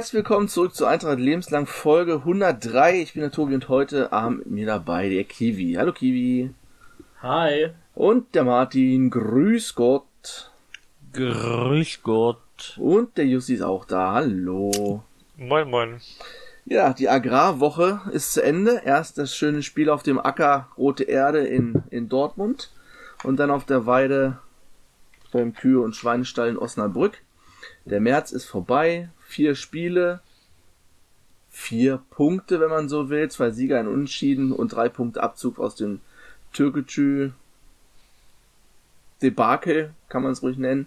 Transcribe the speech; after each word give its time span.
Herzlich 0.00 0.14
willkommen 0.14 0.48
zurück 0.48 0.74
zu 0.74 0.86
Eintracht 0.86 1.18
Lebenslang 1.18 1.66
Folge 1.66 2.14
103. 2.14 3.02
Ich 3.02 3.12
bin 3.12 3.20
der 3.20 3.30
Tobi 3.30 3.54
und 3.54 3.68
heute 3.68 4.14
Abend 4.14 4.38
mit 4.38 4.50
mir 4.50 4.64
dabei 4.64 5.10
der 5.10 5.24
Kiwi. 5.24 5.74
Hallo 5.74 5.92
Kiwi. 5.92 6.54
Hi. 7.20 7.68
Und 7.94 8.34
der 8.34 8.44
Martin. 8.44 9.10
Grüß 9.10 9.74
Gott. 9.74 10.50
Grüß 11.12 12.02
Gott. 12.02 12.78
Und 12.78 13.18
der 13.18 13.26
Jussi 13.26 13.52
ist 13.52 13.62
auch 13.62 13.84
da. 13.84 14.14
Hallo. 14.14 15.04
Moin, 15.36 15.68
moin. 15.68 16.00
Ja, 16.64 16.94
die 16.94 17.10
Agrarwoche 17.10 18.00
ist 18.10 18.32
zu 18.32 18.42
Ende. 18.42 18.80
Erst 18.82 19.18
das 19.18 19.36
schöne 19.36 19.62
Spiel 19.62 19.90
auf 19.90 20.02
dem 20.02 20.18
Acker 20.18 20.68
Rote 20.78 21.04
Erde 21.04 21.40
in, 21.40 21.82
in 21.90 22.08
Dortmund 22.08 22.70
und 23.22 23.36
dann 23.36 23.50
auf 23.50 23.66
der 23.66 23.84
Weide 23.84 24.38
beim 25.30 25.52
Kühe- 25.52 25.82
und 25.82 25.94
Schweinestall 25.94 26.48
in 26.48 26.56
Osnabrück. 26.56 27.18
Der 27.84 28.00
März 28.00 28.32
ist 28.32 28.46
vorbei. 28.46 29.10
Vier 29.30 29.54
Spiele, 29.54 30.18
vier 31.50 32.02
Punkte, 32.10 32.58
wenn 32.58 32.68
man 32.68 32.88
so 32.88 33.10
will, 33.10 33.30
zwei 33.30 33.52
Sieger, 33.52 33.78
ein 33.78 33.86
Unentschieden 33.86 34.50
und 34.50 34.72
drei 34.72 34.88
Punkte 34.88 35.22
Abzug 35.22 35.60
aus 35.60 35.76
dem 35.76 36.00
Türkgücü 36.52 37.30
Debakel, 39.22 39.94
kann 40.08 40.24
man 40.24 40.32
es 40.32 40.42
ruhig 40.42 40.58
nennen. 40.58 40.86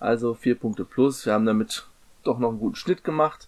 Also 0.00 0.34
vier 0.34 0.56
Punkte 0.56 0.84
plus. 0.84 1.24
Wir 1.24 1.34
haben 1.34 1.46
damit 1.46 1.86
doch 2.24 2.40
noch 2.40 2.48
einen 2.48 2.58
guten 2.58 2.74
Schnitt 2.74 3.04
gemacht. 3.04 3.46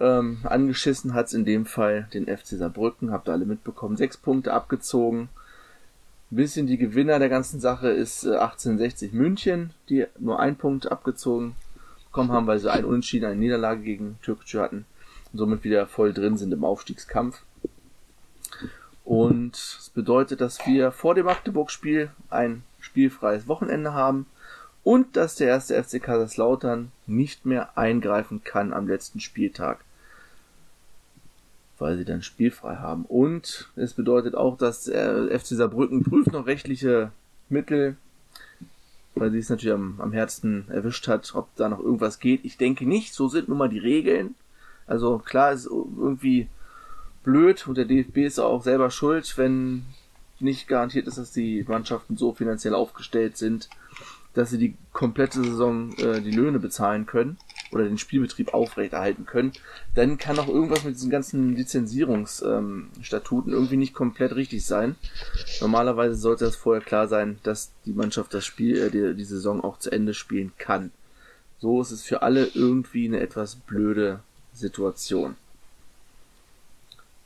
Ähm, 0.00 0.40
angeschissen 0.42 1.14
hat's 1.14 1.32
in 1.32 1.44
dem 1.44 1.64
Fall 1.64 2.08
den 2.12 2.26
FC 2.26 2.56
Saarbrücken, 2.56 3.12
habt 3.12 3.28
ihr 3.28 3.34
alle 3.34 3.46
mitbekommen. 3.46 3.96
Sechs 3.96 4.16
Punkte 4.16 4.52
abgezogen. 4.52 5.28
Ein 6.32 6.36
bisschen 6.36 6.66
die 6.66 6.76
Gewinner 6.76 7.20
der 7.20 7.28
ganzen 7.28 7.60
Sache 7.60 7.90
ist 7.90 8.24
äh, 8.24 8.30
1860 8.30 9.12
München, 9.12 9.74
die 9.88 10.06
nur 10.18 10.40
einen 10.40 10.56
Punkt 10.56 10.90
abgezogen 10.90 11.54
bekommen 12.10 12.32
haben, 12.32 12.46
weil 12.46 12.58
sie 12.58 12.70
einen 12.70 12.84
Unentschieden, 12.84 13.26
eine 13.26 13.36
Niederlage 13.36 13.82
gegen 13.82 14.18
Türkgücü 14.22 14.58
hatten 14.58 14.86
und 15.32 15.38
somit 15.38 15.64
wieder 15.64 15.86
voll 15.86 16.12
drin 16.12 16.36
sind 16.36 16.52
im 16.52 16.64
Aufstiegskampf. 16.64 17.42
Und 19.04 19.54
es 19.54 19.90
bedeutet, 19.94 20.40
dass 20.40 20.66
wir 20.66 20.92
vor 20.92 21.14
dem 21.14 21.26
Magdeburg-Spiel 21.26 22.10
ein 22.28 22.62
spielfreies 22.80 23.48
Wochenende 23.48 23.94
haben 23.94 24.26
und 24.84 25.16
dass 25.16 25.34
der 25.34 25.48
erste 25.48 25.82
FC 25.82 26.02
Kaiserslautern 26.02 26.92
nicht 27.06 27.46
mehr 27.46 27.76
eingreifen 27.76 28.44
kann 28.44 28.72
am 28.72 28.88
letzten 28.88 29.20
Spieltag, 29.20 29.84
weil 31.78 31.96
sie 31.96 32.04
dann 32.04 32.22
spielfrei 32.22 32.76
haben. 32.76 33.04
Und 33.04 33.70
es 33.76 33.94
bedeutet 33.94 34.34
auch, 34.34 34.56
dass 34.56 34.84
der 34.84 35.28
FC 35.38 35.48
Saarbrücken 35.48 36.04
prüft 36.04 36.32
noch 36.32 36.46
rechtliche 36.46 37.10
Mittel, 37.48 37.96
weil 39.14 39.30
sie 39.30 39.38
es 39.38 39.50
natürlich 39.50 39.74
am, 39.74 40.00
am 40.00 40.12
Herzen 40.12 40.66
erwischt 40.68 41.08
hat, 41.08 41.34
ob 41.34 41.54
da 41.56 41.68
noch 41.68 41.80
irgendwas 41.80 42.20
geht. 42.20 42.44
Ich 42.44 42.56
denke 42.56 42.86
nicht, 42.86 43.14
so 43.14 43.28
sind 43.28 43.48
nun 43.48 43.58
mal 43.58 43.68
die 43.68 43.78
Regeln. 43.78 44.34
Also 44.86 45.18
klar 45.18 45.52
ist 45.52 45.66
irgendwie 45.66 46.48
blöd 47.24 47.66
und 47.66 47.76
der 47.76 47.84
DFB 47.84 48.18
ist 48.18 48.38
auch 48.38 48.62
selber 48.62 48.90
schuld, 48.90 49.36
wenn 49.36 49.84
nicht 50.40 50.68
garantiert 50.68 51.06
ist, 51.06 51.18
dass 51.18 51.32
die 51.32 51.64
Mannschaften 51.66 52.16
so 52.16 52.32
finanziell 52.32 52.74
aufgestellt 52.74 53.36
sind, 53.36 53.68
dass 54.34 54.50
sie 54.50 54.58
die 54.58 54.76
komplette 54.92 55.42
Saison 55.42 55.92
äh, 55.94 56.20
die 56.20 56.30
Löhne 56.30 56.58
bezahlen 56.60 57.06
können 57.06 57.36
oder 57.72 57.84
den 57.84 57.98
Spielbetrieb 57.98 58.54
aufrechterhalten 58.54 59.26
können, 59.26 59.52
dann 59.94 60.18
kann 60.18 60.38
auch 60.38 60.48
irgendwas 60.48 60.84
mit 60.84 60.94
diesen 60.94 61.10
ganzen 61.10 61.54
Lizenzierungsstatuten 61.56 63.52
ähm, 63.52 63.58
irgendwie 63.58 63.76
nicht 63.76 63.94
komplett 63.94 64.34
richtig 64.34 64.64
sein. 64.64 64.96
Normalerweise 65.60 66.14
sollte 66.14 66.44
das 66.44 66.56
vorher 66.56 66.82
klar 66.82 67.08
sein, 67.08 67.38
dass 67.42 67.70
die 67.84 67.92
Mannschaft 67.92 68.32
das 68.34 68.44
Spiel, 68.44 68.78
äh, 68.78 68.90
die, 68.90 69.14
die 69.14 69.24
Saison 69.24 69.62
auch 69.62 69.78
zu 69.78 69.90
Ende 69.90 70.14
spielen 70.14 70.52
kann. 70.58 70.90
So 71.60 71.80
ist 71.80 71.90
es 71.90 72.04
für 72.04 72.22
alle 72.22 72.46
irgendwie 72.54 73.06
eine 73.06 73.20
etwas 73.20 73.56
blöde 73.56 74.20
Situation. 74.52 75.36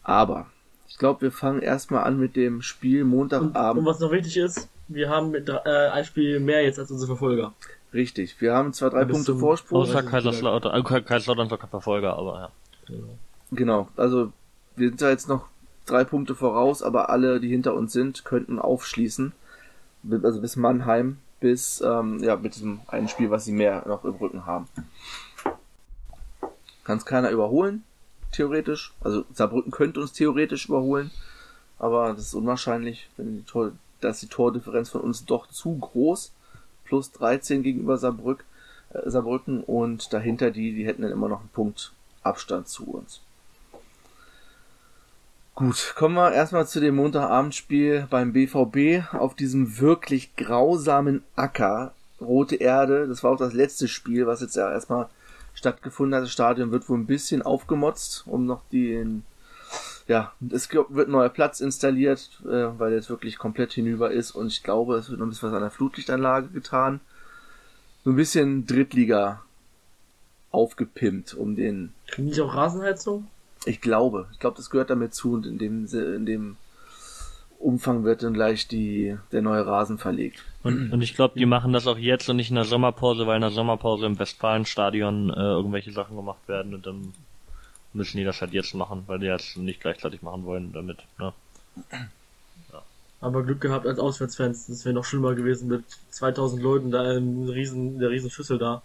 Aber 0.03 0.47
ich 0.89 0.99
glaube, 0.99 1.23
wir 1.23 1.33
fangen 1.33 1.63
erstmal 1.63 2.05
an 2.05 2.19
mit 2.19 2.37
dem 2.37 2.63
Spiel 2.63 3.05
Montagabend. 3.05 3.57
Und, 3.57 3.79
und 3.79 3.87
was 3.87 4.01
noch 4.01 4.13
wichtig 4.13 4.37
ist, 4.37 4.69
wir 4.89 5.09
haben 5.09 5.31
mit, 5.31 5.49
äh, 5.49 5.89
ein 5.89 6.05
Spiel 6.05 6.41
mehr 6.41 6.63
jetzt 6.63 6.79
als 6.79 6.91
unsere 6.91 7.09
Verfolger. 7.09 7.55
Richtig, 7.95 8.41
wir 8.41 8.55
haben 8.55 8.73
zwar 8.73 8.91
drei 8.91 9.05
Punkte 9.05 9.37
Vorsprung. 9.37 9.83
Außer 9.83 10.03
Kaiserslautern, 10.03 10.75
äh, 10.75 11.03
Kaiserslautern 11.03 11.47
ist 11.47 11.53
doch 11.53 11.59
kein 11.59 11.71
Verfolger, 11.71 12.17
aber 12.17 12.51
ja. 12.89 12.97
Genau, 13.51 13.89
also 13.97 14.33
wir 14.77 14.89
sind 14.89 15.03
da 15.03 15.11
jetzt 15.11 15.29
noch 15.29 15.49
drei 15.85 16.05
Punkte 16.05 16.35
voraus, 16.35 16.83
aber 16.83 17.11
alle, 17.11 17.39
die 17.39 17.49
hinter 17.49 17.75
uns 17.75 17.93
sind, 17.93 18.25
könnten 18.25 18.59
aufschließen. 18.59 19.33
Also 20.23 20.41
bis 20.41 20.57
Mannheim, 20.57 21.19
bis 21.41 21.83
ähm, 21.83 22.23
ja 22.23 22.37
mit 22.37 22.55
diesem 22.55 22.81
einen 22.89 23.09
Spiel, 23.09 23.31
was 23.31 23.45
sie 23.45 23.53
mehr 23.53 23.85
noch 23.87 24.05
im 24.05 24.15
Rücken 24.15 24.47
haben. 24.47 24.69
Kann 26.85 26.99
es 26.99 27.05
keiner 27.05 27.31
überholen, 27.31 27.85
theoretisch. 28.33 28.93
Also 29.01 29.25
Saarbrücken 29.33 29.71
könnte 29.71 30.01
uns 30.01 30.13
theoretisch 30.13 30.67
überholen, 30.67 31.11
aber 31.79 32.15
das 32.15 32.27
ist 32.27 32.35
unwahrscheinlich, 32.35 33.09
wenn 33.17 33.37
die 33.37 33.43
Tor, 33.45 33.73
da 34.01 34.09
ist 34.09 34.23
die 34.23 34.29
Tordifferenz 34.29 34.89
von 34.89 35.03
uns 35.03 35.25
doch 35.27 35.47
zu 35.49 35.77
groß. 35.77 36.33
Plus 36.93 37.11
13 37.13 37.63
gegenüber 37.63 37.97
Saarbrück, 37.97 38.45
äh, 38.91 39.09
Saarbrücken 39.09 39.65
und 39.65 40.13
dahinter 40.13 40.51
die, 40.51 40.75
die 40.75 40.85
hätten 40.85 41.01
dann 41.01 41.11
immer 41.11 41.31
noch 41.31 41.41
einen 41.41 41.49
Punkt 41.49 41.95
Abstand 42.23 42.69
zu 42.69 42.85
uns. 42.85 43.23
Gut, 45.55 45.95
kommen 45.97 46.17
wir 46.17 46.33
erstmal 46.33 46.67
zu 46.67 46.81
dem 46.81 46.97
Montagabendspiel 46.97 48.09
beim 48.11 48.35
BVB 48.35 49.15
auf 49.15 49.35
diesem 49.35 49.79
wirklich 49.79 50.37
grausamen 50.37 51.23
Acker. 51.35 51.95
Rote 52.21 52.57
Erde, 52.57 53.09
das 53.09 53.25
war 53.25 53.31
auch 53.31 53.39
das 53.39 53.55
letzte 53.55 53.89
Spiel, 53.89 54.27
was 54.27 54.43
jetzt 54.43 54.57
ja 54.57 54.71
erstmal 54.71 55.09
stattgefunden 55.55 56.15
hat. 56.15 56.25
Das 56.25 56.31
Stadion 56.31 56.73
wird 56.73 56.91
wohl 56.91 56.99
ein 56.99 57.07
bisschen 57.07 57.41
aufgemotzt, 57.41 58.25
um 58.27 58.45
noch 58.45 58.69
den, 58.71 59.25
ja, 60.13 60.33
es 60.51 60.71
wird 60.71 61.09
ein 61.09 61.11
neuer 61.11 61.31
Platz 61.31 61.61
installiert, 61.61 62.29
äh, 62.45 62.79
weil 62.79 62.93
jetzt 62.93 63.09
wirklich 63.09 63.39
komplett 63.39 63.73
hinüber 63.73 64.11
ist 64.11 64.33
und 64.33 64.49
ich 64.49 64.63
glaube, 64.63 64.97
es 64.97 65.09
wird 65.09 65.19
noch 65.19 65.27
ein 65.27 65.31
bisschen 65.31 65.49
was 65.49 65.57
an 65.57 65.63
der 65.63 65.71
Flutlichtanlage 65.71 66.49
getan. 66.49 67.01
So 68.05 68.11
ein 68.11 68.17
bisschen 68.17 68.67
Drittliga 68.67 69.43
aufgepimpt, 70.51 71.33
um 71.33 71.57
den 71.57 71.95
Kriegen 72.09 72.31
die 72.31 72.41
auch 72.43 72.55
Rasenheizung? 72.55 73.27
ich 73.65 73.81
glaube, 73.81 74.27
ich 74.33 74.39
glaube, 74.39 74.57
das 74.57 74.69
gehört 74.69 74.91
damit 74.91 75.15
zu 75.15 75.33
und 75.33 75.47
in 75.47 75.57
dem, 75.57 75.87
in 75.87 76.27
dem 76.27 76.57
Umfang 77.59 78.05
wird 78.05 78.23
dann 78.23 78.35
gleich 78.35 78.69
die, 78.69 79.17
der 79.31 79.41
neue 79.41 79.65
Rasen 79.65 79.97
verlegt. 79.97 80.45
Und, 80.63 80.93
und 80.93 81.01
ich 81.01 81.15
glaube, 81.15 81.39
die 81.39 81.47
machen 81.47 81.73
das 81.73 81.87
auch 81.87 81.97
jetzt 81.97 82.29
und 82.29 82.37
nicht 82.37 82.51
in 82.51 82.57
der 82.57 82.65
Sommerpause, 82.65 83.27
weil 83.27 83.37
in 83.37 83.43
der 83.43 83.51
Sommerpause 83.51 84.05
im 84.05 84.19
Westfalenstadion 84.19 85.31
äh, 85.31 85.41
irgendwelche 85.41 85.93
Sachen 85.93 86.17
gemacht 86.17 86.49
werden 86.49 86.75
und 86.75 86.87
dann 86.87 87.15
müssen 87.95 88.17
die 88.17 88.25
das 88.25 88.41
halt 88.41 88.53
jetzt 88.53 88.75
machen, 88.75 89.05
weil 89.07 89.19
die 89.19 89.27
das 89.27 89.57
nicht 89.57 89.81
gleichzeitig 89.81 90.23
machen 90.23 90.45
wollen 90.45 90.73
damit. 90.73 90.99
Ne? 91.19 91.33
Aber 93.21 93.45
Glück 93.45 93.61
gehabt 93.61 93.87
als 93.87 93.99
Auswärtsfans. 93.99 94.67
Das 94.67 94.85
wäre 94.85 94.95
noch 94.95 95.05
schlimmer 95.05 95.35
gewesen 95.35 95.69
mit 95.69 95.85
2000 96.11 96.61
Leuten 96.61 96.91
da 96.91 97.13
in, 97.13 97.49
riesen, 97.49 97.95
in 97.95 97.99
der 98.01 98.11
riesen 98.11 98.31
Schüssel 98.31 98.59
da 98.59 98.83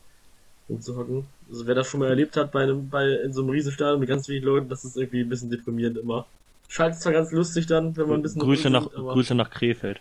rumzuhocken. 0.69 1.25
Also 1.49 1.65
wer 1.65 1.75
das 1.75 1.87
schon 1.87 2.01
mal 2.01 2.09
erlebt 2.09 2.37
hat 2.37 2.51
bei 2.51 2.63
einem, 2.63 2.89
bei, 2.89 3.07
in 3.09 3.33
so 3.33 3.41
einem 3.41 3.49
Riesenstadion 3.49 3.99
mit 3.99 4.09
ganz 4.09 4.27
vielen 4.27 4.43
Leuten, 4.43 4.69
das 4.69 4.85
ist 4.85 4.95
irgendwie 4.95 5.21
ein 5.21 5.29
bisschen 5.29 5.49
deprimierend 5.49 5.97
immer. 5.97 6.27
Schaltet 6.69 7.01
zwar 7.01 7.13
ganz 7.13 7.31
lustig 7.31 7.65
dann, 7.65 7.95
wenn 7.95 8.07
man 8.09 8.19
ein 8.19 8.23
bisschen 8.23 8.41
Grüße 8.41 8.69
nach 8.69 8.85
aber- 8.93 9.13
Grüße 9.13 9.33
nach 9.33 9.49
Krefeld. 9.49 9.99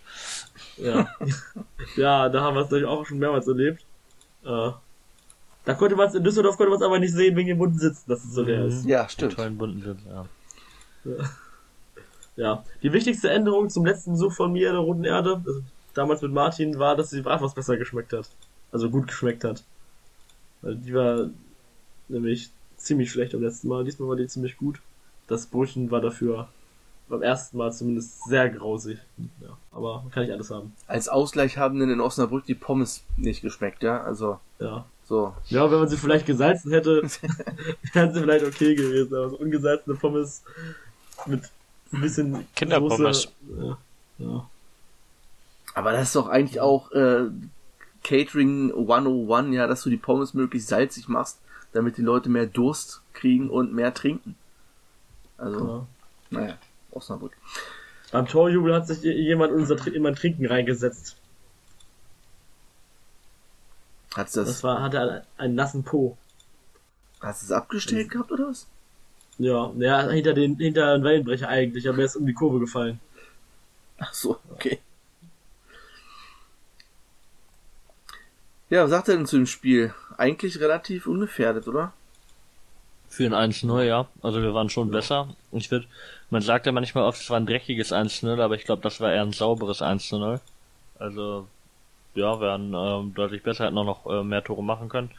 Ja. 0.77 1.09
ja, 1.97 2.29
da 2.29 2.41
haben 2.43 2.57
wir 2.57 2.63
es 2.63 2.67
natürlich 2.67 2.87
auch 2.87 3.07
schon 3.07 3.19
mehrmals 3.19 3.47
erlebt. 3.47 3.85
Äh, 4.45 4.71
da 5.67 5.75
konnte 5.75 5.95
man 5.97 6.09
es 6.09 6.15
in 6.15 6.25
Düsseldorf 6.25 6.57
konnte 6.57 6.71
man 6.71 6.79
es 6.81 6.85
aber 6.87 6.99
nicht 6.99 7.13
sehen 7.13 7.37
wegen 7.37 7.49
dem 7.49 7.59
bunten 7.59 7.79
Sitzen, 7.79 8.09
dass 8.09 8.25
es 8.25 8.33
so 8.33 8.43
leer 8.43 8.65
ist. 8.65 8.87
Ja, 8.87 9.05
Die 9.05 9.11
stimmt. 9.13 9.35
tollen 9.35 9.59
bunten 9.59 9.83
Sitz, 9.83 9.99
ja. 10.09 10.25
Ja. 12.37 12.65
Die 12.83 12.93
wichtigste 12.93 13.31
Änderung 13.31 13.71
zum 13.71 13.85
letzten 13.87 14.13
Besuch 14.13 14.33
von 14.33 14.53
mir 14.53 14.71
der 14.73 14.81
Roten 14.81 15.05
Erde, 15.05 15.43
also 15.45 15.63
damals 15.95 16.23
mit 16.23 16.33
Martin, 16.33 16.79
war, 16.79 16.97
dass 16.97 17.11
die 17.11 17.23
Bratwurst 17.23 17.55
besser 17.55 17.77
geschmeckt 17.77 18.13
hat. 18.13 18.29
Also 18.73 18.91
gut 18.91 19.07
geschmeckt 19.09 19.45
hat. 19.45 19.65
Weil 20.63 20.77
die 20.77 20.93
war 20.95 21.31
nämlich 22.09 22.51
ziemlich 22.77 23.11
schlecht 23.11 23.35
am 23.35 23.43
letzten 23.43 23.69
Mal. 23.69 23.85
Diesmal 23.85 24.09
war 24.11 24.17
die 24.17 24.27
ziemlich 24.27 24.57
gut. 24.59 24.81
Das 25.29 25.47
Brötchen 25.47 25.91
war 25.91 26.01
dafür 26.01 26.49
beim 27.09 27.23
ersten 27.23 27.57
Mal 27.57 27.73
zumindest 27.73 28.25
sehr 28.29 28.51
grausig. 28.51 28.99
Ja, 29.41 29.57
aber 29.73 30.05
kann 30.13 30.25
ich 30.25 30.33
alles 30.33 30.51
haben. 30.51 30.73
Als 30.89 31.09
Ausgleich 31.09 31.57
haben 31.57 31.79
denn 31.79 31.89
in 31.91 32.01
Osnabrück 32.01 32.45
die 32.45 32.55
Pommes 32.55 33.05
nicht 33.17 33.43
geschmeckt, 33.43 33.83
ja? 33.83 34.03
Also, 34.03 34.39
Ja. 34.59 34.85
So. 35.09 35.35
Ja, 35.49 35.71
wenn 35.71 35.79
man 35.79 35.89
sie 35.89 35.97
vielleicht 35.97 36.27
gesalzen 36.27 36.73
hätte, 36.73 37.03
wären 37.93 38.13
sie 38.13 38.21
vielleicht 38.21 38.45
okay 38.45 38.75
gewesen. 38.75 39.15
Aber 39.15 39.31
so 39.31 39.37
ungesalzene 39.37 39.97
Pommes 39.97 40.43
mit 41.27 41.43
ein 41.93 42.01
bisschen 42.01 42.47
Kinderpommes. 42.55 43.23
Soße, 43.23 43.29
ja, 43.59 43.79
ja. 44.19 44.51
Aber 45.75 45.93
das 45.93 46.09
ist 46.09 46.17
doch 46.17 46.29
eigentlich 46.29 46.61
auch 46.61 46.91
äh, 46.93 47.27
Catering 48.03 48.73
101, 48.73 49.55
ja, 49.55 49.67
dass 49.67 49.83
du 49.83 49.91
die 49.91 49.97
Pommes 49.97 50.35
möglichst 50.35 50.69
salzig 50.69 51.09
machst, 51.09 51.39
damit 51.73 51.99
die 51.99 52.03
Leute 52.03 52.29
mehr 52.29 52.47
Durst 52.47 53.03
kriegen 53.13 53.51
und 53.51 53.73
mehr 53.73 53.95
trinken. 53.95 54.35
Also, 55.39 55.87
ja. 56.31 56.39
naja, 56.39 56.59
Osnabrück. 56.91 57.33
Beim 58.11 58.27
Torjubel 58.27 58.75
hat 58.75 58.87
sich 58.87 59.03
jemand 59.03 59.53
unser, 59.53 59.77
mein 60.01 60.15
Trinken 60.15 60.47
reingesetzt. 60.47 61.17
Hat's 64.17 64.33
das, 64.33 64.49
Das 64.49 64.65
war, 64.65 64.83
hatte 64.83 65.01
einen, 65.01 65.23
einen 65.37 65.55
nassen 65.55 65.85
Po. 65.85 66.17
Hast 67.21 67.43
du 67.43 67.47
es 67.47 67.53
abgestellt 67.53 68.11
gehabt 68.11 68.33
oder 68.33 68.49
was? 68.49 68.67
Ja, 69.39 69.71
ja, 69.77 70.09
hinter 70.09 70.33
den, 70.33 70.57
hinter 70.57 70.97
den 70.97 71.05
Wellenbrecher 71.05 71.49
eigentlich, 71.49 71.89
aber 71.89 71.99
er 71.99 72.05
ist 72.07 72.17
um 72.17 72.27
die 72.27 72.33
Kurve 72.33 72.59
gefallen. 72.59 73.01
Ach 73.99 74.13
so, 74.15 74.39
okay. 74.51 74.79
Ja, 78.69 78.83
was 78.85 78.91
sagt 78.91 79.09
er 79.09 79.17
denn 79.17 79.27
zu 79.27 79.37
dem 79.37 79.47
Spiel? 79.47 79.95
Eigentlich 80.17 80.59
relativ 80.61 81.07
ungefährdet, 81.07 81.69
oder? 81.69 81.93
Für 83.09 83.25
ein 83.27 83.53
1-0, 83.53 83.83
ja. 83.83 84.09
Also 84.23 84.43
wir 84.43 84.55
waren 84.55 84.71
schon 84.71 84.91
besser. 84.91 85.29
Ich 85.53 85.71
würde, 85.71 85.87
man 86.31 86.43
sagt 86.43 86.67
ja 86.67 86.73
manchmal 86.73 87.05
oft, 87.05 87.21
es 87.21 87.31
war 87.31 87.39
ein 87.39 87.47
dreckiges 87.47 87.93
1-0, 87.93 88.41
aber 88.41 88.57
ich 88.57 88.65
glaube, 88.65 88.83
das 88.83 89.01
war 89.01 89.13
eher 89.13 89.23
ein 89.23 89.33
sauberes 89.33 89.83
1-0. 89.83 90.41
Also, 90.99 91.47
ja, 92.17 92.41
wir 92.41 92.49
waren 92.49 92.75
ähm, 92.75 93.15
deutlich 93.15 93.43
besser, 93.43 93.67
hätten 93.67 93.79
auch 93.79 93.85
noch 93.85 94.07
äh, 94.07 94.25
mehr 94.25 94.43
Tore 94.45 94.63
machen 94.63 94.89
können. 94.89 95.11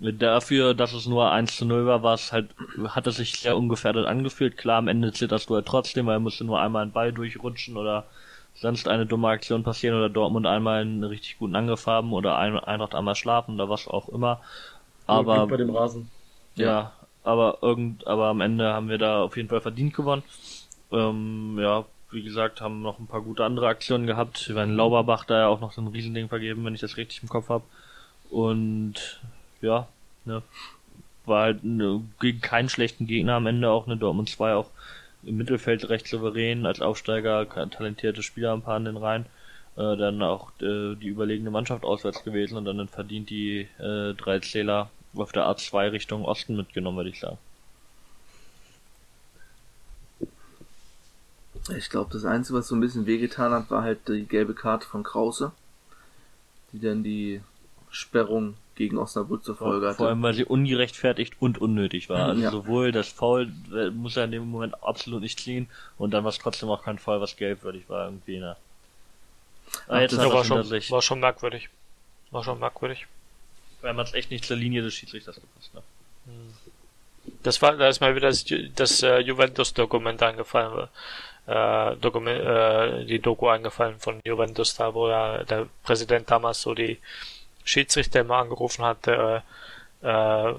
Dafür, 0.00 0.72
dass 0.74 0.94
es 0.94 1.06
nur 1.06 1.30
1 1.30 1.56
zu 1.56 1.66
0 1.66 1.84
war, 1.86 2.02
war 2.02 2.14
es 2.14 2.32
halt, 2.32 2.54
hat 2.88 3.06
es 3.06 3.16
sich 3.16 3.38
sehr 3.38 3.56
ungefährdet 3.56 4.06
angefühlt. 4.06 4.56
Klar, 4.56 4.78
am 4.78 4.88
Ende 4.88 5.12
zitterst 5.12 5.50
du 5.50 5.54
halt 5.56 5.66
trotzdem, 5.66 6.06
weil 6.06 6.16
er 6.16 6.20
musste 6.20 6.44
nur 6.44 6.58
einmal 6.60 6.82
einen 6.82 6.92
Ball 6.92 7.12
durchrutschen 7.12 7.76
oder 7.76 8.06
sonst 8.54 8.88
eine 8.88 9.06
dumme 9.06 9.28
Aktion 9.28 9.62
passieren 9.62 9.96
oder 9.98 10.08
Dortmund 10.08 10.46
einmal 10.46 10.80
einen 10.80 11.04
richtig 11.04 11.38
guten 11.38 11.54
Angriff 11.54 11.86
haben 11.86 12.12
oder 12.14 12.38
Eintracht 12.38 12.94
einmal 12.94 13.14
schlafen 13.14 13.54
oder 13.54 13.68
was 13.68 13.88
auch 13.88 14.08
immer. 14.08 14.40
Aber 15.06 15.46
bei 15.46 15.56
dem 15.58 15.70
Rasen. 15.70 16.10
ja, 16.54 16.92
aber 17.22 17.58
irgend, 17.62 18.06
aber 18.06 18.28
am 18.28 18.40
Ende 18.40 18.72
haben 18.72 18.88
wir 18.88 18.98
da 18.98 19.22
auf 19.22 19.36
jeden 19.36 19.48
Fall 19.50 19.60
verdient 19.60 19.94
gewonnen. 19.94 20.22
Ähm, 20.92 21.58
ja, 21.60 21.84
wie 22.10 22.22
gesagt, 22.22 22.60
haben 22.60 22.82
noch 22.82 22.98
ein 22.98 23.06
paar 23.06 23.22
gute 23.22 23.44
andere 23.44 23.68
Aktionen 23.68 24.06
gehabt. 24.06 24.48
Wir 24.48 24.56
waren 24.56 24.76
Lauberbach 24.76 25.24
da 25.24 25.38
ja 25.38 25.48
auch 25.48 25.60
noch 25.60 25.72
so 25.72 25.80
ein 25.80 25.88
Riesending 25.88 26.28
vergeben, 26.28 26.64
wenn 26.64 26.74
ich 26.74 26.80
das 26.80 26.96
richtig 26.96 27.22
im 27.22 27.28
Kopf 27.28 27.48
habe. 27.48 27.64
Und 28.30 29.20
ja, 29.60 29.88
ne, 30.24 30.42
war 31.26 31.42
halt 31.42 31.64
ne, 31.64 32.02
gegen 32.20 32.40
keinen 32.40 32.68
schlechten 32.68 33.06
Gegner 33.06 33.34
am 33.34 33.46
Ende 33.46 33.70
auch, 33.70 33.86
ne, 33.86 33.96
Dortmund 33.96 34.28
2 34.28 34.54
auch 34.54 34.70
im 35.22 35.36
Mittelfeld 35.36 35.88
recht 35.88 36.08
souverän, 36.08 36.66
als 36.66 36.80
Aufsteiger, 36.80 37.48
talentierte 37.48 38.22
Spieler 38.22 38.54
ein 38.54 38.62
paar 38.62 38.78
in 38.78 38.86
den 38.86 38.96
Reihen, 38.96 39.26
äh, 39.76 39.96
dann 39.96 40.22
auch 40.22 40.50
äh, 40.60 40.94
die 40.94 41.08
überlegene 41.08 41.50
Mannschaft 41.50 41.84
auswärts 41.84 42.24
gewesen 42.24 42.56
und 42.56 42.64
dann 42.64 42.88
verdient 42.88 43.30
die 43.30 43.68
äh, 43.78 44.14
drei 44.14 44.40
Zähler 44.40 44.90
auf 45.14 45.32
der 45.32 45.44
A2 45.44 45.92
Richtung 45.92 46.24
Osten 46.24 46.56
mitgenommen, 46.56 46.96
würde 46.96 47.10
ich 47.10 47.20
sagen. 47.20 47.38
Ich 51.76 51.90
glaube, 51.90 52.10
das 52.12 52.24
Einzige, 52.24 52.58
was 52.58 52.68
so 52.68 52.74
ein 52.74 52.80
bisschen 52.80 53.06
wehgetan 53.06 53.52
hat, 53.52 53.70
war 53.70 53.82
halt 53.82 54.08
die 54.08 54.24
gelbe 54.24 54.54
Karte 54.54 54.86
von 54.86 55.02
Krause, 55.02 55.52
die 56.72 56.80
dann 56.80 57.02
die 57.04 57.42
Sperrung 57.90 58.54
gegen 58.76 58.96
Osnabrück 58.98 59.44
zur 59.44 59.56
Folge 59.56 59.86
hatte. 59.86 59.98
Vor 59.98 60.08
allem, 60.08 60.22
weil 60.22 60.34
sie 60.34 60.44
ungerechtfertigt 60.44 61.34
und 61.38 61.58
unnötig 61.58 62.08
war. 62.08 62.26
Also 62.26 62.42
Ja. 62.42 62.50
sowohl 62.50 62.92
das 62.92 63.08
Foul 63.08 63.52
äh, 63.74 63.90
muss 63.90 64.16
er 64.16 64.24
in 64.24 64.32
dem 64.32 64.48
Moment 64.48 64.82
absolut 64.82 65.20
nicht 65.20 65.38
ziehen 65.38 65.68
und 65.98 66.12
dann 66.12 66.24
war 66.24 66.30
es 66.30 66.38
trotzdem 66.38 66.70
auch 66.70 66.82
kein 66.82 66.98
Foul, 66.98 67.20
was 67.20 67.36
gelbwürdig 67.36 67.88
war 67.88 68.06
irgendwie, 68.06 68.38
ne. 68.38 68.56
Ach, 69.86 69.88
Ah, 69.88 70.00
jetzt 70.00 70.12
das 70.12 70.20
hat 70.20 70.26
Ja, 70.26 70.32
er 70.32 70.36
war, 70.38 70.44
schon, 70.44 70.64
sich. 70.64 70.90
war 70.90 71.02
schon 71.02 71.20
merkwürdig. 71.20 71.68
War 72.30 72.42
schon 72.42 72.58
merkwürdig. 72.58 73.06
Weil 73.82 73.94
man 73.94 74.06
es 74.06 74.14
echt 74.14 74.30
nicht 74.30 74.44
zur 74.44 74.56
Linie 74.56 74.82
des 74.82 74.94
Schiedsrichters 74.94 75.36
gepasst, 75.36 75.74
ne. 75.74 75.82
Das 77.42 77.60
war, 77.60 77.76
da 77.76 77.88
ist 77.88 78.00
mal 78.00 78.14
wieder 78.16 78.28
das, 78.28 78.44
das 78.76 79.02
äh, 79.02 79.18
Juventus-Dokument 79.20 80.22
eingefallen, 80.22 80.88
äh, 81.46 81.96
Dokument, 81.96 82.40
äh, 82.40 83.04
die 83.04 83.20
Doku 83.20 83.48
eingefallen 83.48 83.98
von 83.98 84.20
Juventus, 84.24 84.74
da 84.74 84.94
wo 84.94 85.08
ja 85.08 85.44
der 85.44 85.66
Präsident 85.82 86.30
damals 86.30 86.62
so 86.62 86.74
die 86.74 86.98
Schiedsrichter 87.64 88.20
immer 88.20 88.36
angerufen 88.36 88.84
hatte, 88.84 89.42
äh, 90.02 90.08
äh, 90.08 90.54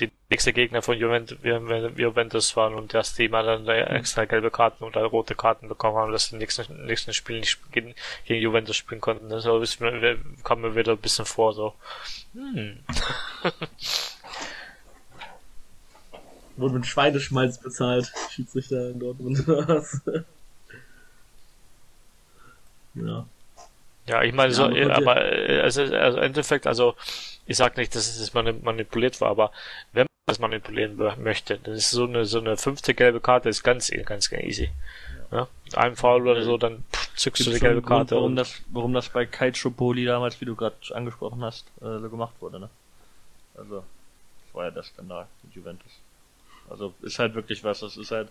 die 0.00 0.10
nächste 0.28 0.52
Gegner 0.52 0.82
von 0.82 0.98
Juventus, 0.98 2.56
waren 2.56 2.74
und 2.74 2.92
dass 2.94 3.14
die 3.14 3.28
mal 3.28 3.44
dann 3.44 3.66
extra 3.68 4.24
gelbe 4.24 4.50
Karten 4.50 4.84
oder 4.84 5.04
rote 5.04 5.34
Karten 5.34 5.68
bekommen 5.68 5.96
haben, 5.96 6.12
dass 6.12 6.30
die 6.30 6.36
nächsten, 6.36 6.84
nächsten 6.84 7.14
Spiel 7.14 7.40
nicht 7.40 7.58
gegen, 7.72 7.94
gegen 8.26 8.42
Juventus 8.42 8.76
spielen 8.76 9.00
konnten. 9.00 9.28
Das 9.30 9.44
bisschen- 9.44 10.38
kam 10.42 10.60
mir 10.60 10.74
wieder 10.74 10.92
ein 10.92 10.98
bisschen 10.98 11.24
vor, 11.24 11.54
so. 11.54 11.74
Hm. 12.34 12.80
Wurde 16.56 16.74
mit 16.74 16.86
Schweineschmalz 16.86 17.58
bezahlt, 17.58 18.12
Schiedsrichter 18.30 18.90
in 18.90 19.00
Dortmund. 19.00 19.46
Was? 19.48 20.00
ja. 22.94 23.26
Ja, 24.06 24.22
ich 24.22 24.34
meine, 24.34 24.52
Ja, 24.52 24.56
so, 24.56 24.64
konnte- 24.68 24.94
aber 24.94 25.32
äh, 25.48 25.60
also, 25.62 25.82
also 25.82 26.18
im 26.18 26.24
Endeffekt, 26.24 26.66
also 26.66 26.94
ich 27.46 27.56
sag 27.56 27.76
nicht, 27.78 27.94
dass 27.94 28.06
es 28.18 28.34
mani- 28.34 28.60
manipuliert 28.62 29.20
war, 29.20 29.30
aber 29.30 29.50
wenn 29.92 30.02
man 30.02 30.08
das 30.26 30.38
manipulieren 30.38 30.98
mö- 30.98 31.16
möchte, 31.16 31.58
dann 31.58 31.74
ist 31.74 31.90
so 31.90 32.04
eine 32.04 32.26
so 32.26 32.38
eine 32.38 32.56
fünfte 32.58 32.94
gelbe 32.94 33.20
Karte 33.20 33.48
ist 33.48 33.62
ganz 33.62 33.90
ganz, 34.04 34.28
ganz 34.28 34.44
easy. 34.44 34.70
Ja. 35.32 35.48
Ein 35.74 35.96
Foul 35.96 36.28
oder 36.28 36.42
so, 36.42 36.58
dann 36.58 36.84
pff, 36.92 37.14
zückst 37.16 37.40
du 37.46 37.50
Gibt 37.50 37.56
die 37.56 37.58
schon 37.60 37.66
gelbe 37.66 37.78
einen 37.78 37.86
Grund, 37.86 37.98
Karte. 38.10 38.14
warum 38.16 38.30
und, 38.32 38.36
das, 38.36 38.60
warum 38.70 38.92
das 38.92 39.08
bei 39.08 39.24
Calciopoli 39.26 40.04
damals, 40.04 40.38
wie 40.40 40.44
du 40.44 40.54
gerade 40.54 40.76
angesprochen 40.92 41.42
hast, 41.42 41.66
äh, 41.80 41.98
so 42.00 42.10
gemacht 42.10 42.34
wurde, 42.40 42.60
ne? 42.60 42.70
Also, 43.56 43.76
das 44.44 44.54
war 44.54 44.64
ja 44.66 44.70
der 44.70 44.82
Skandal 44.82 45.26
mit 45.42 45.54
Juventus. 45.54 45.90
Also, 46.70 46.94
ist 47.02 47.18
halt 47.18 47.34
wirklich 47.34 47.64
was, 47.64 47.80
das 47.80 47.96
ist 47.96 48.10
halt 48.10 48.28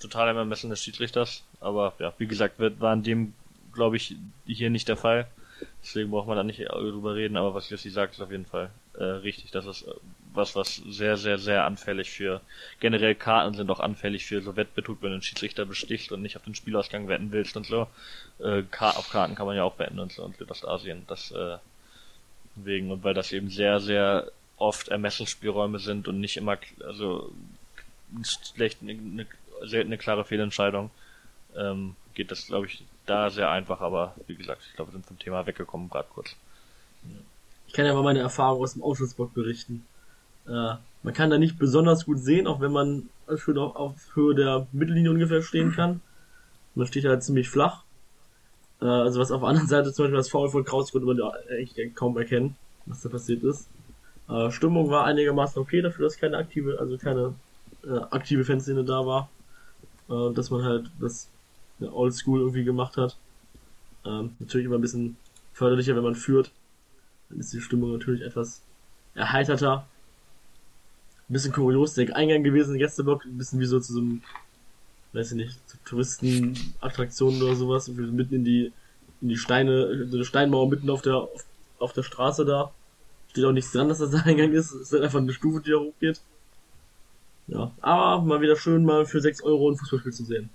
total 0.00 0.30
im 0.30 0.36
Ermessen 0.36 0.70
des 0.70 0.82
Schiedsrichters, 0.82 1.44
aber 1.60 1.94
ja, 1.98 2.12
wie 2.18 2.26
gesagt, 2.26 2.58
wird, 2.58 2.80
war 2.80 2.92
in 2.94 3.02
dem, 3.02 3.34
glaube 3.72 3.96
ich, 3.96 4.16
hier 4.46 4.70
nicht 4.70 4.88
der 4.88 4.96
Fall. 4.96 5.26
Deswegen 5.82 6.10
braucht 6.10 6.26
man 6.26 6.36
da 6.36 6.42
nicht 6.42 6.58
drüber 6.58 7.14
reden, 7.14 7.36
aber 7.36 7.54
was 7.54 7.68
Jesse 7.68 7.90
sagt, 7.90 8.14
ist 8.14 8.22
auf 8.22 8.30
jeden 8.30 8.46
Fall 8.46 8.70
äh, 8.94 9.04
richtig. 9.04 9.50
Das 9.50 9.66
ist 9.66 9.82
äh, 9.82 9.92
was, 10.32 10.56
was 10.56 10.76
sehr, 10.76 11.16
sehr, 11.16 11.38
sehr 11.38 11.64
anfällig 11.64 12.10
für 12.10 12.40
generell 12.78 13.14
Karten 13.14 13.54
sind 13.54 13.70
auch 13.70 13.80
anfällig 13.80 14.26
für 14.26 14.40
so 14.40 14.56
Wettbetrug, 14.56 15.02
wenn 15.02 15.10
du 15.10 15.14
einen 15.14 15.22
Schiedsrichter 15.22 15.66
bestichst 15.66 16.12
und 16.12 16.22
nicht 16.22 16.36
auf 16.36 16.44
den 16.44 16.54
Spielausgang 16.54 17.08
wetten 17.08 17.32
willst 17.32 17.56
und 17.56 17.66
so. 17.66 17.88
Äh, 18.38 18.62
auf 18.78 19.10
Karten 19.10 19.34
kann 19.34 19.46
man 19.46 19.56
ja 19.56 19.64
auch 19.64 19.78
wetten 19.78 19.98
und 19.98 20.12
so 20.12 20.24
und 20.24 20.36
Südostasien. 20.36 21.04
Das 21.08 21.30
äh, 21.32 21.58
wegen 22.54 22.90
und 22.90 23.04
weil 23.04 23.14
das 23.14 23.32
eben 23.32 23.50
sehr, 23.50 23.80
sehr 23.80 24.30
oft 24.56 24.88
Ermessensspielräume 24.88 25.78
sind 25.78 26.08
und 26.08 26.20
nicht 26.20 26.36
immer, 26.36 26.58
also 26.86 27.32
schlecht, 28.22 28.78
eine, 28.82 29.26
eine, 29.62 29.98
klare 29.98 30.24
Fehlentscheidung, 30.24 30.90
ähm, 31.56 31.96
geht 32.14 32.30
das, 32.30 32.46
glaube 32.46 32.66
ich, 32.66 32.84
da 33.06 33.30
sehr 33.30 33.50
einfach, 33.50 33.80
aber 33.80 34.14
wie 34.26 34.36
gesagt, 34.36 34.62
ich 34.68 34.74
glaube, 34.74 34.90
wir 34.90 34.92
sind 34.92 35.06
vom 35.06 35.18
Thema 35.18 35.46
weggekommen, 35.46 35.88
gerade 35.88 36.08
kurz. 36.12 36.36
Ich 37.66 37.74
kann 37.74 37.86
ja 37.86 37.94
mal 37.94 38.02
meine 38.02 38.20
Erfahrung 38.20 38.62
aus 38.62 38.74
dem 38.74 38.82
Ausschussbock 38.82 39.32
berichten. 39.32 39.86
Äh, 40.46 40.74
man 41.02 41.14
kann 41.14 41.30
da 41.30 41.38
nicht 41.38 41.58
besonders 41.58 42.04
gut 42.04 42.18
sehen, 42.18 42.46
auch 42.46 42.60
wenn 42.60 42.72
man 42.72 43.08
schön 43.36 43.58
auf, 43.58 43.76
auf 43.76 43.94
Höhe 44.14 44.34
der 44.34 44.66
Mittellinie 44.72 45.10
ungefähr 45.10 45.42
stehen 45.42 45.72
kann. 45.72 46.00
Man 46.74 46.86
steht 46.86 47.04
halt 47.04 47.22
ziemlich 47.22 47.48
flach. 47.48 47.84
Äh, 48.80 48.86
also 48.86 49.20
was 49.20 49.30
auf 49.30 49.40
der 49.40 49.48
anderen 49.48 49.68
Seite 49.68 49.92
zum 49.92 50.04
Beispiel 50.04 50.16
das 50.16 50.30
Foul 50.30 50.50
von 50.50 50.64
Kraus 50.64 50.92
konnte 50.92 51.06
man 51.06 51.16
da 51.16 51.32
eigentlich 51.50 51.94
kaum 51.94 52.16
erkennen, 52.18 52.56
was 52.86 53.02
da 53.02 53.08
passiert 53.08 53.42
ist. 53.44 53.68
Äh, 54.28 54.50
Stimmung 54.50 54.90
war 54.90 55.04
einigermaßen 55.04 55.60
okay 55.60 55.82
dafür, 55.82 56.04
dass 56.04 56.18
keine 56.18 56.36
aktive, 56.36 56.78
also 56.78 56.98
keine 56.98 57.34
äh, 57.84 57.98
aktive 58.10 58.44
Fanszene 58.44 58.84
da 58.84 59.06
war. 59.06 59.30
Äh, 60.08 60.32
dass 60.34 60.50
man 60.50 60.64
halt 60.64 60.90
das 61.00 61.28
ja, 61.78 61.90
Oldschool 61.92 62.40
irgendwie 62.40 62.64
gemacht 62.64 62.96
hat. 62.96 63.16
Ähm, 64.04 64.36
natürlich 64.38 64.66
immer 64.66 64.76
ein 64.76 64.82
bisschen 64.82 65.16
förderlicher, 65.52 65.94
wenn 65.96 66.04
man 66.04 66.14
führt 66.14 66.50
dann 67.30 67.40
ist 67.40 67.52
die 67.52 67.60
Stimmung 67.60 67.92
natürlich 67.92 68.22
etwas 68.22 68.60
erheiterter. 69.14 69.86
Ein 71.28 71.32
bisschen 71.32 71.52
kurios, 71.52 71.94
der 71.94 72.14
Eingang 72.16 72.42
gewesen, 72.42 72.76
Gästeblock, 72.76 73.24
ein 73.24 73.38
bisschen 73.38 73.60
wie 73.60 73.66
so 73.66 73.78
zu 73.78 73.92
so 73.92 74.00
einem, 74.00 74.22
weiß 75.12 75.30
ich 75.30 75.36
nicht, 75.36 75.68
zu 75.68 75.76
Touristenattraktionen 75.84 77.40
oder 77.40 77.54
sowas, 77.54 77.88
irgendwie 77.88 78.06
so 78.06 78.12
mitten 78.12 78.34
in 78.34 78.44
die, 78.44 78.72
in 79.20 79.28
die 79.28 79.36
Steine, 79.36 80.08
so 80.08 80.16
eine 80.16 80.24
Steinmauer 80.24 80.68
mitten 80.68 80.90
auf 80.90 81.02
der, 81.02 81.16
auf, 81.16 81.46
auf 81.78 81.92
der 81.92 82.02
Straße 82.02 82.44
da. 82.44 82.72
Steht 83.28 83.44
auch 83.44 83.52
nichts 83.52 83.70
dran, 83.70 83.88
dass 83.88 83.98
das 83.98 84.10
der 84.10 84.26
Eingang 84.26 84.52
ist, 84.52 84.72
es 84.72 84.82
ist 84.82 84.92
halt 84.92 85.04
einfach 85.04 85.20
eine 85.20 85.32
Stufe, 85.32 85.62
die 85.62 85.70
da 85.70 85.76
hochgeht. 85.76 86.20
Ja, 87.50 87.72
aber 87.80 88.22
mal 88.22 88.40
wieder 88.40 88.54
schön 88.56 88.84
mal 88.84 89.04
für 89.06 89.20
6 89.20 89.42
Euro 89.42 89.70
ein 89.70 89.76
Fußballspiel 89.76 90.12
zu 90.12 90.24
sehen. 90.24 90.50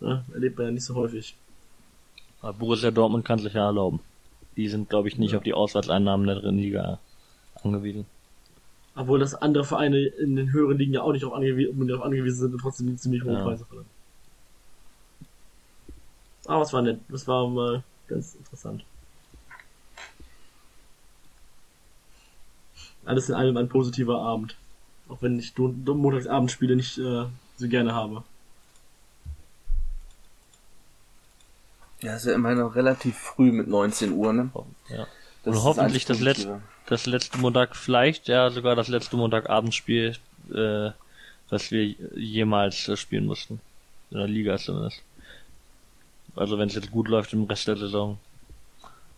Ja, 0.00 0.22
erlebt 0.34 0.58
man 0.58 0.66
ja 0.66 0.72
nicht 0.72 0.84
so 0.84 0.94
häufig. 0.94 1.34
Aber 2.42 2.52
Borussia 2.52 2.90
Dortmund 2.90 3.24
kann 3.24 3.38
sich 3.38 3.54
ja 3.54 3.66
erlauben. 3.66 4.00
Die 4.56 4.68
sind, 4.68 4.90
glaube 4.90 5.08
ich, 5.08 5.16
nicht 5.16 5.32
Ja. 5.32 5.38
auf 5.38 5.44
die 5.44 5.54
Auswärtseinnahmen 5.54 6.26
der 6.26 6.36
dritten 6.36 6.58
Liga 6.58 6.98
angewiesen. 7.62 8.04
Obwohl 8.94 9.18
das 9.18 9.34
andere 9.34 9.64
Vereine 9.64 9.98
in 9.98 10.36
den 10.36 10.52
höheren 10.52 10.76
Ligen 10.76 10.92
ja 10.92 11.02
auch 11.02 11.12
nicht 11.12 11.22
darauf 11.22 11.36
angewiesen, 11.36 12.02
angewiesen 12.02 12.38
sind 12.38 12.52
und 12.52 12.60
trotzdem 12.60 12.98
ziemlich 12.98 13.24
hohe 13.24 13.32
Ja. 13.34 13.42
Preise 13.42 13.64
verlangen. 13.64 13.88
Aber 16.46 16.62
es 16.62 16.72
war 16.72 16.82
nett. 16.82 17.00
Das 17.08 17.26
war 17.28 17.48
mal 17.48 17.82
ganz 18.08 18.34
interessant. 18.34 18.84
Alles 23.06 23.28
in 23.28 23.34
allem 23.34 23.56
ein 23.56 23.68
positiver 23.68 24.20
Abend. 24.20 24.56
Auch 25.10 25.22
wenn 25.22 25.38
ich 25.38 25.52
Montagsabendspiele 25.56 26.76
nicht 26.76 26.96
äh, 26.98 27.24
so 27.56 27.68
gerne 27.68 27.94
habe. 27.94 28.22
Ja, 32.00 32.16
ist 32.16 32.26
ja 32.26 32.32
immerhin 32.32 32.58
noch 32.58 32.74
relativ 32.74 33.16
früh 33.18 33.52
mit 33.52 33.68
19 33.68 34.12
Uhr, 34.12 34.32
ne? 34.32 34.50
Ja. 34.88 35.06
Das 35.42 35.56
Und 35.56 35.64
hoffentlich 35.64 36.04
das 36.04 36.20
letzte, 36.20 36.60
das 36.86 37.06
letzte 37.06 37.38
Montag, 37.38 37.76
vielleicht 37.76 38.28
ja 38.28 38.50
sogar 38.50 38.76
das 38.76 38.88
letzte 38.88 39.16
Montagabendspiel, 39.16 40.16
äh, 40.54 40.90
was 41.50 41.70
wir 41.70 41.86
jemals 42.14 42.88
äh, 42.88 42.96
spielen 42.96 43.26
mussten. 43.26 43.60
In 44.10 44.18
der 44.18 44.28
Liga 44.28 44.56
zumindest. 44.58 45.02
Also 46.36 46.58
wenn 46.58 46.68
es 46.68 46.74
jetzt 46.74 46.90
gut 46.90 47.08
läuft 47.08 47.32
im 47.32 47.44
Rest 47.44 47.68
der 47.68 47.76
Saison. 47.76 48.18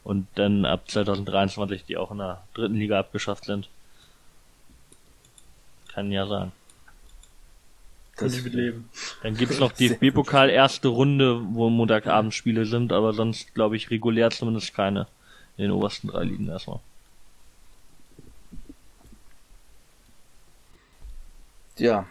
Und 0.05 0.27
dann 0.35 0.65
ab 0.65 0.91
2023, 0.91 1.85
die 1.85 1.97
auch 1.97 2.11
in 2.11 2.19
der 2.19 2.43
dritten 2.55 2.75
Liga 2.75 2.99
abgeschafft 2.99 3.45
sind. 3.45 3.69
Kann 5.95 6.11
ja 6.11 6.27
sein. 6.27 6.53
Könnte 8.17 8.37
ich 8.37 8.45
mitleben. 8.45 8.89
Dann 9.23 9.37
gibt's 9.37 9.59
noch 9.59 9.73
DFB-Pokal 9.73 10.51
erste 10.51 10.89
Runde, 10.89 11.43
wo 11.55 11.71
Montagabendspiele 11.71 12.67
sind, 12.67 12.93
aber 12.93 13.13
sonst 13.15 13.55
glaube 13.55 13.77
ich 13.77 13.91
regulär 13.91 14.31
zumindest 14.31 14.75
keine 14.75 15.07
in 15.57 15.65
den 15.65 15.73
obersten 15.73 16.09
drei 16.09 16.25
Ligen 16.25 16.49
erstmal. 16.49 16.81
Ja. 21.77 22.07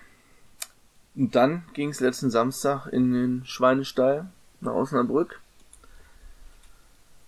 Und 1.15 1.35
dann 1.35 1.63
ging 1.73 1.89
es 1.89 1.99
letzten 1.99 2.31
Samstag 2.31 2.87
in 2.87 3.13
den 3.13 3.45
Schweinestall 3.45 4.27
nach 4.59 4.73
Osnabrück. 4.73 5.41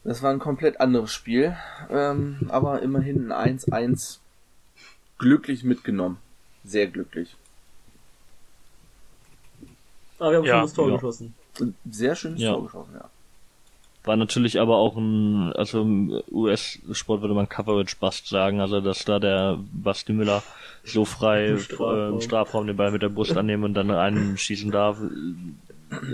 Das 0.03 0.22
war 0.22 0.31
ein 0.31 0.39
komplett 0.39 0.81
anderes 0.81 1.12
Spiel, 1.12 1.55
ähm, 1.89 2.48
aber 2.50 2.81
immerhin 2.81 3.31
ein 3.31 3.60
1-1 3.60 4.19
glücklich 5.17 5.63
mitgenommen. 5.63 6.17
Sehr 6.63 6.88
glücklich. 6.88 7.36
Aber 10.20 10.32
wir 10.32 10.38
haben 10.38 10.46
Ja, 10.46 10.53
schon 10.55 10.62
das 10.63 10.74
Tor 10.74 10.88
ja. 10.89 10.96
geschossen. 10.96 11.34
Ein 11.60 11.75
Sehr 11.89 12.15
schönes 12.15 12.41
Ja. 12.41 12.53
Tor 12.53 12.63
geschossen, 12.63 12.91
ja. 12.96 13.10
War 14.05 14.17
natürlich 14.17 14.60
aber 14.60 14.75
auch 14.77 14.98
ein, 14.98 15.53
also 15.53 15.82
im 15.82 16.22
US-Sport 16.29 17.22
würde 17.22 17.34
man 17.34 17.48
Coverage-Bust 17.48 18.27
sagen, 18.27 18.60
also 18.60 18.82
dass 18.82 19.05
da 19.05 19.17
der 19.20 19.60
Basti 19.72 20.12
Müller 20.12 20.43
so 20.84 21.05
frei 21.05 21.48
Im 21.48 21.60
Strafraum. 21.60 21.77
Strafraum, 21.88 22.13
im 22.15 22.22
Strafraum 22.22 22.67
den 22.67 22.75
Ball 22.75 22.91
mit 22.91 23.01
der 23.01 23.08
Brust 23.10 23.38
annehmen 23.38 23.63
und 23.63 23.75
dann 23.75 23.89
einschießen 23.91 24.72
darf. 24.72 24.98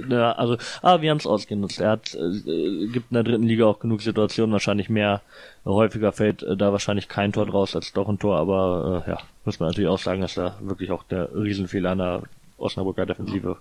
Ja, 0.09 0.31
also, 0.33 0.57
ah, 0.81 1.01
wir 1.01 1.09
haben 1.11 1.17
es 1.17 1.27
ausgenutzt. 1.27 1.79
Er 1.79 1.91
hat, 1.91 2.13
äh, 2.15 2.87
gibt 2.87 3.11
in 3.11 3.15
der 3.15 3.23
dritten 3.23 3.43
Liga 3.43 3.65
auch 3.65 3.79
genug 3.79 4.01
Situationen, 4.01 4.53
wahrscheinlich 4.53 4.89
mehr, 4.89 5.21
häufiger 5.65 6.11
fällt 6.11 6.43
äh, 6.43 6.57
da 6.57 6.71
wahrscheinlich 6.71 7.07
kein 7.07 7.31
Tor 7.31 7.45
draus 7.45 7.75
als 7.75 7.93
doch 7.93 8.07
ein 8.07 8.19
Tor, 8.19 8.37
aber 8.37 9.03
äh, 9.05 9.11
ja, 9.11 9.19
muss 9.45 9.59
man 9.59 9.69
natürlich 9.69 9.89
auch 9.89 9.99
sagen, 9.99 10.21
dass 10.21 10.35
da 10.35 10.57
wirklich 10.61 10.91
auch 10.91 11.03
der 11.03 11.29
Riesenfehler 11.35 11.91
an 11.91 11.97
der 11.99 12.23
Osnabrücker 12.57 13.05
Defensive 13.05 13.57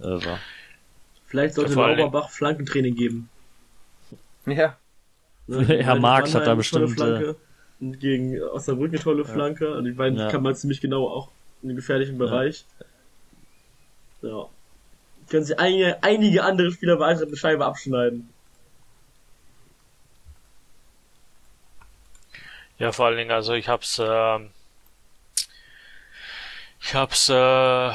äh, 0.00 0.04
war. 0.04 0.38
Vielleicht 1.26 1.54
sollte 1.54 1.74
Lauberbach 1.74 2.30
Flankentraining 2.30 2.94
geben. 2.94 3.28
Ja, 4.46 4.76
Ne? 5.46 5.64
Herr 5.66 5.98
Marx 5.98 6.34
hat 6.34 6.46
da 6.46 6.54
Mannheim 6.54 6.58
eine 6.58 6.64
tolle 6.64 6.86
bestimmt, 6.86 7.00
äh, 7.00 7.16
Flanke 7.18 7.36
gegen 7.98 8.42
Osnabrück 8.42 8.90
eine 8.90 9.00
tolle 9.00 9.24
Flanke. 9.24 9.74
Und 9.76 9.84
die 9.84 9.92
beiden 9.92 10.18
Ja. 10.18 10.30
kann 10.30 10.42
man 10.42 10.54
ziemlich 10.54 10.80
genau 10.80 11.08
auch 11.08 11.28
in 11.62 11.68
den 11.68 11.76
gefährlichen 11.76 12.18
Bereich. 12.18 12.64
Ja. 14.22 14.46
Können 15.32 15.44
sich 15.44 15.58
einige, 15.58 16.00
einige 16.04 16.44
andere 16.44 16.70
Spieler 16.70 16.96
bei 16.96 17.06
einer 17.06 17.36
Scheibe 17.36 17.64
abschneiden. 17.66 18.28
Ja, 22.78 22.92
vor 22.92 23.06
allen 23.06 23.16
Dingen, 23.16 23.30
also 23.30 23.54
ich 23.54 23.68
hab's, 23.68 23.98
ähm, 24.02 24.50
ich 26.80 26.94
hab's 26.94 27.28
äh, 27.28 27.92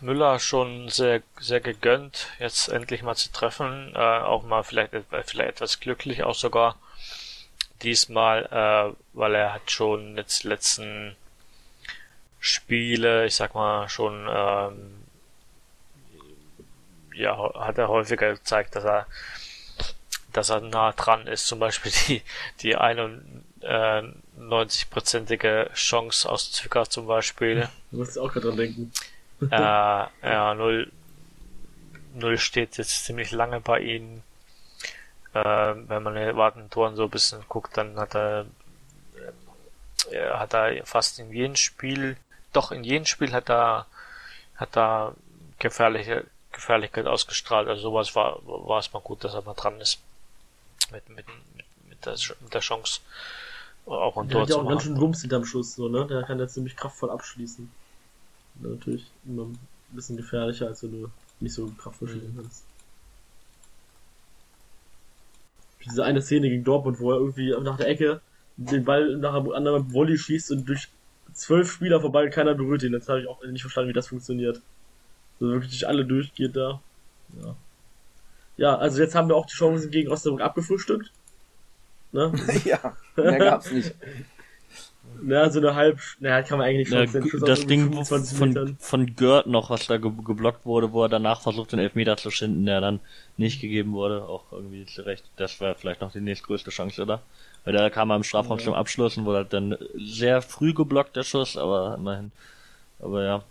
Müller 0.00 0.38
schon 0.38 0.88
sehr, 0.88 1.22
sehr 1.38 1.60
gegönnt, 1.60 2.28
jetzt 2.38 2.68
endlich 2.68 3.02
mal 3.02 3.14
zu 3.16 3.30
treffen, 3.32 3.92
äh, 3.94 3.98
auch 3.98 4.42
mal 4.44 4.62
vielleicht, 4.64 4.94
et- 4.94 5.04
vielleicht 5.26 5.50
etwas 5.50 5.80
glücklich 5.80 6.22
auch 6.24 6.34
sogar 6.34 6.76
diesmal, 7.82 8.46
äh, 8.46 8.94
weil 9.14 9.34
er 9.34 9.54
hat 9.54 9.70
schon 9.70 10.16
jetzt 10.16 10.44
letzten 10.44 11.16
Spiele, 12.40 13.26
ich 13.26 13.36
sag 13.36 13.54
mal 13.54 13.88
schon, 13.88 14.26
ähm, 14.30 15.04
ja, 17.18 17.36
hat 17.54 17.78
er 17.78 17.88
häufiger 17.88 18.34
gezeigt, 18.34 18.76
dass 18.76 18.84
er 18.84 19.06
dass 20.32 20.50
er 20.50 20.60
nah 20.60 20.92
dran 20.92 21.26
ist. 21.26 21.46
Zum 21.46 21.58
Beispiel 21.58 21.90
die, 22.06 22.20
die 22.60 22.76
91-prozentige 22.76 25.72
Chance 25.74 26.30
aus 26.30 26.52
Zwickau 26.52 26.84
zum 26.84 27.06
Beispiel. 27.06 27.66
Du 27.90 27.96
musst 27.98 28.18
auch 28.18 28.30
gerade 28.30 28.48
dran 28.48 28.58
denken. 28.58 28.92
äh, 29.50 29.56
ja, 29.56 30.54
0, 30.54 30.92
0 32.14 32.38
steht 32.38 32.76
jetzt 32.76 33.06
ziemlich 33.06 33.32
lange 33.32 33.60
bei 33.60 33.80
ihnen. 33.80 34.22
Äh, 35.32 35.42
wenn 35.42 36.02
man 36.02 36.14
die 36.14 36.36
warten 36.36 36.68
Toren 36.68 36.96
so 36.96 37.04
ein 37.04 37.10
bisschen 37.10 37.42
guckt, 37.48 37.78
dann 37.78 37.98
hat 37.98 38.14
er, 38.14 38.44
äh, 40.10 40.30
hat 40.32 40.52
er 40.52 40.84
fast 40.84 41.18
in 41.18 41.32
jedem 41.32 41.56
Spiel, 41.56 42.18
doch 42.52 42.72
in 42.72 42.84
jedem 42.84 43.06
Spiel 43.06 43.32
hat 43.32 43.48
er, 43.48 43.86
hat 44.56 44.76
er 44.76 45.14
gefährliche 45.58 46.26
Gefährlichkeit 46.58 47.06
ausgestrahlt. 47.06 47.68
Also 47.68 47.82
sowas 47.82 48.14
war, 48.16 48.40
war 48.44 48.80
es 48.80 48.92
mal 48.92 49.00
gut, 49.00 49.22
dass 49.22 49.34
er 49.34 49.42
mal 49.42 49.54
dran 49.54 49.80
ist. 49.80 50.00
Mit, 50.90 51.08
mit, 51.08 51.26
mit, 51.26 51.66
mit, 51.88 52.06
der, 52.06 52.16
mit 52.40 52.52
der 52.54 52.60
Chance 52.60 53.00
auch 53.86 54.16
ein 54.16 54.28
Der 54.28 54.34
Tor 54.34 54.42
hat 54.42 54.50
ja 54.50 54.56
auch 54.56 54.68
ganz 54.68 54.82
schön 54.82 55.00
Wumms 55.00 55.20
hinterm 55.20 55.44
Schuss, 55.44 55.74
so, 55.74 55.88
ne? 55.88 56.06
Der 56.06 56.22
kann 56.24 56.38
ja 56.38 56.48
ziemlich 56.48 56.76
kraftvoll 56.76 57.10
abschließen. 57.10 57.70
Natürlich 58.56 59.06
immer 59.24 59.44
ein 59.44 59.58
bisschen 59.92 60.16
gefährlicher, 60.16 60.66
als 60.66 60.82
wenn 60.82 60.90
du 60.90 61.10
nicht 61.40 61.54
so 61.54 61.70
kraftvoll 61.78 62.08
schießen 62.08 62.36
kannst. 62.36 62.64
Diese 65.84 66.04
eine 66.04 66.20
Szene 66.20 66.50
gegen 66.50 66.64
Dortmund, 66.64 66.98
wo 67.00 67.12
er 67.12 67.18
irgendwie 67.18 67.54
nach 67.62 67.76
der 67.76 67.88
Ecke 67.88 68.20
den 68.56 68.84
Ball 68.84 69.16
nach 69.16 69.34
einem 69.34 69.52
anderen 69.52 69.92
Volley 69.92 70.18
schießt 70.18 70.50
und 70.50 70.68
durch 70.68 70.88
zwölf 71.32 71.70
Spieler 71.70 72.00
vorbei 72.00 72.28
keiner 72.28 72.54
berührt 72.54 72.82
ihn. 72.82 72.92
Jetzt 72.92 73.08
habe 73.08 73.20
ich 73.20 73.28
auch 73.28 73.42
nicht 73.44 73.62
verstanden, 73.62 73.90
wie 73.90 73.94
das 73.94 74.08
funktioniert. 74.08 74.60
Also 75.40 75.52
wirklich 75.52 75.86
alle 75.86 76.04
durchgeht 76.04 76.56
da. 76.56 76.80
Ja. 77.42 77.54
Ja, 78.56 78.76
also 78.76 79.00
jetzt 79.00 79.14
haben 79.14 79.28
wir 79.28 79.36
auch 79.36 79.46
die 79.46 79.54
Chancen 79.54 79.90
gegen 79.90 80.10
Osnabrück 80.10 80.42
abgefrühstückt. 80.42 81.12
Ne? 82.12 82.32
ja, 82.64 82.96
mehr 83.16 83.38
gab's 83.38 83.70
nicht. 83.70 83.94
Ja, 85.26 85.48
so 85.50 85.58
eine 85.58 85.74
halb, 85.74 85.98
naja, 86.20 86.42
kann 86.42 86.58
man 86.58 86.66
eigentlich 86.66 86.90
Ja, 86.90 87.00
nicht 87.00 87.16
aus 87.16 87.40
das 87.40 87.66
Ding 87.66 87.82
25 87.84 88.38
von, 88.38 88.76
von 88.78 89.16
Gerd 89.16 89.46
noch, 89.46 89.70
was 89.70 89.86
da 89.86 89.96
ge 89.96 90.12
geblockt 90.24 90.64
wurde, 90.66 90.92
wo 90.92 91.02
er 91.04 91.08
danach 91.08 91.40
versucht, 91.40 91.72
den 91.72 91.78
Elfmeter 91.78 92.16
zu 92.16 92.30
schinden, 92.30 92.66
der 92.66 92.80
dann 92.80 93.00
nicht 93.36 93.60
gegeben 93.60 93.92
wurde, 93.92 94.24
auch 94.24 94.44
irgendwie 94.52 94.86
zurecht. 94.86 95.24
Das 95.36 95.60
war 95.60 95.74
vielleicht 95.74 96.00
noch 96.02 96.12
die 96.12 96.20
nächstgrößte 96.20 96.70
Chance, 96.70 97.02
oder? 97.02 97.22
Weil 97.64 97.74
da 97.74 97.90
kam 97.90 98.10
er 98.10 98.16
im 98.16 98.22
Strafraum 98.22 98.58
Ja. 98.58 98.64
zum 98.64 98.74
Abschluss 98.74 99.16
und 99.16 99.24
wurde 99.24 99.38
halt 99.38 99.52
dann 99.52 99.76
sehr 99.96 100.42
früh 100.42 100.72
geblockt, 100.72 101.16
der 101.16 101.24
Schuss, 101.24 101.56
aber 101.56 101.96
immerhin. 101.96 102.30
Aber 103.00 103.24
ja, 103.24 103.42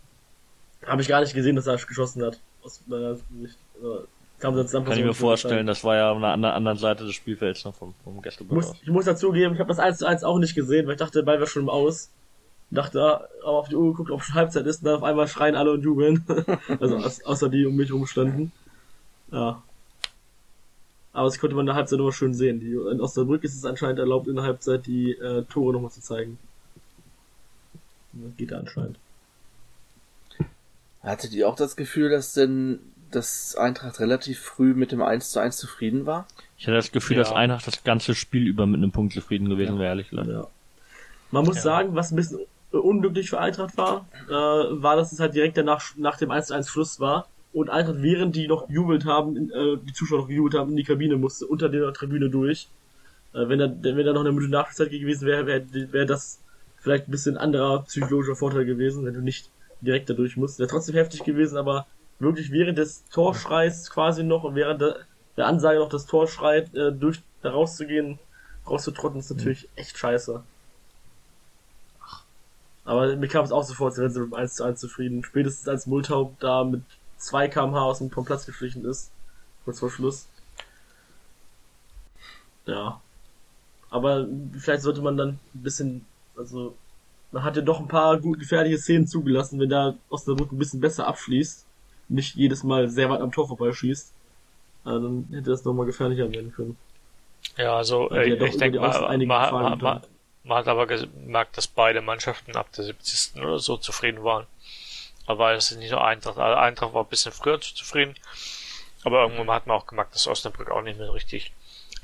Habe 0.86 1.02
ich 1.02 1.08
gar 1.08 1.20
nicht 1.20 1.34
gesehen, 1.34 1.56
dass 1.56 1.66
er 1.66 1.76
geschossen 1.76 2.22
hat. 2.24 2.38
Aus 2.62 2.82
meiner 2.86 3.16
Sicht. 3.16 3.58
Dann 4.40 4.56
kann 4.84 4.98
ich 4.98 5.04
mir 5.04 5.14
vorstellen, 5.14 5.66
das 5.66 5.82
war 5.82 5.96
ja 5.96 6.12
an 6.12 6.42
der 6.42 6.54
anderen- 6.54 6.78
Seite 6.78 7.04
des 7.04 7.14
Spielfelds 7.14 7.64
noch 7.64 7.74
vom, 7.74 7.94
vom 8.04 8.18
Ich 8.18 8.22
Gästeblock 8.22 8.54
muss, 8.54 8.70
aus. 8.70 8.76
ich 8.82 8.88
muss 8.88 9.04
dazugeben, 9.04 9.54
ich 9.54 9.60
habe 9.60 9.68
das 9.68 9.80
1 9.80 9.98
zu 9.98 10.06
1 10.06 10.22
auch 10.22 10.38
nicht 10.38 10.54
gesehen, 10.54 10.86
weil 10.86 10.92
ich 10.92 10.98
dachte, 10.98 11.18
der 11.18 11.24
Ball 11.24 11.38
wäre 11.38 11.48
schon 11.48 11.62
im 11.62 11.68
Aus. 11.68 12.10
Dachte, 12.70 13.02
ah, 13.02 13.26
aber 13.42 13.58
auf 13.58 13.68
die 13.68 13.74
Uhr 13.76 13.90
geguckt, 13.92 14.10
ob 14.10 14.22
schon 14.22 14.34
Halbzeit 14.36 14.66
ist, 14.66 14.80
und 14.80 14.84
dann 14.86 14.96
auf 14.96 15.02
einmal 15.02 15.26
schreien 15.26 15.56
alle 15.56 15.72
und 15.72 15.82
jubeln. 15.82 16.24
also 16.80 16.98
außer 16.98 17.48
die 17.48 17.66
um 17.66 17.74
mich 17.74 17.90
rumstanden. 17.92 18.52
Ja. 19.32 19.62
Aber 21.12 21.24
das 21.24 21.40
konnte 21.40 21.56
man 21.56 21.62
in 21.62 21.66
der 21.66 21.74
Halbzeit 21.74 21.98
immer 21.98 22.12
schön 22.12 22.34
sehen. 22.34 22.60
Die, 22.60 22.72
in 22.74 23.00
Osnabrück 23.00 23.42
ist 23.42 23.56
es 23.56 23.64
anscheinend 23.64 23.98
erlaubt, 23.98 24.28
in 24.28 24.36
der 24.36 24.44
Halbzeit 24.44 24.86
die 24.86 25.12
äh, 25.12 25.42
Tore 25.44 25.72
nochmal 25.72 25.90
zu 25.90 26.00
zeigen. 26.00 26.38
Das 28.12 28.36
geht 28.36 28.52
da 28.52 28.58
anscheinend. 28.58 28.98
Hattet 31.02 31.32
ihr 31.32 31.48
auch 31.48 31.56
das 31.56 31.76
Gefühl, 31.76 32.10
dass 32.10 32.32
denn 32.34 32.80
das 33.10 33.56
Eintracht 33.56 34.00
relativ 34.00 34.40
früh 34.40 34.74
mit 34.74 34.92
dem 34.92 35.00
1 35.00 35.30
zu 35.30 35.40
1 35.40 35.56
zufrieden 35.56 36.04
war? 36.06 36.26
Ich 36.58 36.66
hatte 36.66 36.76
das 36.76 36.92
Gefühl, 36.92 37.16
Ja. 37.16 37.22
dass 37.22 37.32
Eintracht 37.32 37.66
das 37.66 37.82
ganze 37.84 38.14
Spiel 38.14 38.46
über 38.46 38.66
mit 38.66 38.78
einem 38.78 38.92
Punkt 38.92 39.14
zufrieden 39.14 39.48
gewesen 39.48 39.78
wäre, 39.78 39.88
ehrlich 39.88 40.10
gesagt. 40.10 40.28
Ja. 40.28 40.46
Man 41.30 41.44
muss 41.44 41.56
Ja. 41.56 41.62
sagen, 41.62 41.94
was 41.94 42.10
ein 42.12 42.16
bisschen 42.16 42.40
unglücklich 42.70 43.30
für 43.30 43.38
Eintracht 43.40 43.76
war, 43.78 44.06
äh, 44.28 44.32
war, 44.32 44.96
dass 44.96 45.12
es 45.12 45.20
halt 45.20 45.34
direkt 45.34 45.56
danach 45.56 45.96
nach 45.96 46.18
dem 46.18 46.30
1 46.30 46.48
zu 46.48 46.54
1 46.54 46.68
Schluss 46.68 47.00
war 47.00 47.28
und 47.54 47.70
Eintracht, 47.70 48.02
während 48.02 48.36
die 48.36 48.46
noch 48.46 48.66
gejubelt 48.68 49.06
haben, 49.06 49.36
in, 49.36 49.50
äh, 49.50 49.78
die 49.82 49.92
Zuschauer 49.94 50.18
noch 50.20 50.28
gejubelt 50.28 50.54
haben, 50.54 50.70
in 50.70 50.76
die 50.76 50.84
Kabine 50.84 51.16
musste, 51.16 51.46
unter 51.46 51.70
der 51.70 51.92
Tribüne 51.94 52.28
durch. 52.28 52.68
Äh, 53.32 53.48
wenn 53.48 53.58
da, 53.58 53.66
wenn 53.82 54.04
da 54.04 54.12
noch 54.12 54.20
eine 54.20 54.32
Minute 54.32 54.50
Nachspielzeit 54.50 54.90
gewesen 54.90 55.26
wäre, 55.26 55.46
wäre 55.46 55.64
wär 55.92 56.04
das 56.04 56.40
vielleicht 56.76 57.08
ein 57.08 57.10
bisschen 57.10 57.38
anderer 57.38 57.84
psychologischer 57.84 58.36
Vorteil 58.36 58.66
gewesen, 58.66 59.06
wenn 59.06 59.14
du 59.14 59.20
nicht 59.22 59.50
direkt 59.80 60.10
da 60.10 60.14
durch 60.14 60.36
musst. 60.36 60.58
Wäre 60.58 60.68
trotzdem 60.68 60.94
heftig 60.94 61.24
gewesen, 61.24 61.56
aber 61.56 61.86
wirklich 62.18 62.50
während 62.50 62.78
des 62.78 63.04
Torschreis 63.10 63.90
quasi 63.90 64.24
noch 64.24 64.44
und 64.44 64.54
während 64.54 64.80
der, 64.80 64.96
der 65.36 65.46
Ansage 65.46 65.78
noch 65.78 65.88
das 65.88 66.06
Tor 66.06 66.26
schreit, 66.26 66.74
äh, 66.74 66.92
durch 66.92 67.22
da 67.42 67.50
rauszugehen, 67.50 68.18
rauszutrotten, 68.66 69.20
ist 69.20 69.30
natürlich 69.30 69.68
echt 69.76 69.96
scheiße. 69.96 70.42
Aber 72.84 73.14
mir 73.16 73.28
kam 73.28 73.44
es 73.44 73.52
auch 73.52 73.64
sofort, 73.64 73.94
sie 73.94 74.02
mit 74.02 74.16
dem 74.16 74.32
1 74.32 74.54
zu 74.54 74.64
1 74.64 74.80
zufrieden. 74.80 75.22
Spätestens 75.22 75.68
als 75.68 75.86
Multaub 75.86 76.40
da 76.40 76.64
mit 76.64 76.82
2 77.18 77.48
kmh 77.48 77.82
aus 77.82 77.98
dem 77.98 78.08
Platz 78.08 78.46
geschlichen 78.46 78.84
ist. 78.86 79.10
Kurz 79.64 79.80
vor 79.80 79.90
Schluss. 79.90 80.26
Ja. 82.64 83.00
Aber 83.90 84.26
vielleicht 84.58 84.82
sollte 84.82 85.02
man 85.02 85.18
dann 85.18 85.28
ein 85.54 85.62
bisschen, 85.62 86.06
also 86.34 86.76
man 87.30 87.44
hat 87.44 87.56
ja 87.56 87.62
doch 87.62 87.80
ein 87.80 87.88
paar 87.88 88.18
gut 88.18 88.38
gefährliche 88.38 88.78
Szenen 88.78 89.06
zugelassen, 89.06 89.60
wenn 89.60 89.68
da 89.68 89.94
Osnabrück 90.08 90.52
ein 90.52 90.58
bisschen 90.58 90.80
besser 90.80 91.06
abschließt, 91.06 91.66
nicht 92.08 92.36
jedes 92.36 92.62
Mal 92.64 92.88
sehr 92.88 93.10
weit 93.10 93.20
am 93.20 93.32
Tor 93.32 93.48
vorbeischießt, 93.48 94.12
äh, 94.86 94.88
dann 94.88 95.28
hätte 95.30 95.50
das 95.50 95.64
nochmal 95.64 95.86
gefährlicher 95.86 96.30
werden 96.30 96.52
können. 96.52 96.76
Ja, 97.56 97.76
also 97.76 98.10
äh, 98.10 98.30
ja 98.30 98.36
doch 98.36 98.46
ich 98.46 98.56
denke 98.56 98.80
mal, 98.80 99.06
einige 99.06 99.28
man, 99.28 99.78
man, 99.78 100.02
man, 100.44 100.58
hat 100.58 100.68
aber 100.68 100.86
gemerkt, 100.86 101.56
dass 101.56 101.66
beide 101.66 102.00
Mannschaften 102.00 102.56
ab 102.56 102.72
der 102.72 102.84
70. 102.84 103.42
oder 103.42 103.58
so 103.58 103.76
zufrieden 103.76 104.24
waren. 104.24 104.46
Aber 105.26 105.52
es 105.52 105.70
ist 105.70 105.78
nicht 105.78 105.90
nur 105.90 106.02
Eintracht. 106.02 106.38
Also 106.38 106.56
Eintracht 106.56 106.94
war 106.94 107.04
ein 107.04 107.08
bisschen 107.08 107.32
früher 107.32 107.60
zu 107.60 107.74
zufrieden. 107.74 108.14
Aber 109.04 109.22
irgendwann 109.22 109.50
hat 109.50 109.66
man 109.66 109.76
auch 109.76 109.86
gemerkt, 109.86 110.14
dass 110.14 110.26
Osnabrück 110.26 110.70
auch 110.70 110.82
nicht 110.82 110.98
mehr 110.98 111.12
richtig. 111.12 111.52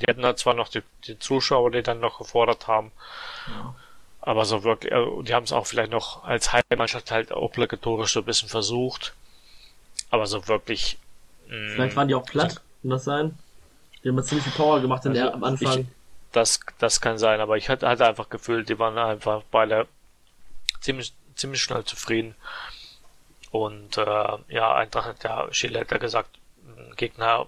Die 0.00 0.06
hatten 0.06 0.22
da 0.22 0.36
zwar 0.36 0.54
noch 0.54 0.68
die, 0.68 0.82
die 1.06 1.18
Zuschauer, 1.18 1.70
die 1.70 1.82
dann 1.82 2.00
noch 2.00 2.18
gefordert 2.18 2.66
haben. 2.66 2.92
Aber 4.26 4.46
so 4.46 4.64
wirklich, 4.64 4.90
äh, 4.90 5.04
die 5.22 5.34
haben 5.34 5.44
es 5.44 5.52
auch 5.52 5.66
vielleicht 5.66 5.92
noch 5.92 6.24
als 6.24 6.50
Heimmannschaft 6.52 7.10
halt 7.10 7.30
obligatorisch 7.30 8.14
so 8.14 8.20
ein 8.20 8.24
bisschen 8.24 8.48
versucht. 8.48 9.12
Aber 10.08 10.26
so 10.26 10.48
wirklich. 10.48 10.96
mh, 11.48 11.74
Vielleicht 11.74 11.96
waren 11.96 12.08
die 12.08 12.14
auch 12.14 12.24
platt, 12.24 12.62
kann 12.80 12.90
das 12.90 13.04
sein? 13.04 13.38
Die 14.02 14.08
haben 14.08 14.22
ziemlich 14.22 14.44
viel 14.44 14.54
Power 14.54 14.80
gemacht 14.80 15.04
in 15.04 15.10
Also, 15.12 15.22
der, 15.24 15.34
am 15.34 15.44
Anfang. 15.44 15.80
Ich, 15.80 15.86
das, 16.32 16.60
das 16.78 17.02
kann 17.02 17.18
sein, 17.18 17.40
aber 17.40 17.58
ich 17.58 17.68
hatte, 17.68 17.86
hatte 17.86 18.06
einfach 18.06 18.30
gefühlt, 18.30 18.68
die 18.70 18.78
waren 18.78 18.96
einfach 18.96 19.42
beide 19.50 19.86
ziemlich, 20.80 21.12
ziemlich 21.36 21.62
schnell 21.62 21.84
zufrieden. 21.84 22.34
Und 23.50 23.98
äh, 23.98 24.28
ja, 24.48 24.74
Eintracht 24.74 25.06
hat 25.06 25.24
ja, 25.24 25.52
Schiele 25.52 25.80
hat 25.80 25.90
ja 25.90 25.98
gesagt, 25.98 26.30
m, 26.66 26.96
Gegner 26.96 27.46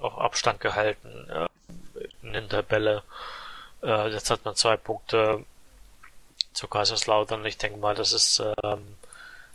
auf 0.00 0.18
Abstand 0.18 0.60
gehalten 0.60 1.28
äh, 1.30 1.48
in 2.22 2.32
der 2.32 2.48
Tabelle. 2.48 3.02
Äh, 3.82 4.08
jetzt 4.08 4.30
hat 4.30 4.44
man 4.44 4.56
zwei 4.56 4.76
Punkte 4.76 5.44
zu 6.54 6.68
Kaiserslautern. 6.68 7.44
Ich 7.44 7.58
denke 7.58 7.78
mal, 7.78 7.94
das 7.94 8.12
ist, 8.12 8.40
ähm, 8.62 8.96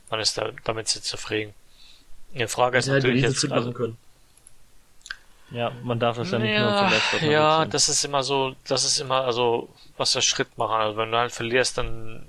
man 0.10 0.20
ist 0.20 0.38
da, 0.38 0.52
damit 0.64 0.88
sehr 0.88 1.02
zufrieden. 1.02 1.54
Die 2.34 2.48
Frage 2.48 2.78
ist 2.78 2.86
hätte 2.86 2.98
natürlich 2.98 3.24
jetzt, 3.24 3.44
also, 3.52 3.56
machen 3.56 3.74
können. 3.74 3.98
Ja, 5.52 5.72
man 5.84 6.00
darf 6.00 6.18
das 6.18 6.30
ja 6.30 6.38
nicht 6.38 6.60
nur 6.60 6.70
ja, 6.70 6.88
zuletzt 6.88 7.14
auf 7.16 7.22
ja, 7.24 7.66
das 7.66 7.90
ist 7.90 8.06
immer 8.06 8.22
so, 8.22 8.56
das 8.68 8.84
ist 8.84 9.00
immer, 9.00 9.24
also, 9.24 9.68
was 9.98 10.12
der 10.12 10.22
Schritt 10.22 10.56
machen. 10.60 10.76
Also, 10.76 10.98
wenn 10.98 11.12
du 11.12 11.18
halt 11.18 11.32
verlierst, 11.32 11.78
dann, 11.80 12.24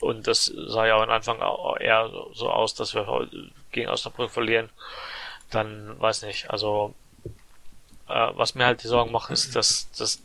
und 0.00 0.26
das 0.26 0.44
sah 0.66 0.86
ja 0.86 1.00
am 1.00 1.08
Anfang 1.08 1.40
auch 1.40 1.78
eher 1.78 2.10
so- 2.34 2.50
aus, 2.50 2.74
dass 2.74 2.94
wir 2.94 3.28
gegen 3.72 3.88
Osnabrück 3.88 4.30
verlieren, 4.30 4.68
dann, 5.50 5.98
weiß 5.98 6.22
nicht, 6.22 6.50
also, 6.50 6.94
äh, 8.08 8.28
was 8.34 8.54
mir 8.54 8.66
halt 8.66 8.82
die 8.82 8.88
Sorgen 8.88 9.12
macht, 9.12 9.30
ist, 9.30 9.56
dass, 9.56 9.90
dass, 9.92 10.20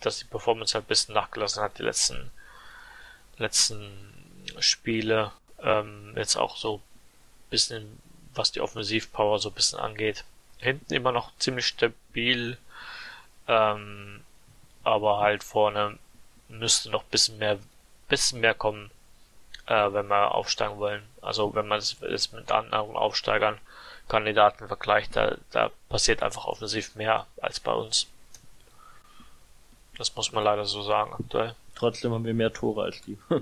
dass 0.00 0.18
die 0.20 0.24
Performance 0.26 0.74
halt 0.74 0.84
ein 0.84 0.88
bisschen 0.88 1.14
nachgelassen 1.14 1.60
hat, 1.62 1.78
die 1.78 1.82
letzten, 1.82 2.30
letzten 3.40 3.90
Spiele, 4.58 5.32
ähm, 5.62 6.14
jetzt 6.16 6.36
auch 6.36 6.56
so 6.56 6.76
ein 6.76 7.50
bisschen, 7.50 7.98
was 8.34 8.52
die 8.52 8.60
Offensivpower 8.60 9.38
so 9.38 9.48
ein 9.50 9.54
bisschen 9.54 9.78
angeht 9.78 10.24
hinten 10.60 10.94
immer 10.94 11.12
noch 11.12 11.30
ziemlich 11.38 11.66
stabil, 11.66 12.58
ähm, 13.48 14.22
aber 14.84 15.18
halt 15.18 15.42
vorne 15.42 15.98
müsste 16.48 16.90
noch 16.90 17.04
bisschen 17.04 17.38
mehr, 17.38 17.58
bisschen 18.08 18.40
mehr 18.40 18.54
kommen, 18.54 18.90
äh, 19.66 19.92
wenn 19.92 20.08
wir 20.08 20.34
aufsteigen 20.34 20.78
wollen. 20.78 21.02
Also 21.22 21.54
wenn 21.54 21.68
man 21.68 21.78
es 21.78 22.32
mit 22.32 22.50
anderen 22.50 22.96
Aufsteigern, 22.96 23.58
Kandidaten 24.08 24.66
vergleicht, 24.66 25.14
da, 25.16 25.36
da 25.52 25.70
passiert 25.88 26.22
einfach 26.22 26.46
offensiv 26.46 26.94
mehr 26.96 27.26
als 27.40 27.60
bei 27.60 27.72
uns. 27.72 28.06
Das 29.96 30.14
muss 30.16 30.32
man 30.32 30.44
leider 30.44 30.64
so 30.64 30.82
sagen 30.82 31.12
aktuell. 31.12 31.54
Trotzdem 31.80 32.12
haben 32.12 32.26
wir 32.26 32.34
mehr 32.34 32.52
Tore 32.52 32.84
als 32.84 33.00
die. 33.02 33.16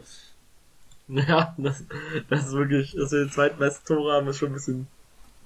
Ja, 1.10 1.54
das, 1.56 1.84
das 2.28 2.48
ist 2.48 2.52
wirklich, 2.52 2.92
dass 2.92 3.12
wir 3.12 3.20
den 3.20 3.30
zweitbesten 3.30 3.86
Tore 3.86 4.12
haben, 4.12 4.28
ist 4.28 4.36
schon 4.36 4.50
ein 4.50 4.52
bisschen, 4.52 4.86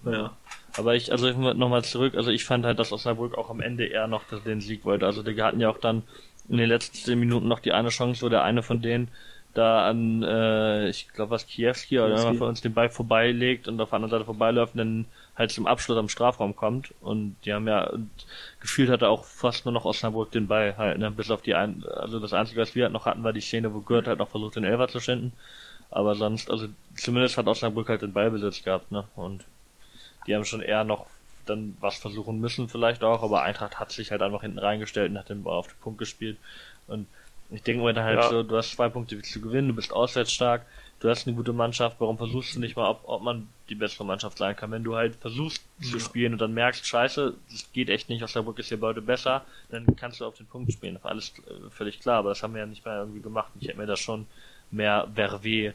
naja. 0.02 0.36
Aber 0.76 0.96
ich, 0.96 1.12
also 1.12 1.28
ich 1.28 1.36
nochmal 1.36 1.84
zurück, 1.84 2.16
also 2.16 2.32
ich 2.32 2.44
fand 2.44 2.64
halt, 2.64 2.80
dass 2.80 2.90
Osnabrück 2.90 3.38
auch 3.38 3.48
am 3.48 3.60
Ende 3.60 3.86
eher 3.86 4.08
noch 4.08 4.24
den 4.44 4.60
Sieg 4.60 4.84
wollte. 4.84 5.06
Also 5.06 5.22
die 5.22 5.40
hatten 5.40 5.60
ja 5.60 5.70
auch 5.70 5.78
dann 5.78 6.02
in 6.48 6.56
den 6.56 6.68
letzten 6.68 6.96
zehn 6.96 7.20
Minuten 7.20 7.46
noch 7.46 7.60
die 7.60 7.70
eine 7.70 7.90
Chance, 7.90 8.22
wo 8.22 8.28
der 8.28 8.42
eine 8.42 8.64
von 8.64 8.82
denen 8.82 9.06
da 9.54 9.88
an, 9.88 10.24
äh, 10.24 10.88
ich 10.88 11.08
glaube 11.12 11.30
was 11.30 11.46
Kiewski 11.46 12.00
oder 12.00 12.08
irgendwann 12.08 12.38
von 12.38 12.48
uns 12.48 12.60
den 12.60 12.74
Ball 12.74 12.88
vorbeilegt 12.88 13.68
und 13.68 13.80
auf 13.80 13.90
der 13.90 13.96
anderen 13.96 14.10
Seite 14.10 14.24
vorbeiläuft 14.24 14.74
und 14.74 14.78
dann 14.78 15.04
halt 15.36 15.50
zum 15.50 15.66
Abschluss 15.66 15.98
am 15.98 16.08
Strafraum 16.08 16.54
kommt. 16.54 16.92
Und 17.00 17.36
die 17.44 17.52
haben 17.52 17.66
ja, 17.66 17.84
und 17.84 18.10
gefühlt 18.60 18.90
hatte 18.90 19.08
auch 19.08 19.24
fast 19.24 19.64
nur 19.64 19.72
noch 19.72 19.84
Osnabrück 19.84 20.30
den 20.30 20.46
Ball 20.46 20.76
halt, 20.76 20.98
ne, 20.98 21.10
bis 21.10 21.30
auf 21.30 21.42
die 21.42 21.54
ein, 21.54 21.84
also 21.86 22.18
das 22.20 22.32
Einzige, 22.32 22.60
was 22.60 22.74
wir 22.74 22.84
halt 22.84 22.92
noch 22.92 23.06
hatten, 23.06 23.24
war 23.24 23.32
die 23.32 23.40
Szene, 23.40 23.72
wo 23.72 23.80
Gürt 23.80 24.06
halt 24.06 24.18
noch 24.18 24.28
versucht, 24.28 24.56
den 24.56 24.64
Elfer 24.64 24.88
zu 24.88 25.00
schinden. 25.00 25.32
Aber 25.90 26.14
sonst, 26.14 26.50
also 26.50 26.68
zumindest 26.96 27.36
hat 27.36 27.46
Osnabrück 27.46 27.88
halt 27.88 28.02
den 28.02 28.12
Ballbesitz 28.12 28.62
gehabt, 28.62 28.92
ne, 28.92 29.04
und 29.16 29.44
die 30.26 30.34
haben 30.34 30.44
schon 30.44 30.62
eher 30.62 30.84
noch 30.84 31.06
dann 31.46 31.76
was 31.80 31.96
versuchen 31.96 32.40
müssen 32.40 32.68
vielleicht 32.68 33.02
auch, 33.02 33.22
aber 33.22 33.42
Eintracht 33.42 33.80
hat 33.80 33.90
sich 33.90 34.10
halt 34.10 34.22
einfach 34.22 34.42
hinten 34.42 34.60
reingestellt 34.60 35.10
und 35.10 35.18
hat 35.18 35.28
den 35.28 35.42
Ball 35.42 35.54
auf 35.54 35.66
den 35.66 35.80
Punkt 35.80 35.98
gespielt. 35.98 36.38
Und 36.86 37.08
ich 37.50 37.62
denke 37.62 37.82
mir 37.82 37.92
dann 37.92 38.04
halt 38.04 38.20
Ja. 38.20 38.28
so, 38.28 38.42
du 38.42 38.56
hast 38.56 38.72
zwei 38.72 38.88
Punkte 38.88 39.16
du 39.16 39.40
gewinnen, 39.40 39.68
du 39.68 39.74
bist 39.74 39.92
auswärts 39.92 40.32
stark, 40.32 40.64
du 41.02 41.10
hast 41.10 41.26
eine 41.26 41.36
gute 41.36 41.52
Mannschaft, 41.52 41.96
warum 41.98 42.16
versuchst 42.16 42.54
du 42.54 42.60
nicht 42.60 42.76
mal, 42.76 42.88
ob, 42.88 43.00
ob 43.04 43.22
man 43.22 43.48
die 43.68 43.74
bessere 43.74 44.04
Mannschaft 44.04 44.38
sein 44.38 44.54
kann? 44.56 44.70
Wenn 44.70 44.84
du 44.84 44.94
halt 44.96 45.16
versuchst 45.16 45.62
zu 45.82 45.98
spielen 45.98 46.32
und 46.32 46.40
dann 46.40 46.54
merkst, 46.54 46.86
scheiße, 46.86 47.34
das 47.50 47.72
geht 47.72 47.90
echt 47.90 48.08
nicht, 48.08 48.22
Osnabrück 48.22 48.58
ist 48.58 48.68
hier 48.68 48.80
heute 48.80 49.02
besser, 49.02 49.44
dann 49.70 49.96
kannst 49.96 50.20
du 50.20 50.24
auf 50.26 50.36
den 50.36 50.46
Punkt 50.46 50.72
spielen. 50.72 50.98
Alles 51.02 51.32
äh, 51.46 51.70
völlig 51.70 52.00
klar, 52.00 52.18
aber 52.18 52.30
das 52.30 52.42
haben 52.42 52.54
wir 52.54 52.60
ja 52.60 52.66
nicht 52.66 52.84
mehr 52.84 52.98
irgendwie 53.00 53.20
gemacht. 53.20 53.50
Ich 53.60 53.68
hätte 53.68 53.78
mir 53.78 53.86
da 53.86 53.96
schon 53.96 54.26
mehr 54.70 55.08
Vervé 55.14 55.72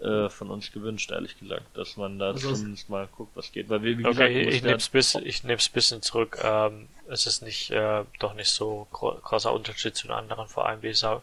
äh, 0.00 0.28
von 0.30 0.50
uns 0.50 0.72
gewünscht, 0.72 1.10
ehrlich 1.10 1.38
gesagt, 1.38 1.64
dass 1.76 1.98
man 1.98 2.18
da 2.18 2.28
Also 2.28 2.50
es- 2.50 2.58
zumindest 2.60 2.88
mal 2.88 3.06
guckt, 3.16 3.32
was 3.36 3.52
geht. 3.52 3.68
Weil 3.68 3.82
wir, 3.82 3.98
wie 3.98 4.02
gesagt, 4.02 4.18
Okay, 4.18 4.44
musst 4.44 4.56
ich 4.56 4.62
nehm's 4.62 4.88
bisschen, 4.88 5.26
ich 5.26 5.44
nehm's 5.44 5.68
bisschen 5.68 6.00
zurück. 6.00 6.38
Ähm, 6.42 6.88
es 7.08 7.26
ist 7.26 7.42
nicht, 7.42 7.70
äh, 7.70 8.04
doch 8.18 8.32
nicht 8.34 8.48
so 8.50 8.86
gro 8.92 9.12
krasser 9.16 9.52
Unterschied 9.52 9.94
zu 9.94 10.06
den 10.06 10.16
anderen 10.16 10.48
Vereinen 10.48 10.82
wie, 10.82 10.94
Sa 10.94 11.22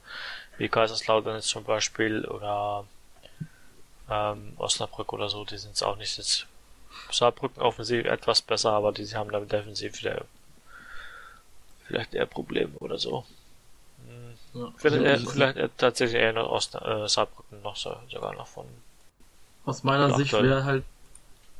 wie 0.59 0.69
Kaiserslautern 0.69 1.35
jetzt 1.35 1.47
zum 1.49 1.63
Beispiel 1.63 2.23
oder 2.25 2.85
ähm, 4.09 4.53
Osnabrück 4.57 5.13
oder 5.13 5.29
so. 5.29 5.45
Die 5.45 5.57
sind 5.57 5.75
es 5.75 5.83
auch 5.83 5.97
nicht 5.97 6.17
jetzt. 6.17 6.47
Saarbrücken 7.11 7.61
offensiv 7.61 8.05
etwas 8.05 8.41
besser, 8.41 8.71
aber 8.71 8.91
die 8.91 9.05
haben 9.13 9.31
damit 9.31 9.51
defensiv 9.51 9.99
wieder 9.99 10.25
vielleicht 11.85 12.13
eher 12.13 12.25
Probleme 12.25 12.73
oder 12.79 12.97
so. 12.97 13.25
Hm. 14.07 14.61
Ja. 14.61 14.73
Vielleicht, 14.77 15.03
äh, 15.03 15.09
Also, 15.09 15.29
vielleicht 15.29 15.57
äh, 15.57 15.69
tatsächlich 15.77 16.21
eher 16.21 16.33
noch 16.33 16.49
Ost 16.49 16.75
äh, 16.75 17.07
Saarbrücken 17.07 17.61
noch 17.61 17.75
so, 17.75 17.95
sogar 18.09 18.33
noch 18.33 18.47
von. 18.47 18.65
Aus 19.65 19.83
meiner 19.83 20.15
Sicht 20.15 20.33
wäre 20.33 20.63
halt, 20.63 20.83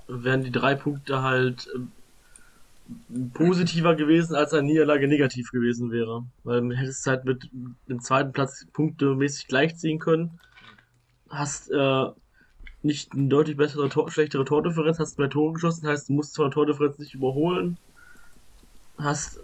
wären 0.07 0.43
die 0.43 0.51
drei 0.51 0.75
Punkte 0.75 1.21
halt 1.21 1.69
ähm, 1.75 1.91
positiver 3.33 3.95
gewesen, 3.95 4.35
als 4.35 4.53
eine 4.53 4.63
Niederlage 4.63 5.07
negativ 5.07 5.51
gewesen 5.51 5.91
wäre. 5.91 6.23
Weil 6.43 6.61
du 6.61 6.75
hättest 6.75 7.05
halt 7.05 7.25
mit 7.25 7.49
dem 7.87 8.01
zweiten 8.01 8.31
Platz 8.31 8.65
punktemäßig 8.73 9.47
gleichziehen 9.47 9.99
können. 9.99 10.39
Hast 11.29 11.69
äh, 11.69 12.05
nicht 12.83 13.13
eine 13.13 13.27
deutlich 13.27 13.57
bessere, 13.57 13.89
Tor 13.89 14.11
schlechtere 14.11 14.45
Tordifferenz, 14.45 14.99
hast 14.99 15.17
mehr 15.17 15.29
Tore 15.29 15.53
geschossen, 15.53 15.87
heißt, 15.87 16.09
du 16.09 16.13
musst 16.13 16.37
der 16.37 16.51
Tordifferenz 16.51 16.99
nicht 16.99 17.13
überholen. 17.15 17.77
Hast, 18.97 19.39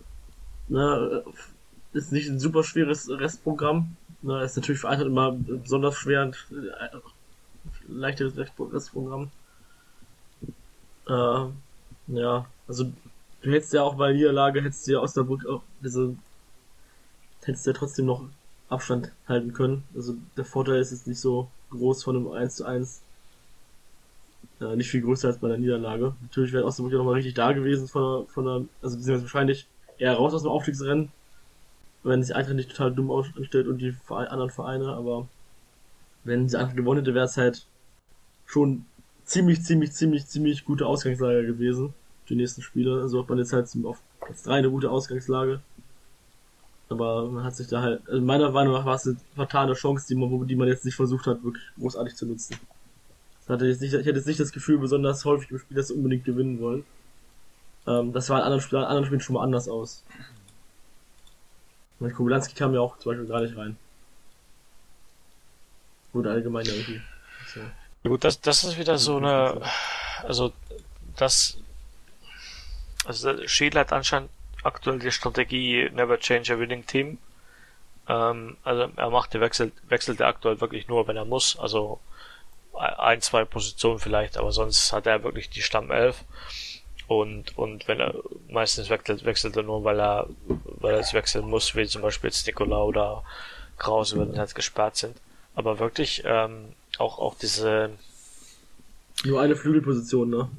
ne, 0.67 1.23
ist 1.93 2.11
nicht 2.11 2.29
ein 2.29 2.39
super 2.39 2.63
schweres 2.63 3.09
Restprogramm. 3.09 3.95
Ne, 4.21 4.43
ist 4.43 4.55
natürlich 4.55 4.81
für 4.81 4.89
Eintracht 4.89 5.07
immer 5.07 5.31
besonders 5.31 5.95
schwer, 5.95 6.21
ein 6.23 6.35
äh, 6.51 6.97
leichteres 7.87 8.33
Restprogramm. 8.37 9.31
Äh, 11.07 11.45
ja, 12.07 12.45
also 12.67 12.85
du 13.41 13.51
hättest 13.51 13.73
ja 13.73 13.83
auch 13.83 13.95
bei 13.95 14.13
Niederlage, 14.13 14.61
hättest 14.61 14.87
du 14.87 14.93
ja 14.93 14.99
Osnabrück 14.99 15.45
auch 15.45 15.61
diese, 15.81 16.15
hättest 17.43 17.65
du 17.65 17.71
ja 17.71 17.77
trotzdem 17.77 18.05
noch 18.05 18.23
Abstand 18.69 19.11
halten 19.27 19.53
können. 19.53 19.83
Also 19.95 20.15
der 20.37 20.45
Vorteil 20.45 20.79
ist 20.79 20.91
jetzt 20.91 21.07
nicht 21.07 21.19
so 21.19 21.49
groß 21.69 22.03
von 22.03 22.15
einem 22.15 22.31
1 22.31 22.55
zu 22.55 22.65
1. 22.65 23.01
Äh, 24.61 24.75
nicht 24.75 24.89
viel 24.89 25.01
größer 25.01 25.27
als 25.27 25.39
bei 25.39 25.47
der 25.47 25.57
Niederlage. 25.57 26.15
Natürlich 26.21 26.53
wäre 26.53 26.65
Osnabrück 26.65 26.93
ja 26.93 26.97
nochmal 26.99 27.15
richtig 27.15 27.33
da 27.33 27.51
gewesen 27.51 27.87
von 27.87 28.01
der, 28.01 28.29
von 28.29 28.45
der, 28.45 28.53
also 28.81 28.97
beziehungsweise 28.97 29.23
wahrscheinlich 29.23 29.67
eher 29.97 30.15
raus 30.15 30.33
aus 30.33 30.43
dem 30.43 30.51
Aufstiegsrennen, 30.51 31.11
wenn 32.03 32.23
sich 32.23 32.35
Eintracht 32.35 32.55
nicht 32.55 32.69
total 32.69 32.93
dumm 32.93 33.11
ausstellt 33.11 33.67
und 33.67 33.79
die 33.79 33.95
anderen 34.07 34.49
Vereine, 34.49 34.93
aber 34.93 35.27
wenn 36.23 36.47
sie 36.49 36.57
Eintracht 36.57 36.77
gewonnen 36.77 36.99
hätte, 36.99 37.15
wäre 37.15 37.25
es 37.25 37.37
halt 37.37 37.65
schon 38.45 38.85
ziemlich, 39.25 39.63
ziemlich, 39.63 39.93
ziemlich, 39.93 40.27
ziemlich 40.27 40.65
gute 40.65 40.85
Ausgangslage 40.85 41.45
gewesen. 41.45 41.93
Die 42.29 42.35
nächsten 42.35 42.61
Spiele. 42.61 43.01
Also 43.01 43.21
hat 43.21 43.29
man 43.29 43.37
jetzt 43.37 43.53
halt 43.53 43.69
auf 43.83 44.01
Platz 44.21 44.43
3 44.43 44.55
eine 44.55 44.69
gute 44.69 44.89
Ausgangslage. 44.89 45.61
Aber 46.89 47.29
man 47.29 47.43
hat 47.43 47.55
sich 47.55 47.67
da 47.67 47.81
halt, 47.81 48.07
also 48.07 48.21
meiner 48.21 48.51
Meinung 48.51 48.73
nach 48.73 48.85
war 48.85 48.95
es 48.95 49.07
eine 49.07 49.17
vertane 49.35 49.73
Chance, 49.73 50.05
die 50.07 50.15
man, 50.15 50.47
die 50.47 50.55
man 50.55 50.67
jetzt 50.67 50.85
nicht 50.85 50.95
versucht 50.95 51.25
hat, 51.27 51.43
wirklich 51.43 51.63
großartig 51.77 52.15
zu 52.15 52.25
nutzen. 52.25 52.55
Hatte 53.47 53.65
jetzt 53.65 53.81
nicht, 53.81 53.93
ich 53.93 54.05
hätte 54.05 54.17
jetzt 54.17 54.27
nicht 54.27 54.39
das 54.39 54.51
Gefühl, 54.51 54.77
besonders 54.77 55.25
häufig 55.25 55.51
im 55.51 55.59
Spiel 55.59 55.75
das 55.75 55.91
unbedingt 55.91 56.23
gewinnen 56.23 56.59
wollen. 56.59 56.85
Ähm, 57.85 58.13
das 58.13 58.29
war 58.29 58.37
in 58.37 58.43
anderen 58.43 58.61
Spielen, 58.61 58.83
anderen 58.83 59.05
Spielen 59.05 59.21
schon 59.21 59.35
mal 59.35 59.43
anders 59.43 59.67
aus. 59.67 60.03
Mein 61.99 62.13
Kubelanski 62.13 62.55
kam 62.55 62.73
ja 62.73 62.79
auch 62.79 62.97
zum 62.97 63.11
Beispiel 63.11 63.27
gar 63.27 63.41
nicht 63.41 63.57
rein. 63.57 63.77
Wurde 66.13 66.31
allgemein 66.31 66.65
irgendwie. 66.65 67.01
So. 67.53 67.61
Gut, 68.09 68.23
das, 68.23 68.39
das 68.39 68.63
ist 68.63 68.77
wieder 68.77 68.97
so 68.97 69.17
eine, 69.17 69.61
also 70.23 70.53
das, 71.15 71.57
also 73.05 73.47
Schiele 73.47 73.79
hat 73.79 73.93
anscheinend 73.93 74.29
aktuell 74.63 74.99
die 74.99 75.11
Strategie 75.11 75.89
Never 75.93 76.19
Change 76.19 76.53
a 76.53 76.59
Winning 76.59 76.85
Team. 76.85 77.17
Ähm, 78.07 78.57
also 78.63 78.89
er 78.95 79.09
macht, 79.09 79.33
der 79.33 79.41
wechselt, 79.41 79.73
wechselt 79.89 80.19
er 80.19 80.27
aktuell 80.27 80.59
wirklich 80.61 80.87
nur, 80.87 81.07
wenn 81.07 81.17
er 81.17 81.25
muss. 81.25 81.57
Also 81.57 81.99
ein, 82.73 83.21
zwei 83.21 83.45
Positionen 83.45 83.99
vielleicht, 83.99 84.37
aber 84.37 84.51
sonst 84.51 84.91
hat 84.93 85.05
er 85.05 85.23
wirklich 85.23 85.49
die 85.49 85.61
Stammelf. 85.61 86.23
Und, 87.07 87.57
und 87.57 87.87
wenn 87.87 87.99
er 87.99 88.15
meistens 88.49 88.89
wechselt, 88.89 89.25
wechselt 89.25 89.55
er 89.57 89.63
nur, 89.63 89.83
weil 89.83 89.99
er, 89.99 90.27
weil 90.47 90.95
er 90.95 90.99
es 90.99 91.13
wechseln 91.13 91.49
muss, 91.49 91.75
wie 91.75 91.85
zum 91.85 92.01
Beispiel 92.01 92.29
jetzt 92.29 92.47
Nikola 92.47 92.81
oder 92.81 93.23
Krause, 93.77 94.17
wenn 94.19 94.31
die 94.31 94.39
halt 94.39 94.55
gesperrt 94.55 94.95
sind. 94.95 95.17
Aber 95.55 95.79
wirklich, 95.79 96.23
ähm, 96.25 96.73
auch, 96.97 97.19
auch 97.19 97.35
diese, 97.35 97.91
Nur 99.25 99.41
eine 99.41 99.55
Flügelposition, 99.55 100.29
ne? 100.29 100.49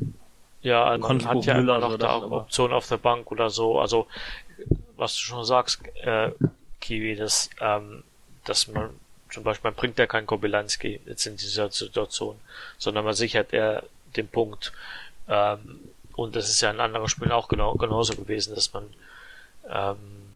ja, 0.65 0.87
man 0.87 1.01
Konstrukt 1.03 1.37
hat 1.37 1.45
ja 1.47 1.55
Müller, 1.61 1.77
immer 1.77 1.89
noch 1.91 1.99
da 1.99 2.13
auch 2.15 2.31
Optionen 2.31 2.75
auf 2.75 2.89
der 2.89 2.97
Bank 2.97 3.31
oder 3.31 3.51
so. 3.51 3.79
Also, 3.79 4.07
was 4.97 5.15
du 5.15 5.21
schon 5.21 5.45
sagst, 5.45 5.83
äh, 6.03 6.31
Kiwi, 6.81 7.17
dass, 7.17 7.51
ähm, 7.61 8.03
dass 8.45 8.69
man, 8.69 8.91
zum 9.35 9.43
Beispiel, 9.43 9.71
man 9.71 9.77
bringt 9.77 9.99
ja 9.99 10.07
keinen 10.07 10.29
Kobylanski 10.29 11.01
jetzt 11.07 11.27
in 11.27 11.37
dieser 11.37 11.69
Situation, 11.71 12.41
sondern 12.79 13.05
man 13.05 13.15
sichert 13.15 13.53
eher 13.53 13.83
den 14.17 14.29
Punkt. 14.29 14.73
Ähm, 15.29 15.81
und 16.15 16.37
das 16.37 16.49
ist 16.49 16.61
ja 16.61 16.71
in 16.71 16.79
anderen 16.79 17.09
Spielen 17.09 17.33
auch 17.33 17.49
genau, 17.49 17.75
genauso 17.75 18.15
gewesen, 18.15 18.55
dass 18.55 18.73
man 18.73 18.89
ähm, 19.69 20.33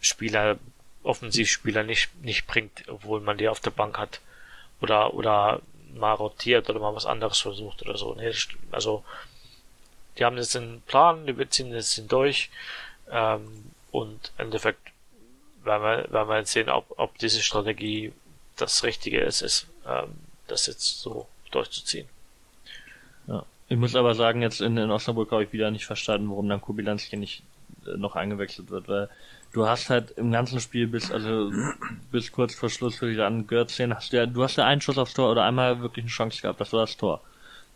Spieler, 0.00 0.58
Offensivspieler 1.04 1.84
nicht, 1.84 2.12
nicht 2.24 2.48
bringt, 2.48 2.88
obwohl 2.88 3.20
man 3.20 3.38
die 3.38 3.48
auf 3.48 3.60
der 3.60 3.70
Bank 3.70 3.96
hat. 3.96 4.20
Oder, 4.80 5.14
oder 5.14 5.60
mal 5.94 6.14
rotiert 6.14 6.68
oder 6.68 6.80
mal 6.80 6.94
was 6.94 7.06
anderes 7.06 7.38
versucht 7.38 7.82
oder 7.82 7.96
so. 7.96 8.14
Nee, 8.14 8.32
also, 8.72 9.04
die 10.18 10.24
haben 10.24 10.36
jetzt 10.36 10.56
einen 10.56 10.80
Plan, 10.82 11.26
die 11.26 11.48
ziehen 11.48 11.72
jetzt 11.72 11.96
den 11.96 12.08
durch. 12.08 12.50
Ähm, 13.08 13.70
und 13.92 14.32
im 14.38 14.46
Endeffekt 14.46 14.89
werden 15.64 16.10
wir, 16.12 16.28
wir 16.28 16.38
jetzt 16.38 16.52
sehen, 16.52 16.68
ob, 16.68 16.86
ob 16.96 17.18
diese 17.18 17.42
Strategie 17.42 18.12
das 18.56 18.82
Richtige 18.84 19.20
ist, 19.20 19.42
ist 19.42 19.66
ähm, 19.86 20.10
das 20.48 20.66
jetzt 20.66 21.00
so 21.00 21.26
durchzuziehen. 21.50 22.08
Ja. 23.26 23.44
Ich 23.68 23.76
muss 23.76 23.94
aber 23.94 24.14
sagen, 24.14 24.42
jetzt 24.42 24.60
in, 24.60 24.76
in 24.76 24.90
Osnabrück 24.90 25.30
habe 25.32 25.44
ich 25.44 25.52
wieder 25.52 25.70
nicht 25.70 25.86
verstanden, 25.86 26.28
warum 26.30 26.48
dann 26.48 26.60
Kubilanski 26.60 27.16
nicht 27.16 27.42
äh, 27.86 27.96
noch 27.96 28.16
eingewechselt 28.16 28.70
wird, 28.70 28.88
weil 28.88 29.08
du 29.52 29.66
hast 29.66 29.90
halt 29.90 30.12
im 30.12 30.30
ganzen 30.30 30.60
Spiel 30.60 30.86
bis, 30.86 31.10
also 31.10 31.50
bis 32.10 32.32
kurz 32.32 32.54
vor 32.54 32.70
Schluss 32.70 33.00
würde 33.00 33.12
ich 33.12 33.18
sagen, 33.18 33.46
Görzchen, 33.46 33.94
hast 33.94 34.12
du 34.12 34.16
ja, 34.16 34.26
du 34.26 34.42
hast 34.42 34.56
ja 34.56 34.66
einen 34.66 34.80
Schuss 34.80 34.98
aufs 34.98 35.14
Tor 35.14 35.30
oder 35.30 35.44
einmal 35.44 35.80
wirklich 35.80 36.04
eine 36.04 36.10
Chance 36.10 36.42
gehabt, 36.42 36.60
das 36.60 36.72
war 36.72 36.80
das 36.80 36.96
Tor. 36.96 37.20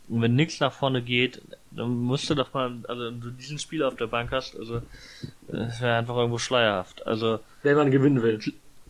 Und 0.08 0.22
wenn 0.22 0.34
nichts 0.34 0.60
nach 0.60 0.72
vorne 0.72 1.02
geht, 1.02 1.40
dann 1.70 1.90
musst 1.96 2.28
du 2.30 2.34
doch 2.34 2.52
mal, 2.52 2.72
also 2.88 3.06
wenn 3.06 3.20
du 3.20 3.30
diesen 3.30 3.58
Spieler 3.58 3.88
auf 3.88 3.96
der 3.96 4.06
Bank 4.06 4.30
hast, 4.32 4.56
also 4.58 4.82
das 5.48 5.80
wäre 5.80 5.96
einfach 5.98 6.16
irgendwo 6.16 6.38
schleierhaft. 6.38 7.06
Also 7.06 7.40
Wenn 7.62 7.76
man 7.76 7.90
gewinnen 7.90 8.22
will. 8.22 8.40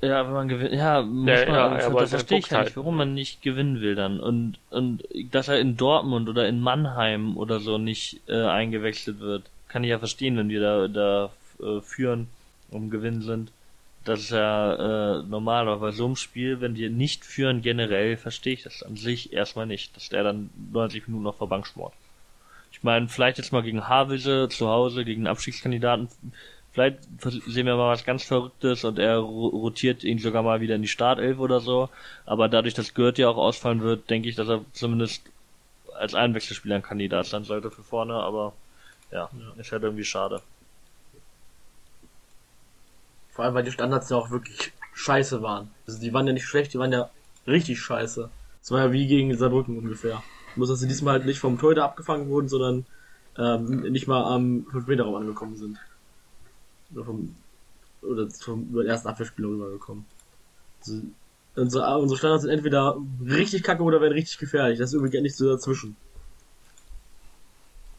ja, 0.01 0.27
wenn 0.27 0.33
man 0.35 0.49
gewinnt, 0.49 0.73
ja, 0.73 1.03
muss 1.03 1.45
Ja, 1.45 1.47
man, 1.47 1.55
ja, 1.55 1.69
das, 1.71 1.85
aber 1.85 2.01
das 2.01 2.11
verstehe 2.11 2.39
ich 2.39 2.49
guckt 2.49 2.51
ja 2.51 2.59
halt. 2.59 2.67
nicht, 2.69 2.77
warum 2.77 2.97
man 2.97 3.15
nicht 3.15 3.43
gewinnen 3.43 3.81
will 3.81 3.95
dann. 3.95 4.21
Und, 4.21 4.59
und 4.71 5.03
dass 5.33 5.49
er 5.49 5.59
in 5.61 5.77
Dortmund 5.77 6.29
oder 6.29 6.47
in 6.49 6.61
Mannheim 6.61 7.37
oder 7.37 7.61
so 7.61 7.79
nicht 7.79 8.21
äh, 8.29 8.45
eingewechselt 8.47 9.21
wird, 9.21 9.45
kann 9.69 9.85
ich 9.85 9.91
ja 9.91 9.99
verstehen, 9.99 10.37
wenn 10.37 10.49
wir 10.49 10.61
da, 10.61 10.89
da 10.89 11.31
äh, 11.65 11.81
führen 11.81 12.29
und 12.71 12.91
gewinnen 12.91 13.23
sind. 13.23 13.51
Das 14.05 14.21
ist 14.21 14.31
ja 14.31 15.21
äh, 15.21 15.23
normal, 15.23 15.67
aber 15.67 15.79
bei 15.81 15.91
so 15.93 16.05
einem 16.05 16.17
Spiel, 16.17 16.61
wenn 16.61 16.77
wir 16.77 16.91
nicht 16.91 17.25
führen 17.25 17.63
generell, 17.63 18.17
verstehe 18.19 18.53
ich 18.53 18.63
das 18.63 18.83
an 18.83 18.97
sich 18.97 19.33
erstmal 19.33 19.67
nicht, 19.67 19.97
dass 19.97 20.11
der 20.11 20.23
dann 20.23 20.51
90 20.73 21.09
Minuten 21.09 21.25
noch 21.25 21.37
vor 21.37 21.49
Bank 21.49 21.67
schmort. 21.67 21.95
Ich 22.73 22.83
meine, 22.85 23.09
vielleicht 23.09 23.39
jetzt 23.39 23.53
mal 23.53 23.63
gegen 23.63 23.89
Havelse 23.89 24.49
zu 24.51 24.69
Hause, 24.69 25.05
gegen 25.05 25.23
einen 25.23 25.29
Abstiegskandidaten, 25.29 26.09
vielleicht 26.73 26.99
sehen 27.21 27.67
wir 27.67 27.77
mal 27.77 27.93
was 27.93 28.05
ganz 28.05 28.25
Verrücktes 28.25 28.85
und 28.85 28.99
er 28.99 29.19
ro- 29.19 29.49
rotiert 29.49 30.05
ihn 30.05 30.19
sogar 30.19 30.43
mal 30.43 30.61
wieder 30.61 30.77
in 30.77 30.83
die 30.83 30.89
Startelf 30.89 31.39
oder 31.39 31.61
so. 31.61 31.91
Aber 32.27 32.49
dadurch, 32.49 32.75
dass 32.75 32.95
Gerd 32.95 33.19
ja 33.19 33.29
auch 33.29 33.39
ausfallen 33.39 33.83
wird, 33.83 34.11
denke 34.11 34.29
ich, 34.29 34.37
dass 34.37 34.49
er 34.49 34.65
zumindest 34.73 35.23
als 35.99 36.15
Einwechselspieler 36.15 36.77
ein 36.77 36.83
Kandidat 36.83 37.27
sein 37.27 37.45
sollte 37.45 37.71
für 37.71 37.85
vorne, 37.85 38.15
aber 38.15 38.55
ja, 39.13 39.31
ist 39.59 39.73
halt 39.73 39.85
irgendwie 39.85 40.05
schade. 40.05 40.43
Vor 43.35 43.45
allem, 43.45 43.55
weil 43.55 43.65
die 43.65 43.73
Standards 43.73 44.11
ja 44.11 44.17
auch 44.17 44.31
wirklich 44.31 44.73
scheiße 44.93 45.43
waren. 45.43 45.69
Also 45.89 46.01
die 46.01 46.13
waren 46.15 46.27
ja 46.27 46.33
nicht 46.33 46.47
schlecht, 46.47 46.73
die 46.73 46.79
waren 46.79 46.93
ja 46.93 47.11
richtig 47.49 47.81
scheiße. 47.81 48.31
Das 48.61 48.71
war 48.71 48.81
ja 48.81 48.93
wie 48.93 49.09
gegen 49.09 49.37
Saarbrücken 49.37 49.77
ungefähr. 49.77 50.23
Bloß, 50.55 50.69
dass 50.69 50.79
sie 50.79 50.87
diesmal 50.87 51.15
halt 51.15 51.27
nicht 51.27 51.41
vom 51.41 51.59
Torhüter 51.59 51.85
abgefangen 51.85 52.29
wurden, 52.29 52.49
sondern 52.49 52.87
ähm, 53.37 53.91
nicht 53.91 54.07
mal 54.07 54.23
am 54.23 54.67
5-Meter-Raum 54.73 55.17
angekommen 55.17 55.57
sind. 55.57 55.79
Oder 56.95 57.05
vom, 57.05 57.35
oder 58.03 58.31
vom 58.31 58.69
über 58.71 58.85
den 58.85 58.91
ersten 58.91 59.09
Abwehrspieler 59.09 59.49
rübergekommen. 59.49 60.05
Also, 60.81 61.03
unsere, 61.57 61.99
unsere 61.99 62.19
Standards 62.19 62.45
sind 62.45 62.53
entweder 62.53 62.97
richtig 63.27 63.65
kacke 63.65 63.83
oder 63.83 64.01
werden 64.01 64.13
richtig 64.13 64.39
gefährlich. 64.39 64.79
Das 64.79 64.91
ist 64.91 64.95
irgendwie 64.95 65.21
nicht 65.21 65.35
so 65.35 65.51
dazwischen. 65.51 65.97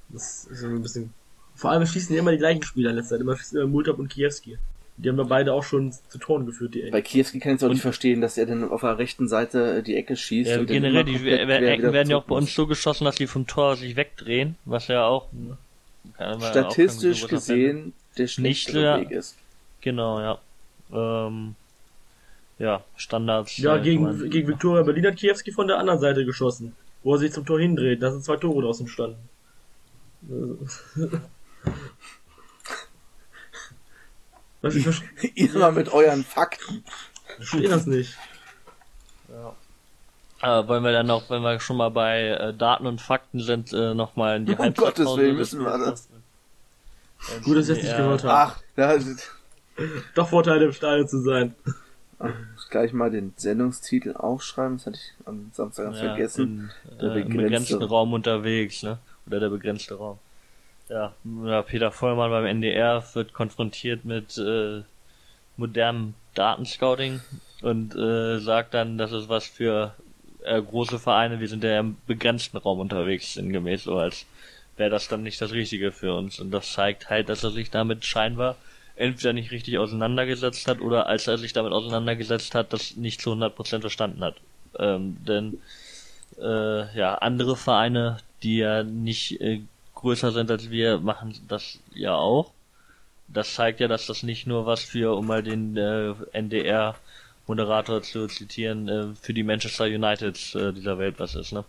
Das 0.09 0.45
ist 0.45 0.63
ein 0.63 0.81
bisschen... 0.81 1.13
Vor 1.55 1.71
allem 1.71 1.85
schießen 1.85 2.15
ja 2.15 2.21
immer 2.21 2.31
die 2.31 2.37
gleichen 2.37 2.63
Spieler 2.63 2.91
in 2.91 2.95
letzter 2.95 3.15
Zeit. 3.15 3.21
Immer 3.21 3.35
schießen 3.35 3.59
immer 3.59 3.67
Multab 3.67 3.99
und 3.99 4.07
Kiewski. 4.07 4.57
Die 4.97 5.09
haben 5.09 5.17
ja 5.17 5.23
beide 5.23 5.53
auch 5.53 5.63
schon 5.63 5.91
zu 5.91 6.17
Toren 6.17 6.45
geführt, 6.45 6.73
die 6.73 6.89
Bei 6.89 7.01
Kiewski 7.01 7.39
kann 7.39 7.51
ich 7.53 7.57
es 7.57 7.63
auch 7.63 7.69
nicht 7.69 7.81
verstehen, 7.81 8.21
dass 8.21 8.37
er 8.37 8.45
dann 8.45 8.69
auf 8.69 8.81
der 8.81 8.97
rechten 8.97 9.27
Seite 9.27 9.83
die 9.83 9.95
Ecke 9.95 10.15
schießt. 10.15 10.51
Ja, 10.51 10.59
und 10.59 10.67
generell, 10.67 11.03
die 11.03 11.15
Ecken 11.29 11.91
werden 11.91 12.09
ja 12.09 12.17
auch 12.17 12.23
bei 12.23 12.35
uns 12.35 12.53
so 12.53 12.65
geschossen, 12.65 13.03
dass 13.03 13.15
die 13.15 13.27
vom 13.27 13.45
Tor 13.45 13.75
sich 13.75 13.97
wegdrehen, 13.97 14.55
was 14.63 14.87
ja 14.87 15.05
auch 15.05 15.27
auch 16.17 16.41
Statistisch 16.41 17.23
erfinden. 17.23 17.35
gesehen 17.35 17.93
der 18.17 18.27
schlechtere. 18.27 19.01
Weg 19.01 19.11
ist. 19.11 19.35
Genau, 19.81 20.19
ja. 20.19 20.39
Ähm, 20.93 21.55
ja, 22.57 22.83
Standards. 22.95 23.57
Ja, 23.57 23.75
äh, 23.77 23.81
gegen, 23.81 24.29
gegen 24.29 24.47
Viktoria 24.47 24.83
Berlin 24.83 25.07
hat 25.07 25.17
Kiewski 25.17 25.51
von 25.51 25.67
der 25.67 25.77
anderen 25.77 25.99
Seite 25.99 26.25
geschossen, 26.25 26.73
wo 27.03 27.13
er 27.13 27.19
sich 27.19 27.33
zum 27.33 27.45
Tor 27.45 27.59
hindreht. 27.59 28.01
Da 28.01 28.11
sind 28.11 28.23
zwei 28.23 28.37
Tore 28.37 28.61
draußen 28.63 28.87
standen. 28.87 29.17
Was, 34.65 34.75
ich 34.75 34.83
verstehe 34.83 35.31
Ihr 35.35 35.57
mal 35.59 35.71
mit 35.71 35.89
euren 35.93 36.23
Fakten. 36.23 36.83
das 37.69 37.85
nicht. 37.85 38.15
Äh, 40.41 40.67
wollen 40.67 40.83
wir 40.83 40.91
dann 40.91 41.07
noch, 41.07 41.29
wenn 41.29 41.41
wir 41.43 41.59
schon 41.59 41.77
mal 41.77 41.89
bei 41.89 42.27
äh, 42.29 42.53
Daten 42.53 42.87
und 42.87 42.99
Fakten 43.01 43.39
sind, 43.39 43.73
äh, 43.73 43.93
nochmal 43.93 44.37
in 44.37 44.45
die 44.45 44.55
Um 44.55 44.73
Gottes 44.73 45.05
Willen 45.15 45.35
müssen 45.37 45.61
wir 45.61 45.77
das. 45.77 46.07
Gut, 47.43 47.57
dass 47.57 47.69
ich 47.69 47.75
das 47.75 47.83
nicht 47.83 47.91
Ja. 47.91 47.97
gehört 47.97 48.23
habe. 48.23 48.33
Ach, 48.33 48.61
da 48.75 48.95
Doch 50.13 50.29
Vorteile 50.29 50.65
im 50.65 50.73
Stadion 50.73 51.07
zu 51.07 51.21
sein. 51.21 51.55
muss 52.19 52.69
gleich 52.69 52.91
mal 52.93 53.09
den 53.11 53.33
Sendungstitel 53.37 54.13
aufschreiben. 54.15 54.77
Das 54.77 54.85
hatte 54.87 54.97
ich 54.97 55.27
am 55.27 55.51
Samstag 55.53 55.85
ganz 55.85 55.97
Ja, 55.99 56.03
vergessen. 56.09 56.71
In, 56.83 56.97
Der 56.99 57.09
äh, 57.15 57.21
Im 57.21 57.27
begrenzte- 57.29 57.37
begrenzten 57.43 57.83
Raum 57.83 58.13
unterwegs, 58.13 58.83
ne? 58.83 58.99
Oder 59.27 59.39
der 59.39 59.49
begrenzte 59.49 59.95
Raum. 59.95 60.19
Ja, 60.87 61.13
Peter 61.63 61.91
Vollmann 61.91 62.29
beim 62.29 62.45
NDR 62.45 63.03
wird 63.13 63.33
konfrontiert 63.33 64.05
mit 64.05 64.37
äh, 64.37 64.83
modernem 65.57 66.13
Datenscouting 66.35 67.21
und 67.61 67.95
äh, 67.95 68.39
sagt 68.39 68.75
dann, 68.75 68.97
das 68.97 69.11
ist 69.11 69.27
was 69.27 69.47
für 69.47 69.95
äh, 70.43 70.61
große 70.61 70.99
Vereine, 70.99 71.39
wir 71.39 71.47
sind 71.47 71.63
ja 71.63 71.79
im 71.79 71.97
begrenzten 72.05 72.57
Raum 72.57 72.79
unterwegs, 72.79 73.33
sinngemäß, 73.33 73.85
so 73.85 73.97
als 73.97 74.25
wäre 74.77 74.89
das 74.91 75.07
dann 75.07 75.23
nicht 75.23 75.41
das 75.41 75.53
Richtige 75.53 75.91
für 75.91 76.13
uns. 76.13 76.39
Und 76.39 76.51
das 76.51 76.73
zeigt 76.73 77.09
halt, 77.09 77.29
dass 77.29 77.43
er 77.43 77.51
sich 77.51 77.71
damit 77.71 78.05
scheinbar 78.05 78.55
entweder 78.95 79.33
nicht 79.33 79.51
richtig 79.51 79.77
auseinandergesetzt 79.77 80.67
hat 80.67 80.81
oder 80.81 81.07
als 81.07 81.27
er 81.27 81.37
sich 81.37 81.53
damit 81.53 81.73
auseinandergesetzt 81.73 82.55
hat, 82.55 82.73
das 82.73 82.95
nicht 82.95 83.21
zu 83.21 83.31
100% 83.31 83.81
verstanden 83.81 84.23
hat. 84.23 84.35
Ähm, 84.77 85.17
denn 85.25 85.61
äh, 86.39 86.97
ja, 86.97 87.15
andere 87.15 87.55
Vereine, 87.55 88.17
die 88.43 88.57
ja 88.57 88.83
nicht 88.83 89.39
äh, 89.41 89.61
größer 90.05 90.31
sind 90.31 90.51
als 90.51 90.69
wir, 90.69 90.99
machen 90.99 91.33
das 91.47 91.79
ja 91.95 92.13
auch. 92.13 92.51
Das 93.27 93.55
zeigt 93.55 93.79
ja, 93.79 93.87
dass 93.87 94.05
das 94.05 94.21
nicht 94.21 94.45
nur 94.45 94.67
was 94.67 94.83
für, 94.83 95.15
um 95.17 95.25
mal 95.25 95.41
den 95.41 95.75
äh, 95.75 96.13
NDR-Moderator 96.31 98.03
zu 98.03 98.27
zitieren, 98.27 98.87
äh, 98.87 99.07
für 99.19 99.33
die 99.33 99.41
Manchester 99.41 99.85
Uniteds 99.85 100.53
äh, 100.53 100.73
dieser 100.73 100.99
Welt 100.99 101.15
was 101.17 101.33
ist, 101.33 101.53
ne? 101.53 101.65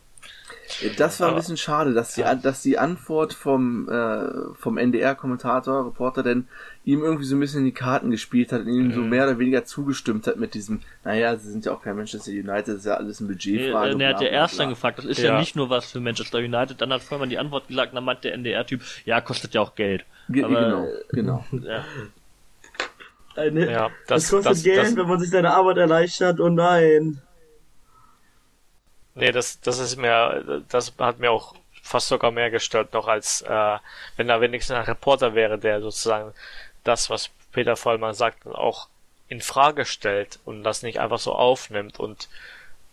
Das 0.98 1.20
war 1.20 1.28
ein 1.30 1.36
bisschen 1.36 1.56
schade, 1.56 1.94
dass 1.94 2.14
die, 2.14 2.24
dass 2.42 2.60
die 2.60 2.76
Antwort 2.76 3.32
vom, 3.32 3.88
äh, 3.88 4.54
vom 4.58 4.78
NDR-Kommentator, 4.78 5.86
Reporter, 5.86 6.22
denn 6.24 6.48
ihm 6.84 7.02
irgendwie 7.04 7.24
so 7.24 7.36
ein 7.36 7.40
bisschen 7.40 7.60
in 7.60 7.66
die 7.66 7.72
Karten 7.72 8.10
gespielt 8.10 8.50
hat 8.52 8.62
und 8.62 8.68
ihm 8.68 8.92
so 8.92 9.00
mehr 9.00 9.24
oder 9.24 9.38
weniger 9.38 9.64
zugestimmt 9.64 10.26
hat 10.26 10.38
mit 10.38 10.54
diesem, 10.54 10.80
naja, 11.04 11.36
sie 11.36 11.50
sind 11.52 11.64
ja 11.64 11.72
auch 11.72 11.82
kein 11.82 11.96
Manchester 11.96 12.32
United, 12.32 12.68
das 12.68 12.76
ist 12.78 12.86
ja 12.86 12.94
alles 12.94 13.20
eine 13.20 13.28
Äh, 13.30 13.32
Budgetfrage. 13.32 13.90
äh, 13.96 14.02
er 14.02 14.08
hat 14.14 14.20
ja 14.20 14.28
erst 14.28 14.58
dann 14.58 14.68
gefragt, 14.70 14.98
das 14.98 15.04
ist 15.04 15.18
ja. 15.18 15.34
Ja. 15.34 15.38
nicht 15.38 15.54
nur 15.54 15.70
was 15.70 15.92
für 15.92 16.00
Manchester 16.00 16.38
United, 16.38 16.80
dann 16.80 16.92
hat 16.92 17.02
Vollmann 17.02 17.30
die 17.30 17.38
Antwort 17.38 17.68
gesagt, 17.68 17.94
dann 17.94 18.04
meint 18.04 18.24
der 18.24 18.34
NDR-Typ, 18.34 18.82
ja, 19.04 19.20
kostet 19.20 19.54
ja 19.54 19.60
auch 19.60 19.76
Geld. 19.76 20.04
Ge 20.28 20.42
Aber, 20.42 20.54
genau, 20.60 20.84
äh, 20.84 20.90
genau. 21.10 21.44
Ja. 21.62 21.84
Eine, 23.36 23.70
Ja, 23.70 23.90
das, 24.08 24.22
das, 24.24 24.30
kostet 24.30 24.52
das, 24.52 24.62
Geld, 24.64 24.78
das, 24.78 24.96
wenn 24.96 25.06
man 25.08 25.20
sich 25.20 25.30
seine 25.30 25.54
Arbeit 25.54 25.76
erleichtert. 25.76 26.40
Oh 26.40 26.48
nein. 26.48 27.20
Nee, 29.16 29.33
das, 29.33 29.61
das 29.61 29.79
ist 29.79 29.96
mir, 29.96 30.62
das 30.68 30.92
hat 30.98 31.18
mir 31.18 31.33
auch 31.33 31.55
fast 31.83 32.09
sogar 32.09 32.31
mehr 32.31 32.50
gestört 32.50 32.92
noch 32.92 33.09
als, 33.09 33.42
äh, 33.42 33.79
wenn 34.16 34.29
da 34.29 34.40
wenigstens 34.40 34.76
ein 34.76 34.85
Reporter 34.85 35.35
wäre, 35.35 35.59
der 35.59 35.81
sozusagen 35.81 36.33
das, 36.85 37.11
was 37.11 37.31
Peter 37.52 37.76
Vollmann 37.76 38.14
sagt, 38.14 38.46
auch 38.46 38.88
in 39.29 39.40
Frage 39.40 39.85
stellt 39.85 40.38
und 40.44 40.62
das 40.62 40.83
nicht 40.83 41.00
einfach 41.00 41.18
so 41.18 41.35
aufnimmt 41.35 41.98
und, 41.98 42.29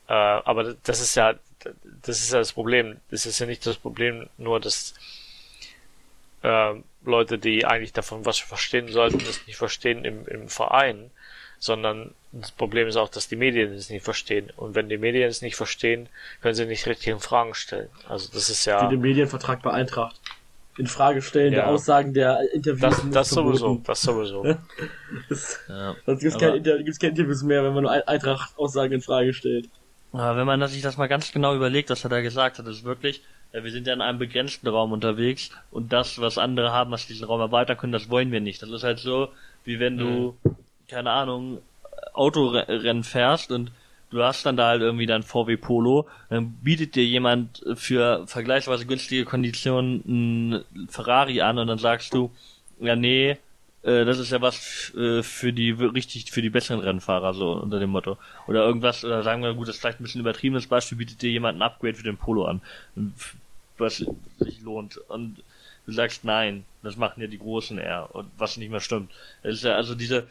äh, 0.07 0.13
aber 0.13 0.75
das 0.83 0.99
ist 0.99 1.15
ja, 1.15 1.35
das 1.83 2.19
ist 2.19 2.33
ja 2.33 2.39
das 2.39 2.53
Problem. 2.53 2.99
Das 3.09 3.25
ist 3.25 3.39
ja 3.39 3.45
nicht 3.45 3.65
das 3.65 3.77
Problem 3.77 4.29
nur, 4.37 4.59
dass, 4.59 4.93
äh, 6.43 6.73
Leute, 7.05 7.37
die 7.37 7.65
eigentlich 7.65 7.93
davon 7.93 8.25
was 8.25 8.39
verstehen 8.39 8.91
sollten, 8.91 9.19
das 9.19 9.45
nicht 9.47 9.57
verstehen 9.57 10.05
im, 10.05 10.27
im 10.27 10.49
Verein, 10.49 11.11
sondern 11.63 12.13
das 12.33 12.51
Problem 12.51 12.89
ist 12.89 12.97
auch, 12.97 13.07
dass 13.07 13.29
die 13.29 13.37
Medien 13.37 13.71
es 13.71 13.89
nicht 13.89 14.03
verstehen. 14.03 14.49
Und 14.57 14.75
wenn 14.75 14.89
die 14.89 14.97
Medien 14.97 15.29
es 15.29 15.41
nicht 15.41 15.55
verstehen, 15.55 16.09
können 16.41 16.55
sie 16.55 16.65
nicht 16.65 16.85
richtigen 16.87 17.21
Fragen 17.21 17.53
stellen. 17.53 17.87
Also 18.09 18.29
das 18.33 18.49
ist 18.49 18.65
ja. 18.65 18.83
Die 18.85 18.95
den 18.95 19.01
Medienvertrag 19.01 19.61
bei 19.61 19.71
Eintracht 19.71 20.19
in 20.77 20.87
Frage 20.87 21.21
stellen, 21.21 21.53
Ja. 21.53 21.59
der 21.61 21.67
Aussagen 21.69 22.13
der 22.13 22.39
Interviews. 22.53 22.81
Das, 22.81 23.09
das 23.11 23.29
sowieso, 23.29 23.81
das 23.85 24.01
sowieso. 24.07 24.43
Das, 25.29 25.59
Ja. 25.69 25.95
sonst 26.05 26.19
gibt 26.19 26.33
es 26.33 26.37
keine, 26.39 26.61
keine 26.61 26.79
Interviews 26.83 27.43
mehr, 27.43 27.63
wenn 27.63 27.73
man 27.73 27.83
nur 27.83 27.91
Ein- 27.91 28.07
Eintracht-Aussagen 28.07 28.91
in 28.91 29.01
Frage 29.01 29.33
stellt. 29.33 29.69
Aber 30.11 30.35
wenn 30.35 30.45
man 30.45 30.67
sich 30.67 30.81
das 30.81 30.97
mal 30.97 31.07
ganz 31.07 31.31
genau 31.31 31.55
überlegt, 31.55 31.89
was 31.91 32.03
er 32.03 32.09
da 32.09 32.19
gesagt 32.21 32.59
hat, 32.59 32.67
ist 32.67 32.83
wirklich, 32.83 33.23
ja, 33.53 33.63
wir 33.63 33.71
sind 33.71 33.87
ja 33.87 33.93
in 33.93 34.01
einem 34.01 34.19
begrenzten 34.19 34.67
Raum 34.67 34.91
unterwegs 34.91 35.51
und 35.71 35.93
das, 35.93 36.19
was 36.19 36.37
andere 36.37 36.73
haben, 36.73 36.91
was 36.91 37.07
diesen 37.07 37.25
Raum 37.25 37.39
erweitern 37.39 37.77
können, 37.77 37.93
das 37.93 38.09
wollen 38.09 38.31
wir 38.33 38.41
nicht. 38.41 38.61
Das 38.61 38.69
ist 38.69 38.83
halt 38.83 38.99
so, 38.99 39.29
wie 39.63 39.79
wenn 39.79 39.97
du, 39.97 40.35
keine 40.93 41.11
Ahnung, 41.11 41.59
Autorennen 42.13 43.03
fährst 43.03 43.51
und 43.51 43.71
du 44.11 44.23
hast 44.23 44.45
dann 44.45 44.55
da 44.55 44.67
halt 44.67 44.81
irgendwie 44.81 45.07
dein 45.07 45.23
VW 45.23 45.57
Polo, 45.57 46.07
dann 46.29 46.51
bietet 46.61 46.95
dir 46.95 47.05
jemand 47.05 47.63
für 47.75 48.27
vergleichsweise 48.27 48.85
günstige 48.85 49.25
Konditionen 49.25 50.03
einen 50.07 50.87
Ferrari 50.89 51.41
an 51.41 51.57
und 51.57 51.67
dann 51.67 51.79
sagst 51.79 52.13
du, 52.13 52.31
ja 52.79 52.95
nee, 52.95 53.37
äh, 53.81 54.05
das 54.05 54.19
ist 54.19 54.31
ja 54.31 54.41
was 54.41 54.93
äh, 54.95 55.23
für 55.23 55.51
die 55.51 55.71
richtig 55.71 56.31
für 56.31 56.41
die 56.41 56.51
besseren 56.51 56.81
Rennfahrer 56.81 57.33
so 57.33 57.53
unter 57.53 57.79
dem 57.79 57.89
Motto. 57.89 58.17
Oder 58.47 58.63
irgendwas 58.65 59.03
oder 59.03 59.23
sagen 59.23 59.41
wir 59.41 59.53
gut 59.53 59.67
das 59.67 59.75
ist 59.75 59.81
vielleicht 59.81 59.99
ein 59.99 60.03
bisschen 60.03 60.21
übertriebenes 60.21 60.67
Beispiel 60.67 60.97
bietet 60.97 61.21
dir 61.21 61.31
jemand 61.31 61.57
ein 61.57 61.63
Upgrade 61.63 61.95
für 61.95 62.03
den 62.03 62.17
Polo 62.17 62.45
an. 62.45 62.61
Was 63.77 64.05
sich 64.39 64.61
lohnt. 64.61 64.97
Und 65.09 65.43
du 65.85 65.91
sagst 65.91 66.23
nein 66.23 66.65
das 66.83 66.97
machen 66.97 67.21
ja 67.21 67.27
die 67.27 67.39
Großen 67.39 67.77
eher 67.77 68.13
und 68.13 68.29
was 68.37 68.57
nicht 68.57 68.69
mehr 68.69 68.81
stimmt. 68.81 69.11
Das 69.41 69.55
ist 69.55 69.63
ja 69.63 69.75
also 69.75 69.95
diese 69.95 70.27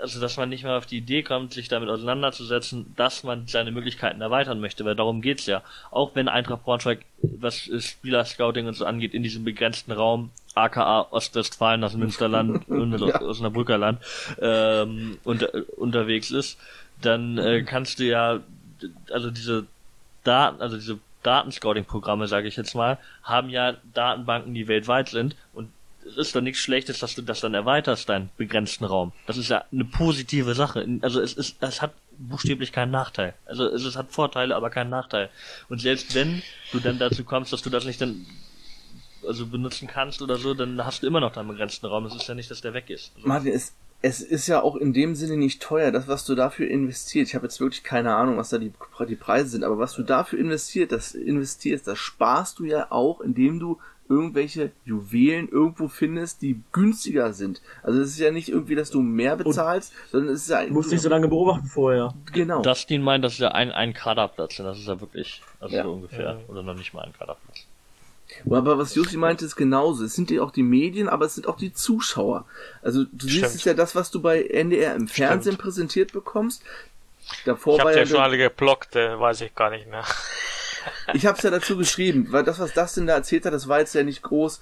also 0.00 0.20
dass 0.20 0.36
man 0.36 0.48
nicht 0.48 0.64
mehr 0.64 0.76
auf 0.76 0.86
die 0.86 0.98
Idee 0.98 1.22
kommt 1.22 1.52
sich 1.52 1.68
damit 1.68 1.88
auseinanderzusetzen 1.88 2.94
dass 2.96 3.22
man 3.22 3.46
seine 3.46 3.70
Möglichkeiten 3.70 4.20
erweitern 4.20 4.60
möchte 4.60 4.84
weil 4.84 4.94
darum 4.94 5.20
geht's 5.20 5.46
ja 5.46 5.62
auch 5.90 6.14
wenn 6.14 6.28
Eintracht 6.28 6.64
Braunschweig 6.64 7.04
was 7.22 7.68
äh, 7.68 7.80
Spieler-Scouting 7.80 8.66
und 8.66 8.74
so 8.74 8.84
angeht 8.84 9.14
in 9.14 9.22
diesem 9.22 9.44
begrenzten 9.44 9.92
Raum 9.92 10.30
aka 10.54 11.06
Ostwestfalen, 11.10 11.80
das 11.80 11.94
Münsterland 11.94 12.68
und 12.68 12.98
Ja. 12.98 13.20
Osnabrücker 13.22 13.78
Land 13.78 14.00
ähm, 14.40 15.18
unter, 15.24 15.50
unterwegs 15.76 16.30
ist, 16.30 16.58
dann 17.00 17.38
äh, 17.38 17.62
kannst 17.62 18.00
du 18.00 18.04
ja 18.04 18.40
also 19.10 19.30
diese 19.30 19.66
Daten, 20.24 20.60
also 20.60 20.76
diese 20.76 20.98
Datenscouting-Programme, 21.22 22.28
sage 22.28 22.48
ich 22.48 22.56
jetzt 22.56 22.74
mal, 22.74 22.98
haben 23.22 23.50
ja 23.50 23.74
Datenbanken, 23.92 24.54
die 24.54 24.68
weltweit 24.68 25.08
sind 25.08 25.36
und 25.52 25.70
es 26.06 26.16
ist 26.16 26.34
doch 26.34 26.40
nichts 26.40 26.60
Schlechtes, 26.60 26.98
dass 27.00 27.14
du 27.14 27.22
das 27.22 27.40
dann 27.40 27.54
erweiterst, 27.54 28.08
deinen 28.08 28.30
begrenzten 28.36 28.84
Raum. 28.84 29.12
Das 29.26 29.36
ist 29.36 29.48
ja 29.48 29.64
eine 29.72 29.84
positive 29.84 30.54
Sache. 30.54 30.86
Also 31.02 31.20
es 31.20 31.34
ist, 31.34 31.56
es 31.60 31.82
hat 31.82 31.92
buchstäblich 32.18 32.72
keinen 32.72 32.90
Nachteil. 32.90 33.34
Also 33.46 33.66
es, 33.66 33.84
es 33.84 33.96
hat 33.96 34.12
Vorteile, 34.12 34.56
aber 34.56 34.70
keinen 34.70 34.90
Nachteil. 34.90 35.30
Und 35.68 35.80
selbst 35.80 36.14
wenn 36.14 36.42
du 36.72 36.80
dann 36.80 36.98
dazu 36.98 37.24
kommst, 37.24 37.52
dass 37.52 37.62
du 37.62 37.70
das 37.70 37.84
nicht 37.84 38.00
dann 38.00 38.26
also 39.26 39.46
benutzen 39.46 39.88
kannst 39.88 40.22
oder 40.22 40.36
so, 40.36 40.54
dann 40.54 40.84
hast 40.84 41.02
du 41.02 41.06
immer 41.06 41.20
noch 41.20 41.32
deinen 41.32 41.48
begrenzten 41.48 41.86
Raum. 41.86 42.06
Es 42.06 42.14
ist 42.14 42.26
ja 42.28 42.34
nicht, 42.34 42.50
dass 42.50 42.60
der 42.60 42.74
weg 42.74 42.90
ist. 42.90 43.12
Also, 43.16 43.28
Martin, 43.28 43.52
es, 43.52 43.74
es 44.00 44.20
ist 44.20 44.46
ja 44.46 44.62
auch 44.62 44.76
in 44.76 44.92
dem 44.92 45.14
Sinne 45.14 45.36
nicht 45.36 45.60
teuer, 45.60 45.90
das, 45.90 46.08
was 46.08 46.24
du 46.24 46.34
dafür 46.34 46.68
investiert. 46.68 47.28
Ich 47.28 47.34
habe 47.34 47.46
jetzt 47.46 47.60
wirklich 47.60 47.82
keine 47.82 48.14
Ahnung, 48.14 48.36
was 48.36 48.50
da 48.50 48.58
die, 48.58 48.72
die 49.08 49.16
Preise 49.16 49.50
sind, 49.50 49.64
aber 49.64 49.78
was 49.78 49.94
du 49.94 50.02
dafür 50.02 50.38
investiert, 50.38 50.92
das 50.92 51.14
investierst, 51.14 51.86
das 51.86 51.98
sparst 51.98 52.58
du 52.58 52.64
ja 52.64 52.90
auch, 52.90 53.20
indem 53.20 53.58
du 53.58 53.78
irgendwelche 54.08 54.70
Juwelen 54.84 55.48
irgendwo 55.48 55.88
findest, 55.88 56.42
die 56.42 56.60
günstiger 56.72 57.32
sind. 57.32 57.60
Also 57.82 58.00
es 58.00 58.10
ist 58.10 58.18
ja 58.18 58.30
nicht 58.30 58.48
irgendwie, 58.48 58.74
dass 58.74 58.90
du 58.90 59.00
mehr 59.02 59.36
bezahlst, 59.36 59.92
sondern 60.10 60.34
es 60.34 60.42
ist 60.42 60.50
ja 60.50 60.64
Du 60.64 60.72
musst 60.72 60.90
nicht 60.90 61.02
so 61.02 61.08
lange 61.08 61.28
beobachten 61.28 61.66
vorher. 61.66 62.14
genau. 62.32 62.62
Dustin 62.62 63.02
meint, 63.02 63.24
das 63.24 63.34
ist 63.34 63.40
ja 63.40 63.48
ein, 63.52 63.70
ein 63.72 63.92
Kaderplatz. 63.94 64.58
Und 64.58 64.64
das 64.66 64.78
ist 64.78 64.88
ja 64.88 65.00
wirklich, 65.00 65.42
also 65.60 65.76
Ja. 65.76 65.82
so 65.84 65.92
ungefähr. 65.92 66.40
Oder 66.48 66.62
noch 66.62 66.74
nicht 66.74 66.94
mal 66.94 67.02
ein 67.04 67.12
Kaderplatz. 67.12 67.66
Aber 68.50 68.76
was 68.78 68.94
Jussi 68.94 69.16
meinte, 69.16 69.44
ist 69.46 69.56
genauso. 69.56 70.04
Es 70.04 70.14
sind 70.14 70.30
ja 70.30 70.42
auch 70.42 70.50
die 70.50 70.62
Medien, 70.62 71.08
aber 71.08 71.24
es 71.24 71.34
sind 71.34 71.46
auch 71.46 71.56
die 71.56 71.72
Zuschauer. 71.72 72.44
Also 72.82 73.04
du 73.04 73.26
siehst 73.26 73.38
Stimmt. 73.38 73.54
es 73.54 73.64
ja 73.64 73.74
das, 73.74 73.94
was 73.94 74.10
du 74.10 74.20
bei 74.20 74.42
NDR 74.42 74.94
im 74.94 75.08
Fernsehen 75.08 75.56
präsentiert 75.56 76.12
bekommst. 76.12 76.62
Davor 77.46 77.74
Ich 77.74 77.78
war 77.80 77.86
habe 77.86 77.94
ja 77.94 78.00
ja 78.04 78.06
schon 78.06 78.20
alle 78.20 78.36
geblockt, 78.38 78.96
äh, 78.96 79.18
weiß 79.18 79.40
ich 79.42 79.54
gar 79.54 79.70
nicht 79.70 79.88
mehr. 79.88 80.04
Ich 81.14 81.26
habe 81.26 81.36
es 81.36 81.44
ja 81.44 81.50
dazu 81.50 81.76
geschrieben, 81.76 82.28
weil 82.30 82.44
das, 82.44 82.58
was 82.58 82.74
Dustin 82.74 83.06
da 83.06 83.14
erzählt 83.14 83.46
hat, 83.46 83.52
das 83.52 83.68
war 83.68 83.80
jetzt 83.80 83.94
ja 83.94 84.02
nicht 84.02 84.22
groß 84.22 84.60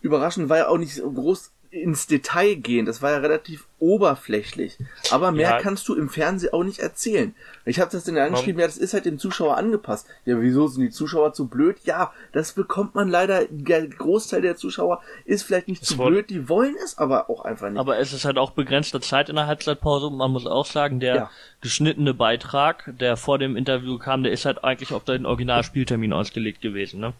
überraschend, 0.00 0.48
war 0.48 0.58
ja 0.58 0.68
auch 0.68 0.78
nicht 0.78 0.94
so 0.94 1.10
groß 1.10 1.52
ins 1.70 2.06
Detail 2.06 2.54
gehen. 2.56 2.84
Das 2.86 3.00
war 3.00 3.12
ja 3.12 3.18
relativ 3.18 3.66
oberflächlich. 3.78 4.76
Aber 5.10 5.30
mehr 5.32 5.50
Ja. 5.50 5.58
kannst 5.60 5.88
du 5.88 5.94
im 5.94 6.08
Fernsehen 6.08 6.52
auch 6.52 6.64
nicht 6.64 6.80
erzählen. 6.80 7.34
Ich 7.64 7.78
habe 7.80 7.90
das 7.90 8.04
dann 8.04 8.16
angeschrieben, 8.18 8.60
ja, 8.60 8.66
das 8.66 8.76
ist 8.76 8.92
halt 8.92 9.04
dem 9.04 9.18
Zuschauer 9.18 9.56
angepasst. 9.56 10.06
Ja, 10.24 10.40
wieso 10.40 10.66
sind 10.66 10.82
die 10.82 10.90
Zuschauer 10.90 11.32
zu 11.32 11.46
blöd? 11.46 11.76
Ja, 11.84 12.12
das 12.32 12.52
bekommt 12.52 12.94
man 12.94 13.08
leider. 13.08 13.44
Der 13.50 13.86
Großteil 13.86 14.42
der 14.42 14.56
Zuschauer 14.56 15.00
ist 15.24 15.44
vielleicht 15.44 15.68
nicht 15.68 15.82
Es 15.82 15.88
zu 15.88 15.96
blöd, 15.96 16.28
die 16.30 16.48
wollen 16.48 16.74
es 16.84 16.98
aber 16.98 17.30
auch 17.30 17.44
einfach 17.44 17.70
nicht. 17.70 17.78
Aber 17.78 17.98
es 17.98 18.12
ist 18.12 18.24
halt 18.24 18.36
auch 18.38 18.50
begrenzte 18.50 19.00
Zeit 19.00 19.28
in 19.28 19.36
der 19.36 19.46
Halbzeitpause. 19.46 20.06
Und 20.06 20.16
man 20.16 20.30
muss 20.32 20.46
auch 20.46 20.66
sagen, 20.66 20.98
der 21.00 21.14
Ja. 21.14 21.30
geschnittene 21.60 22.14
Beitrag, 22.14 22.92
der 22.98 23.16
vor 23.16 23.38
dem 23.38 23.56
Interview 23.56 23.98
kam, 23.98 24.22
der 24.24 24.32
ist 24.32 24.44
halt 24.44 24.64
eigentlich 24.64 24.92
auf 24.92 25.04
den 25.04 25.24
Originalspieltermin 25.26 26.12
ausgelegt 26.12 26.60
gewesen, 26.60 27.00
ne? 27.00 27.12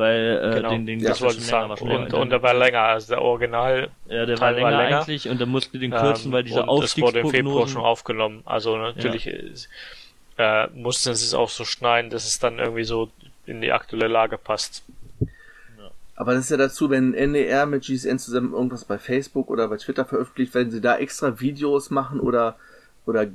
Weil 0.00 0.40
äh, 0.42 0.54
Genau, 0.56 0.70
den, 0.70 0.86
den 0.86 1.00
Ja, 1.00 1.10
das 1.10 1.20
wollte 1.20 1.40
ich 1.40 1.50
länger, 1.50 1.76
sagen. 1.76 1.88
länger 1.88 2.04
Und, 2.04 2.14
und 2.14 2.30
der 2.30 2.42
war 2.42 2.54
länger, 2.54 2.80
also 2.80 3.12
der 3.12 3.20
Original. 3.20 3.90
Ja, 4.08 4.24
der 4.24 4.36
Teil 4.36 4.56
war 4.56 4.62
war 4.62 4.70
länger, 4.70 4.82
länger. 4.84 4.96
eigentlich 5.00 5.28
und 5.28 5.38
dann 5.38 5.50
musste 5.50 5.78
den 5.78 5.90
kürzen, 5.90 6.28
ähm, 6.28 6.32
weil 6.32 6.44
diese 6.44 6.64
und 6.64 6.82
es 6.82 6.98
wurde 6.98 7.20
im 7.20 7.28
Februar 7.28 7.68
schon 7.68 7.82
Aufstiegsprognosen... 7.82 7.82
aufgenommen. 7.82 8.42
Also 8.46 8.78
natürlich 8.78 9.26
ist, 9.26 9.68
äh, 10.38 10.68
mussten 10.68 11.14
sie 11.14 11.26
es 11.26 11.34
auch 11.34 11.50
so 11.50 11.66
schneiden, 11.66 12.10
dass 12.10 12.26
es 12.26 12.38
dann 12.38 12.58
irgendwie 12.58 12.84
so 12.84 13.10
in 13.44 13.60
die 13.60 13.72
aktuelle 13.72 14.08
Lage 14.08 14.38
passt. 14.38 14.84
Aber 16.16 16.32
das 16.32 16.44
ist 16.44 16.50
ja 16.50 16.56
dazu, 16.56 16.88
wenn 16.88 17.12
NDR 17.12 17.66
mit 17.66 17.84
GSN 17.84 18.18
zusammen 18.18 18.54
irgendwas 18.54 18.86
bei 18.86 18.98
Facebook 18.98 19.50
oder 19.50 19.68
bei 19.68 19.76
Twitter 19.76 20.06
veröffentlicht, 20.06 20.54
wenn 20.54 20.70
sie 20.70 20.80
da 20.80 20.96
extra 20.96 21.40
Videos 21.40 21.90
machen 21.90 22.20
oder 22.20 22.56
oder 23.10 23.26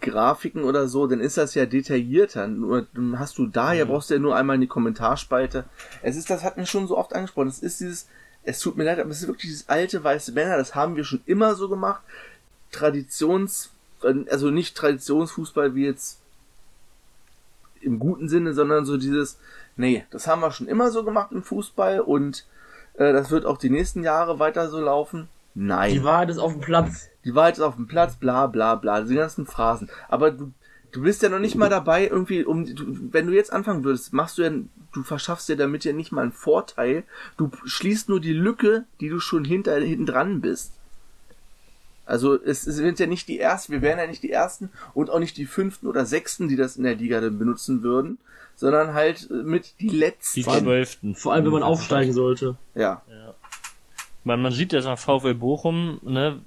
Grafiken 0.00 0.64
oder 0.64 0.88
so, 0.88 1.06
dann 1.06 1.20
ist 1.20 1.36
das 1.36 1.54
ja 1.54 1.66
detaillierter. 1.66 2.46
Nur 2.46 2.86
dann 2.94 3.18
hast 3.18 3.38
du 3.38 3.46
da, 3.46 3.72
ja 3.72 3.84
brauchst 3.84 4.10
du 4.10 4.14
ja 4.14 4.20
nur 4.20 4.36
einmal 4.36 4.54
in 4.54 4.62
die 4.62 4.66
Kommentarspalte. 4.66 5.64
Es 6.02 6.16
ist, 6.16 6.30
das 6.30 6.44
hat 6.44 6.56
mir 6.56 6.66
schon 6.66 6.86
so 6.86 6.96
oft 6.96 7.14
angesprochen. 7.14 7.48
Es 7.48 7.58
ist 7.58 7.80
dieses, 7.80 8.08
es 8.44 8.60
tut 8.60 8.76
mir 8.76 8.84
leid, 8.84 8.98
aber 8.98 9.10
es 9.10 9.22
ist 9.22 9.28
wirklich 9.28 9.50
dieses 9.50 9.68
alte 9.68 10.04
weiße 10.04 10.32
Männer, 10.32 10.56
das 10.56 10.74
haben 10.74 10.96
wir 10.96 11.04
schon 11.04 11.22
immer 11.26 11.54
so 11.54 11.68
gemacht. 11.68 12.02
Traditions, 12.70 13.70
also 14.02 14.50
nicht 14.50 14.76
Traditionsfußball 14.76 15.74
wie 15.74 15.86
jetzt 15.86 16.18
im 17.80 17.98
guten 17.98 18.28
Sinne, 18.28 18.54
sondern 18.54 18.84
so 18.84 18.96
dieses, 18.96 19.38
nee, 19.76 20.04
das 20.10 20.26
haben 20.26 20.40
wir 20.40 20.50
schon 20.50 20.68
immer 20.68 20.90
so 20.90 21.04
gemacht 21.04 21.32
im 21.32 21.42
Fußball 21.42 22.00
und 22.00 22.46
äh, 22.94 23.12
das 23.12 23.30
wird 23.30 23.46
auch 23.46 23.58
die 23.58 23.70
nächsten 23.70 24.02
Jahre 24.02 24.38
weiter 24.38 24.68
so 24.68 24.80
laufen. 24.80 25.28
Nein. 25.54 25.92
Die 25.92 26.04
Wahrheit 26.04 26.30
ist 26.30 26.38
auf 26.38 26.52
dem 26.52 26.60
Platz. 26.60 27.08
Die 27.24 27.34
Wahrheit 27.34 27.54
ist 27.54 27.62
auf 27.62 27.76
dem 27.76 27.86
Platz, 27.86 28.16
bla 28.16 28.46
bla 28.46 28.74
bla, 28.74 29.00
diese 29.00 29.14
ganzen 29.14 29.46
Phrasen. 29.46 29.88
Aber 30.08 30.30
du, 30.30 30.52
du 30.92 31.02
bist 31.02 31.22
ja 31.22 31.28
noch 31.28 31.38
nicht 31.38 31.54
mal 31.54 31.70
dabei, 31.70 32.06
irgendwie, 32.06 32.44
um 32.44 32.66
du, 32.66 32.84
wenn 33.12 33.26
du 33.26 33.32
jetzt 33.32 33.52
anfangen 33.52 33.84
würdest, 33.84 34.12
machst 34.12 34.38
du 34.38 34.42
ja, 34.42 34.50
du 34.92 35.02
verschaffst 35.02 35.48
dir 35.48 35.56
damit 35.56 35.84
ja 35.84 35.92
nicht 35.92 36.12
mal 36.12 36.22
einen 36.22 36.32
Vorteil. 36.32 37.04
Du 37.36 37.50
schließt 37.64 38.08
nur 38.08 38.20
die 38.20 38.32
Lücke, 38.32 38.84
die 39.00 39.08
du 39.08 39.20
schon 39.20 39.44
hinter, 39.44 39.76
hinten 39.76 40.06
dran 40.06 40.40
bist. 40.40 40.72
Also 42.06 42.34
es, 42.34 42.66
es 42.66 42.76
sind 42.76 42.98
ja 42.98 43.06
nicht 43.06 43.28
die 43.28 43.40
ersten, 43.40 43.72
wir 43.72 43.80
wären 43.80 43.98
ja 43.98 44.06
nicht 44.06 44.22
die 44.22 44.30
ersten 44.30 44.70
und 44.92 45.08
auch 45.08 45.18
nicht 45.20 45.36
die 45.36 45.46
fünften 45.46 45.86
oder 45.86 46.04
sechsten, 46.04 46.48
die 46.48 46.56
das 46.56 46.76
in 46.76 46.84
der 46.84 46.96
Liga 46.96 47.20
dann 47.20 47.38
benutzen 47.38 47.82
würden, 47.82 48.18
sondern 48.56 48.92
halt 48.92 49.30
äh, 49.30 49.34
mit 49.34 49.80
die 49.80 49.88
letzten. 49.88 50.40
Die 50.40 50.46
zwölften. 50.46 51.14
Vor 51.14 51.32
allem, 51.32 51.46
wenn 51.46 51.52
man 51.52 51.62
aufsteigen 51.62 52.12
sollte. 52.12 52.56
Ja. 52.74 53.02
Man, 54.24 54.42
man 54.42 54.52
sieht 54.52 54.72
das 54.72 54.86
am 54.86 54.96
VfL 54.96 55.34
Bochum, 55.34 56.00
ne, 56.02 56.40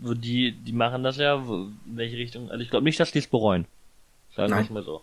wo 0.00 0.14
die, 0.14 0.52
die 0.52 0.72
machen 0.72 1.02
das 1.02 1.16
ja, 1.16 1.46
wo, 1.46 1.54
in 1.54 1.78
welche 1.86 2.16
Richtung, 2.16 2.50
also 2.50 2.62
ich 2.62 2.70
glaube 2.70 2.84
nicht, 2.84 2.98
dass 2.98 3.12
die 3.12 3.20
es 3.20 3.26
bereuen. 3.26 3.66
Sagen 4.34 4.52
wir 4.52 4.74
mal 4.74 4.82
so. 4.82 5.02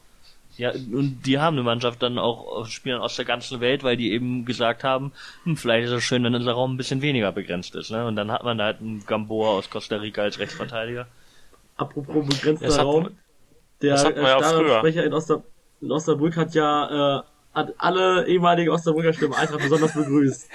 Ja, 0.57 0.71
und 0.71 1.21
die 1.25 1.39
haben 1.39 1.55
eine 1.55 1.63
Mannschaft 1.63 2.01
dann 2.03 2.17
auch 2.17 2.65
Spielern 2.65 2.99
aus 2.99 3.15
der 3.15 3.23
ganzen 3.23 3.61
Welt, 3.61 3.83
weil 3.83 3.95
die 3.95 4.11
eben 4.11 4.43
gesagt 4.43 4.83
haben, 4.83 5.13
hm, 5.45 5.55
vielleicht 5.55 5.85
ist 5.85 5.93
es 5.93 6.03
schön, 6.03 6.23
wenn 6.25 6.35
unser 6.35 6.51
Raum 6.51 6.73
ein 6.73 6.77
bisschen 6.77 7.01
weniger 7.01 7.31
begrenzt 7.31 7.75
ist, 7.75 7.91
ne? 7.91 8.05
Und 8.05 8.17
dann 8.17 8.29
hat 8.29 8.43
man 8.43 8.57
da 8.57 8.65
halt 8.65 8.81
einen 8.81 9.05
Gamboa 9.05 9.51
aus 9.51 9.69
Costa 9.69 9.95
Rica 9.95 10.23
als 10.23 10.37
Rechtsverteidiger. 10.37 11.07
Apropos 11.77 12.27
begrenzter 12.27 12.65
Das 12.65 12.77
hat 12.77 12.85
Raum. 12.85 13.09
Der 13.81 13.95
ja 13.95 14.09
äh. 14.09 14.43
Stadionsprecher 14.43 15.05
in, 15.05 15.13
Oster, 15.13 15.43
in 15.79 15.91
Osnabrück 15.91 16.35
hat 16.35 16.53
ja 16.53 17.19
äh, 17.19 17.23
hat 17.53 17.73
alle 17.77 18.27
ehemaligen 18.27 18.71
Osnabrücker 18.71 19.13
Stimmen 19.13 19.35
Eintracht 19.35 19.61
besonders 19.61 19.93
begrüßt. 19.93 20.49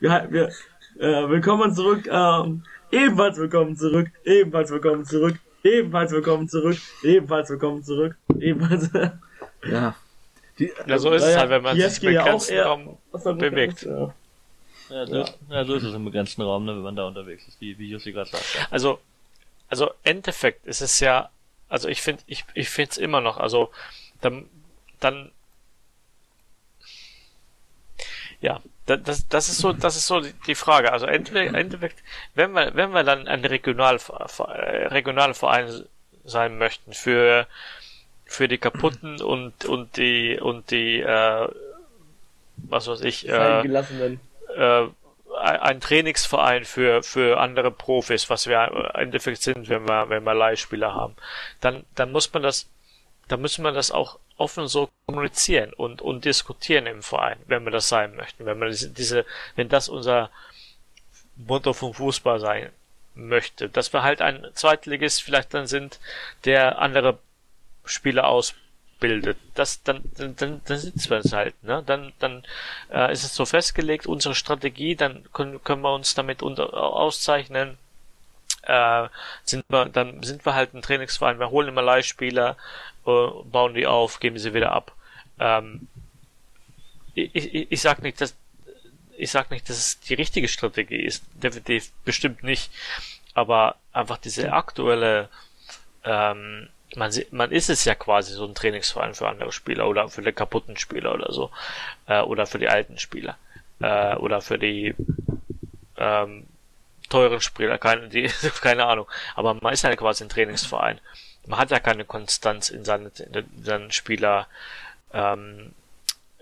Wir, 0.00 0.26
wir, 0.30 0.52
äh, 0.98 1.28
willkommen 1.28 1.74
zurück, 1.74 2.06
ähm, 2.10 2.62
ebenfalls 2.90 3.36
willkommen 3.36 3.76
zurück, 3.76 4.10
ebenfalls 4.24 4.70
willkommen 4.70 5.04
zurück, 5.04 5.38
ebenfalls 5.62 6.12
willkommen 6.12 6.48
zurück, 6.48 6.76
ebenfalls 7.02 7.50
willkommen 7.50 7.84
zurück, 7.84 8.16
ebenfalls. 8.38 8.90
Ja. 9.68 9.96
Die, 10.58 10.70
Ja, 10.86 10.98
so 10.98 11.12
ist 11.12 11.24
es 11.24 11.36
halt, 11.36 11.50
wenn 11.50 11.62
man 11.62 11.76
sich 11.76 12.02
im 12.02 12.14
begrenzten 12.14 12.58
Raum 12.60 12.98
bewegt. 13.12 13.82
Ja, 13.82 15.06
so, 15.06 15.24
ja, 15.50 15.64
so 15.64 15.74
ist 15.74 15.82
es 15.82 15.94
im 15.94 16.04
begrenzten 16.04 16.42
Raum, 16.42 16.64
ne, 16.64 16.76
wenn 16.76 16.82
man 16.82 16.94
da 16.94 17.06
unterwegs 17.08 17.48
ist, 17.48 17.60
wie, 17.60 17.76
wie 17.78 17.88
Jussi 17.88 18.12
gerade 18.12 18.30
sagt. 18.30 18.68
Also, 18.70 19.00
also 19.68 19.90
Endeffekt 20.04 20.64
ist 20.66 20.82
es 20.82 21.00
ja, 21.00 21.30
also 21.68 21.88
ich 21.88 22.00
finde, 22.00 22.22
ich, 22.26 22.44
ich 22.54 22.68
finde 22.68 22.92
es 22.92 22.98
immer 22.98 23.20
noch, 23.20 23.38
also 23.38 23.70
dann, 24.20 24.48
dann, 25.00 25.32
ja, 28.40 28.60
da- 28.86 28.96
das, 28.96 29.28
das 29.28 29.48
ist 29.48 29.58
so, 29.58 29.72
das 29.72 29.96
ist 29.96 30.06
so 30.06 30.20
die- 30.20 30.32
Frage. 30.54 30.92
Also 30.92 31.06
Endeffekt, 31.06 31.54
Endeffekt 31.54 32.02
wenn 32.34 32.52
wir, 32.52 32.74
wenn 32.74 32.90
wir 32.92 33.04
dann 33.04 33.28
ein 33.28 33.44
Regional, 33.44 33.96
äh, 33.96 34.86
Regionalverein 34.88 35.84
sein 36.24 36.58
möchten 36.58 36.92
für 36.92 37.46
für 38.24 38.48
die 38.48 38.58
kaputten 38.58 39.20
und 39.22 39.64
und 39.64 39.96
die 39.96 40.38
und 40.40 40.70
die 40.72 41.00
äh, 41.00 41.48
was 42.68 42.88
weiß 42.88 43.02
ich 43.02 43.28
äh, 43.28 43.62
äh, 44.56 44.88
ein 45.38 45.80
Trainingsverein 45.80 46.64
für, 46.64 47.02
für 47.02 47.38
andere 47.38 47.70
Profis, 47.70 48.30
was 48.30 48.46
wir 48.46 48.68
im 48.68 49.00
Endeffekt 49.02 49.42
sind, 49.42 49.68
wenn 49.68 49.86
wir, 49.86 50.08
wenn 50.08 50.24
wir 50.24 50.32
Leihspieler 50.34 50.94
haben, 50.94 51.14
dann, 51.60 51.84
dann 51.94 52.10
muss 52.10 52.32
man 52.32 52.42
das, 52.42 52.66
dann 53.28 53.42
müssen 53.42 53.62
wir 53.62 53.72
das 53.72 53.90
auch 53.90 54.18
offen 54.36 54.68
so 54.68 54.88
kommunizieren 55.06 55.72
und, 55.72 56.02
und 56.02 56.24
diskutieren 56.24 56.86
im 56.86 57.02
Verein, 57.02 57.38
wenn 57.46 57.64
wir 57.64 57.70
das 57.72 57.88
sein 57.88 58.14
möchten, 58.16 58.44
wenn 58.46 58.60
wir 58.60 58.68
diese- 58.70 59.24
wenn 59.56 59.68
das 59.68 59.88
unser 59.88 60.30
Motto 61.36 61.72
vom 61.72 61.94
Fußball 61.94 62.40
sein 62.40 62.70
möchte, 63.14 63.68
dass 63.68 63.92
wir 63.92 64.02
halt 64.02 64.20
ein 64.22 64.46
Zweitligist 64.54 65.22
vielleicht 65.22 65.54
dann 65.54 65.66
sind, 65.66 66.00
der 66.44 66.78
andere 66.78 67.18
Spieler 67.84 68.28
ausbildet. 68.28 69.38
Das 69.54 69.82
dann 69.82 70.02
dann 70.16 70.36
dann, 70.36 70.60
dann 70.66 70.78
sitzen 70.78 71.10
wir 71.10 71.18
es 71.18 71.32
halt, 71.32 71.54
ne? 71.62 71.82
Dann 71.86 72.12
dann 72.18 72.44
äh, 72.90 73.12
ist 73.12 73.24
es 73.24 73.34
so 73.34 73.46
festgelegt 73.46 74.06
unsere 74.06 74.34
Strategie, 74.34 74.96
dann 74.96 75.24
können 75.32 75.62
können 75.64 75.82
wir 75.82 75.94
uns 75.94 76.14
damit 76.14 76.42
unter, 76.42 76.72
auszeichnen. 76.74 77.78
Äh, 78.66 79.08
sind 79.44 79.64
wir 79.68 79.86
dann 79.86 80.22
sind 80.22 80.44
wir 80.44 80.54
halt 80.54 80.74
ein 80.74 80.82
Trainingsverein. 80.82 81.38
Wir 81.38 81.50
holen 81.50 81.68
immer 81.68 81.82
Leihspieler, 81.82 82.56
äh, 83.06 83.28
bauen 83.44 83.74
die 83.74 83.86
auf, 83.86 84.20
geben 84.20 84.38
sie 84.38 84.54
wieder 84.54 84.72
ab. 84.72 84.92
Ähm, 85.38 85.88
ich, 87.14 87.34
ich, 87.34 87.72
ich 87.72 87.80
sag 87.80 88.02
nicht, 88.02 88.20
dass 88.20 88.36
ich 89.16 89.30
sag 89.30 89.50
nicht, 89.50 89.68
dass 89.70 89.78
es 89.78 90.00
die 90.00 90.14
richtige 90.14 90.48
Strategie 90.48 91.02
ist. 91.02 91.24
Definitiv 91.34 91.90
bestimmt 92.04 92.42
nicht. 92.42 92.70
Aber 93.34 93.76
einfach 93.92 94.18
diese 94.18 94.52
aktuelle 94.52 95.28
ähm, 96.04 96.68
man, 96.94 97.10
man 97.30 97.50
ist 97.50 97.68
es 97.68 97.84
ja 97.84 97.94
quasi 97.94 98.32
so 98.32 98.46
ein 98.46 98.54
Trainingsverein 98.54 99.14
für 99.14 99.28
andere 99.28 99.52
Spieler 99.52 99.88
oder 99.88 100.08
für 100.08 100.22
die 100.22 100.32
kaputten 100.32 100.76
Spieler 100.76 101.14
oder 101.14 101.32
so. 101.32 101.50
Äh, 102.06 102.20
oder 102.20 102.46
für 102.46 102.58
die 102.58 102.68
alten 102.68 102.98
Spieler. 102.98 103.36
Äh, 103.80 104.14
oder 104.16 104.40
für 104.40 104.58
die 104.58 104.94
ähm, 105.96 106.46
teuren 107.08 107.40
Spieler, 107.40 107.78
keine, 107.78 108.08
die, 108.08 108.30
keine 108.60 108.86
Ahnung. 108.86 109.08
Aber 109.34 109.54
man 109.54 109.72
ist 109.72 109.82
ja 109.82 109.94
quasi 109.96 110.24
ein 110.24 110.28
Trainingsverein. 110.28 111.00
Man 111.46 111.58
hat 111.58 111.70
ja 111.70 111.78
keine 111.78 112.04
Konstanz 112.04 112.70
in 112.70 112.84
seinen, 112.84 113.10
in 113.32 113.64
seinen 113.64 113.92
Spieler, 113.92 114.48
ähm, 115.12 115.72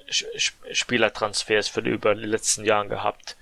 Spielertransfers 0.09 1.69
für 1.69 1.83
die 1.83 1.91
über 1.91 2.15
die 2.15 2.25
letzten 2.25 2.65
Jahren 2.65 2.89
gehabt. 2.89 3.37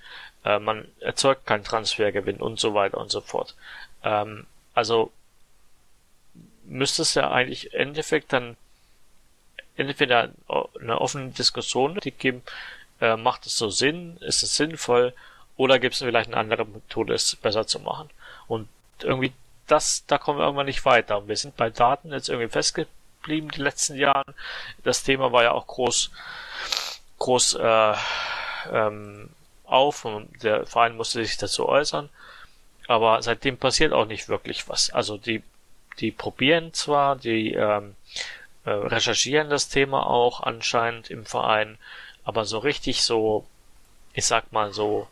Äh, 0.45 0.59
man 0.59 0.87
erzeugt 0.99 1.45
keinen 1.45 1.63
Transfergewinn 1.63 2.37
und 2.37 2.59
so 2.59 2.73
weiter 2.73 2.97
und 2.97 3.11
so 3.11 3.21
fort. 3.21 3.55
Ähm, 4.03 4.45
also 4.73 5.11
müsste 6.65 7.01
es 7.01 7.13
ja 7.13 7.31
eigentlich 7.31 7.73
im 7.73 7.81
Endeffekt 7.81 8.33
dann 8.33 8.57
entweder 9.75 10.29
eine 10.79 11.01
offene 11.01 11.29
Diskussion 11.31 11.99
die 12.03 12.11
geben, 12.11 12.43
äh, 13.01 13.15
macht 13.17 13.45
es 13.45 13.57
so 13.57 13.69
Sinn, 13.69 14.17
ist 14.17 14.43
es 14.43 14.55
sinnvoll, 14.55 15.13
oder 15.55 15.79
gibt 15.79 15.95
es 15.95 16.01
vielleicht 16.01 16.29
eine 16.29 16.37
andere 16.37 16.65
Methode, 16.65 17.13
es 17.13 17.35
besser 17.35 17.67
zu 17.67 17.79
machen. 17.79 18.09
Und 18.47 18.67
irgendwie 19.01 19.33
das, 19.67 20.05
da 20.07 20.17
kommen 20.17 20.39
wir 20.39 20.45
irgendwann 20.45 20.65
nicht 20.65 20.85
weiter. 20.85 21.17
Und 21.17 21.27
wir 21.27 21.37
sind 21.37 21.55
bei 21.55 21.69
Daten 21.69 22.11
jetzt 22.11 22.29
irgendwie 22.29 22.49
festgeblieben 22.49 23.49
die 23.49 23.61
letzten 23.61 23.95
Jahren. 23.95 24.33
Das 24.83 25.03
Thema 25.03 25.31
war 25.31 25.43
ja 25.43 25.51
auch 25.51 25.67
groß, 25.67 26.11
groß 27.19 27.55
äh, 27.55 27.93
ähm, 28.71 29.29
auf 29.65 30.05
und 30.05 30.43
der 30.43 30.65
Verein 30.65 30.97
musste 30.97 31.23
sich 31.23 31.37
dazu 31.37 31.67
äußern. 31.67 32.09
Aber 32.87 33.21
seitdem 33.21 33.57
passiert 33.57 33.93
auch 33.93 34.05
nicht 34.05 34.27
wirklich 34.27 34.67
was. 34.67 34.89
Also 34.89 35.17
die, 35.17 35.41
die 35.99 36.11
probieren 36.11 36.73
zwar, 36.73 37.15
die 37.15 37.53
ähm, 37.53 37.95
äh, 38.65 38.71
recherchieren 38.71 39.49
das 39.49 39.69
Thema 39.69 40.05
auch 40.05 40.41
anscheinend 40.41 41.09
im 41.09 41.25
Verein, 41.25 41.77
aber 42.25 42.45
so 42.45 42.59
richtig 42.59 43.03
so, 43.03 43.45
ich 44.13 44.25
sag 44.25 44.51
mal 44.51 44.73
so, 44.73 45.07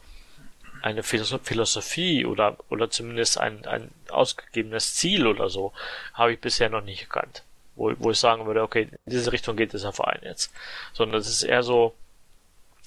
eine 0.82 1.04
Philosoph- 1.04 1.44
Philosophie 1.44 2.26
oder, 2.26 2.58
oder 2.70 2.90
zumindest 2.90 3.38
ein, 3.40 3.66
ein 3.66 3.92
ausgegebenes 4.10 4.96
Ziel 4.96 5.28
oder 5.28 5.50
so, 5.50 5.74
habe 6.14 6.34
ich 6.34 6.40
bisher 6.42 6.70
noch 6.70 6.82
nicht 6.84 7.02
erkannt. 7.02 7.44
Wo, 7.76 7.94
wo 8.00 8.12
ich 8.12 8.20
sagen 8.20 8.46
würde, 8.46 8.62
okay, 8.64 8.90
in 8.92 9.12
diese 9.12 9.32
Richtung 9.32 9.56
geht 9.56 9.74
dieser 9.74 9.94
Verein 9.94 10.20
jetzt. 10.24 10.52
Sondern 10.94 11.20
es 11.22 11.28
ist 11.28 11.44
eher 11.44 11.64
so, 11.64 11.94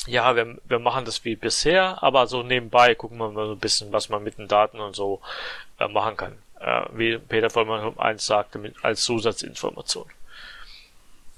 ja, 0.07 0.37
wir, 0.37 0.59
wir 0.65 0.79
machen 0.79 1.05
das 1.07 1.25
wie 1.25 1.37
bisher, 1.37 2.03
aber 2.03 2.27
so 2.27 2.43
nebenbei 2.43 2.95
gucken 2.95 3.19
wir 3.19 3.31
mal 3.31 3.47
so 3.47 3.53
ein 3.53 3.59
bisschen, 3.59 3.93
was 3.93 4.09
man 4.11 4.23
mit 4.23 4.37
den 4.39 4.49
Daten 4.49 4.81
und 4.81 4.95
so 4.95 5.21
äh, 5.79 5.89
machen 5.89 6.17
kann. 6.17 6.39
Äh, 6.61 6.85
wie 6.95 7.19
Peter 7.19 7.49
Vollmann 7.51 7.99
eins 7.99 8.27
sagte, 8.27 8.59
mit, 8.59 8.75
als 8.85 9.03
Zusatzinformation. 9.03 10.07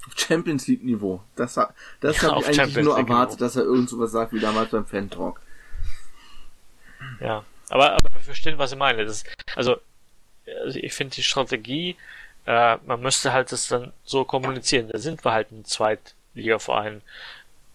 auf 0.05 0.13
Champions 0.17 0.67
League 0.67 0.83
Niveau. 0.83 1.21
Das, 1.35 1.55
das 1.55 2.21
Ja, 2.21 2.29
habe 2.31 2.39
ich 2.41 2.47
eigentlich 2.47 2.55
Champions 2.55 2.85
nur 2.85 2.97
erwartet, 2.97 3.41
dass 3.41 3.55
er 3.55 3.63
irgend 3.63 3.89
sowas 3.89 4.11
sagt 4.11 4.33
wie 4.33 4.39
damals 4.39 4.71
beim 4.71 4.85
Fan 4.85 5.09
Talk. 5.09 5.41
Ja, 7.19 7.43
aber, 7.69 7.93
aber 7.93 8.13
wir 8.13 8.21
verstehen, 8.21 8.57
was 8.57 8.71
ich 8.71 8.77
meine. 8.77 9.05
Das, 9.05 9.23
also, 9.55 9.77
also 10.63 10.79
ich 10.79 10.93
finde 10.93 11.15
die 11.15 11.23
Strategie, 11.23 11.95
äh, 12.45 12.77
man 12.85 13.01
müsste 13.01 13.33
halt 13.33 13.51
das 13.51 13.67
dann 13.67 13.91
so 14.03 14.23
kommunizieren. 14.23 14.89
Da 14.89 14.97
sind 14.97 15.23
wir 15.25 15.33
halt 15.33 15.51
ein 15.51 15.65
Zweitligaverein 15.65 17.01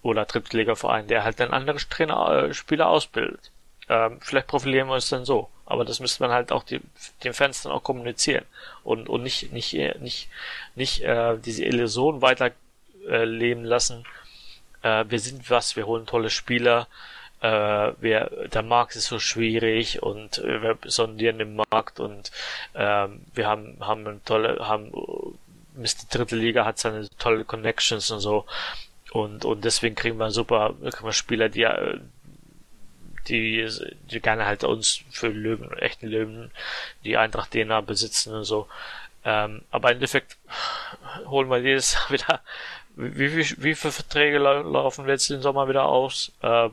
oder 0.01 0.25
Drittligaverein, 0.25 1.07
der 1.07 1.23
halt 1.23 1.39
dann 1.39 1.51
andere 1.51 1.77
Trainer, 1.77 2.49
äh, 2.49 2.53
Spieler 2.53 2.87
ausbildet. 2.87 3.51
Ähm, 3.89 4.19
vielleicht 4.21 4.47
profilieren 4.47 4.87
wir 4.87 4.95
uns 4.95 5.09
dann 5.09 5.25
so. 5.25 5.49
Aber 5.65 5.85
das 5.85 5.99
müsste 5.99 6.23
man 6.23 6.31
halt 6.31 6.51
auch 6.51 6.63
die, 6.63 6.81
den 7.23 7.33
Fans 7.33 7.63
dann 7.63 7.71
auch 7.71 7.83
kommunizieren 7.83 8.45
und, 8.83 9.07
und 9.09 9.23
nicht, 9.23 9.53
nicht, 9.53 9.73
nicht, 10.01 10.29
nicht 10.75 11.01
äh, 11.03 11.37
diese 11.37 11.63
Illusion 11.63 12.21
weiter 12.21 12.51
äh, 13.07 13.23
lassen. 13.25 14.05
Äh, 14.81 15.05
wir 15.07 15.19
sind 15.19 15.49
was, 15.49 15.75
wir 15.75 15.85
holen 15.85 16.05
tolle 16.05 16.29
Spieler, 16.29 16.87
äh, 17.43 17.93
wir, 18.01 18.47
der 18.53 18.63
Markt 18.63 18.95
ist 18.95 19.07
so 19.07 19.19
schwierig 19.19 20.01
und 20.01 20.39
äh, 20.39 20.61
wir 20.63 20.77
sondieren 20.85 21.37
den 21.39 21.55
Markt 21.57 21.99
und 21.99 22.31
ähm, 22.75 23.21
wir 23.35 23.47
haben 23.47 23.77
haben 23.81 24.07
eine 24.07 24.23
tolle 24.25 24.67
haben 24.67 24.87
äh, 24.93 25.79
Mr. 25.79 26.07
dritte 26.11 26.35
Liga 26.35 26.65
hat 26.65 26.79
seine 26.79 27.09
tolle 27.19 27.45
Connections 27.45 28.11
und 28.11 28.19
so 28.21 28.45
und 29.11 29.45
und 29.45 29.65
deswegen 29.65 29.95
kriegen 29.95 30.17
wir 30.17 30.31
super 30.31 30.73
kriegen 30.91 31.05
wir 31.05 31.13
Spieler 31.13 31.49
die 31.49 31.63
äh, 31.63 31.99
die 33.27 33.67
die 34.11 34.19
gerne 34.19 34.45
halt 34.45 34.63
uns 34.63 35.01
für 35.11 35.29
Löwen 35.29 35.71
echten 35.77 36.07
Löwen 36.07 36.51
die 37.05 37.17
Eintracht 37.17 37.51
DNA 37.51 37.81
besitzen 37.81 38.33
und 38.33 38.43
so 38.43 38.67
ähm, 39.25 39.61
aber 39.71 39.89
im 39.91 39.95
Endeffekt 39.95 40.37
holen 41.25 41.49
wir 41.49 41.59
jedes 41.59 41.93
Jahr 41.95 42.09
wieder 42.11 42.41
wie, 42.95 43.31
wie, 43.35 43.63
wie 43.63 43.75
viele 43.75 43.91
Verträge 43.93 44.37
lau- 44.39 44.61
laufen 44.61 45.05
wir 45.05 45.13
jetzt 45.13 45.29
den 45.29 45.41
Sommer 45.41 45.67
wieder 45.67 45.85
aus? 45.85 46.31
Äh, 46.43 46.69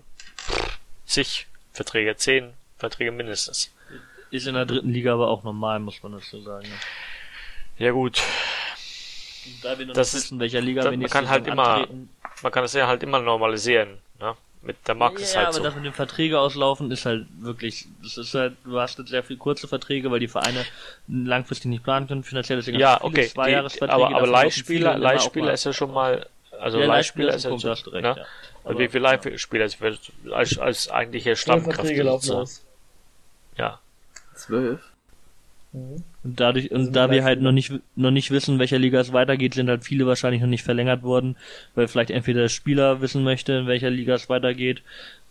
zig 1.07 1.47
Verträge, 1.73 2.17
zehn 2.17 2.53
Verträge 2.79 3.13
mindestens. 3.13 3.71
Ist 4.31 4.47
in 4.47 4.55
der 4.55 4.67
dritten 4.67 4.91
Liga 4.93 5.13
aber 5.15 5.29
auch 5.29 5.43
normal, 5.43 5.81
muss 5.81 6.03
man 6.03 6.13
dazu 6.13 6.41
sagen. 6.41 6.69
Ne? 6.69 6.75
Ja 7.79 7.91
gut, 7.93 8.23
Da 9.63 9.79
wir 9.79 9.87
noch 9.87 9.95
Das 9.95 10.13
nicht 10.13 10.19
ist- 10.21 10.25
wissen, 10.27 10.41
welcher 10.41 10.61
Liga 10.61 10.83
da- 10.83 10.91
wir 10.91 10.99
man 10.99 11.09
kann 11.11 11.29
halt 11.29 11.45
Saison 11.45 11.59
immer- 11.59 11.69
antreten. 11.77 12.09
man 12.43 12.53
kann 12.53 12.65
es 12.65 12.73
ja 12.75 12.87
halt 12.87 13.03
immer 13.03 13.21
normalisieren. 13.21 13.99
Ne? 14.21 14.35
mit 14.63 14.77
der 14.87 14.95
Markt 14.95 15.19
ist 15.19 15.33
ja, 15.33 15.39
halt 15.39 15.47
aber 15.49 15.57
so. 15.57 15.63
das 15.63 15.75
mit 15.75 15.87
dem 15.87 15.95
Verträge 15.95 16.39
auslaufen 16.39 16.91
ist 16.91 17.07
halt 17.07 17.27
wirklich, 17.39 17.87
das 18.03 18.19
ist 18.19 18.35
halt, 18.35 18.57
du 18.63 18.79
hast 18.79 18.99
jetzt 18.99 19.09
sehr 19.09 19.23
viel 19.25 19.39
kurze 19.39 19.67
Verträge, 19.67 20.11
weil 20.11 20.21
die 20.21 20.29
Vereine 20.29 20.67
langfristig 21.09 21.71
nicht 21.71 21.83
planen 21.83 22.07
können, 22.07 22.23
finanziell 22.25 22.59
deswegen 22.59 22.79
Ja, 22.79 23.03
okay, 23.03 23.23
die, 23.23 23.29
Zweijahresverträge, 23.29 23.93
aber, 24.07 24.15
aber 24.15 24.27
Leihspieler, 24.27 24.99
Leihspieler 24.99 25.55
ist 25.55 25.65
ja 25.65 25.73
schon 25.73 25.91
mal, 25.95 26.27
also 26.61 26.79
Ja, 26.79 26.85
Leihspieler 26.89 27.33
ist 27.33 27.45
ja 27.45 27.57
so, 27.57 27.69
recht, 27.71 27.87
ne? 27.87 28.01
ja. 28.03 28.27
Und 28.65 28.73
Aber- 28.73 28.81
wie 28.81 28.89
viele 28.89 29.03
Leihspieler 29.05 29.65
ist 29.65 29.79
als, 30.31 30.59
als 30.59 30.91
eigentliche 30.91 31.37
Stammkraft? 31.37 31.81
Aus. 32.31 32.65
Ja. 33.57 33.81
Zwölf? 34.35 34.81
Mhm. 35.73 36.03
Und 36.23 36.39
dadurch, 36.41 36.73
Also 36.73 36.89
und 36.89 36.93
da 36.97 37.11
wir 37.11 37.25
halt 37.25 37.41
noch 37.41 37.53
nicht, 37.53 37.73
noch 37.97 38.11
nicht 38.11 38.31
wissen, 38.31 38.59
welcher 38.59 38.79
Liga 38.79 39.01
es 39.01 39.13
weitergeht, 39.13 39.55
sind 39.55 39.69
halt 39.69 39.85
viele 39.85 40.07
wahrscheinlich 40.07 40.43
noch 40.43 40.49
nicht 40.49 40.65
verlängert 40.65 41.03
worden, 41.03 41.37
weil 41.75 41.89
vielleicht 41.89 42.11
entweder 42.11 42.43
der 42.43 42.49
Spieler 42.49 43.01
wissen 43.01 43.23
möchte, 43.25 43.53
in 43.55 43.67
welcher 43.67 43.89
Liga 43.91 44.15
es 44.15 44.29
weitergeht, 44.29 44.83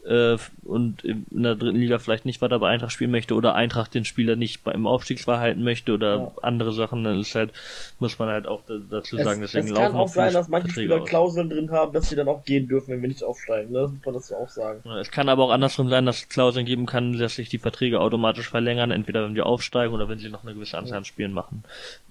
äh, 0.05 0.37
und 0.63 1.03
in 1.03 1.25
der 1.29 1.55
dritten 1.55 1.77
Liga 1.77 1.99
vielleicht 1.99 2.25
nicht 2.25 2.41
weiter 2.41 2.57
bei 2.59 2.69
Eintracht 2.69 2.91
spielen 2.93 3.11
möchte 3.11 3.35
oder 3.35 3.53
Eintracht 3.55 3.93
den 3.93 4.05
Spieler 4.05 4.35
nicht 4.35 4.63
beim 4.63 4.87
Aufstiegswahl 4.87 5.39
halten 5.39 5.63
möchte 5.63 5.93
oder 5.93 6.15
Ja. 6.17 6.31
andere 6.41 6.71
Sachen, 6.73 7.03
dann 7.03 7.19
ist 7.19 7.35
halt, 7.35 7.51
muss 7.99 8.17
man 8.17 8.29
halt 8.29 8.47
auch 8.47 8.61
da- 8.67 8.79
dazu 8.89 9.17
sagen, 9.17 9.43
es, 9.43 9.51
deswegen 9.51 9.67
es 9.67 9.73
laufen 9.79 9.91
kann 9.91 10.01
auch 10.01 10.07
sein, 10.07 10.33
dass 10.33 10.47
manche 10.47 10.67
Verträge 10.69 10.87
Spieler 10.93 11.01
aus. 11.03 11.09
Klauseln 11.09 11.49
drin 11.49 11.71
haben, 11.71 11.93
dass 11.93 12.09
sie 12.09 12.15
dann 12.15 12.27
auch 12.29 12.43
gehen 12.45 12.67
dürfen, 12.67 12.91
wenn 12.93 13.01
wir 13.01 13.09
nicht 13.09 13.23
aufsteigen. 13.23 13.71
Ne? 13.73 13.81
Das 13.81 13.91
muss 13.91 14.05
man 14.05 14.13
dazu 14.15 14.35
auch 14.35 14.49
sagen. 14.49 14.81
Ja, 14.85 14.99
Es 14.99 15.11
kann 15.11 15.27
aber 15.29 15.43
auch 15.43 15.51
andersrum 15.51 15.89
sein, 15.89 16.05
dass 16.05 16.19
es 16.19 16.29
Klauseln 16.29 16.65
geben 16.65 16.85
kann, 16.85 17.17
dass 17.17 17.35
sich 17.35 17.49
die 17.49 17.59
Verträge 17.59 17.99
automatisch 17.99 18.49
verlängern, 18.49 18.91
entweder 18.91 19.23
wenn 19.25 19.35
wir 19.35 19.45
aufsteigen 19.45 19.93
oder 19.93 20.07
wenn 20.09 20.19
sie 20.19 20.29
noch 20.29 20.43
eine 20.43 20.53
gewisse 20.53 20.77
Anzahl 20.77 20.99
an 20.99 21.05
Spielen 21.05 21.33
machen. 21.33 21.63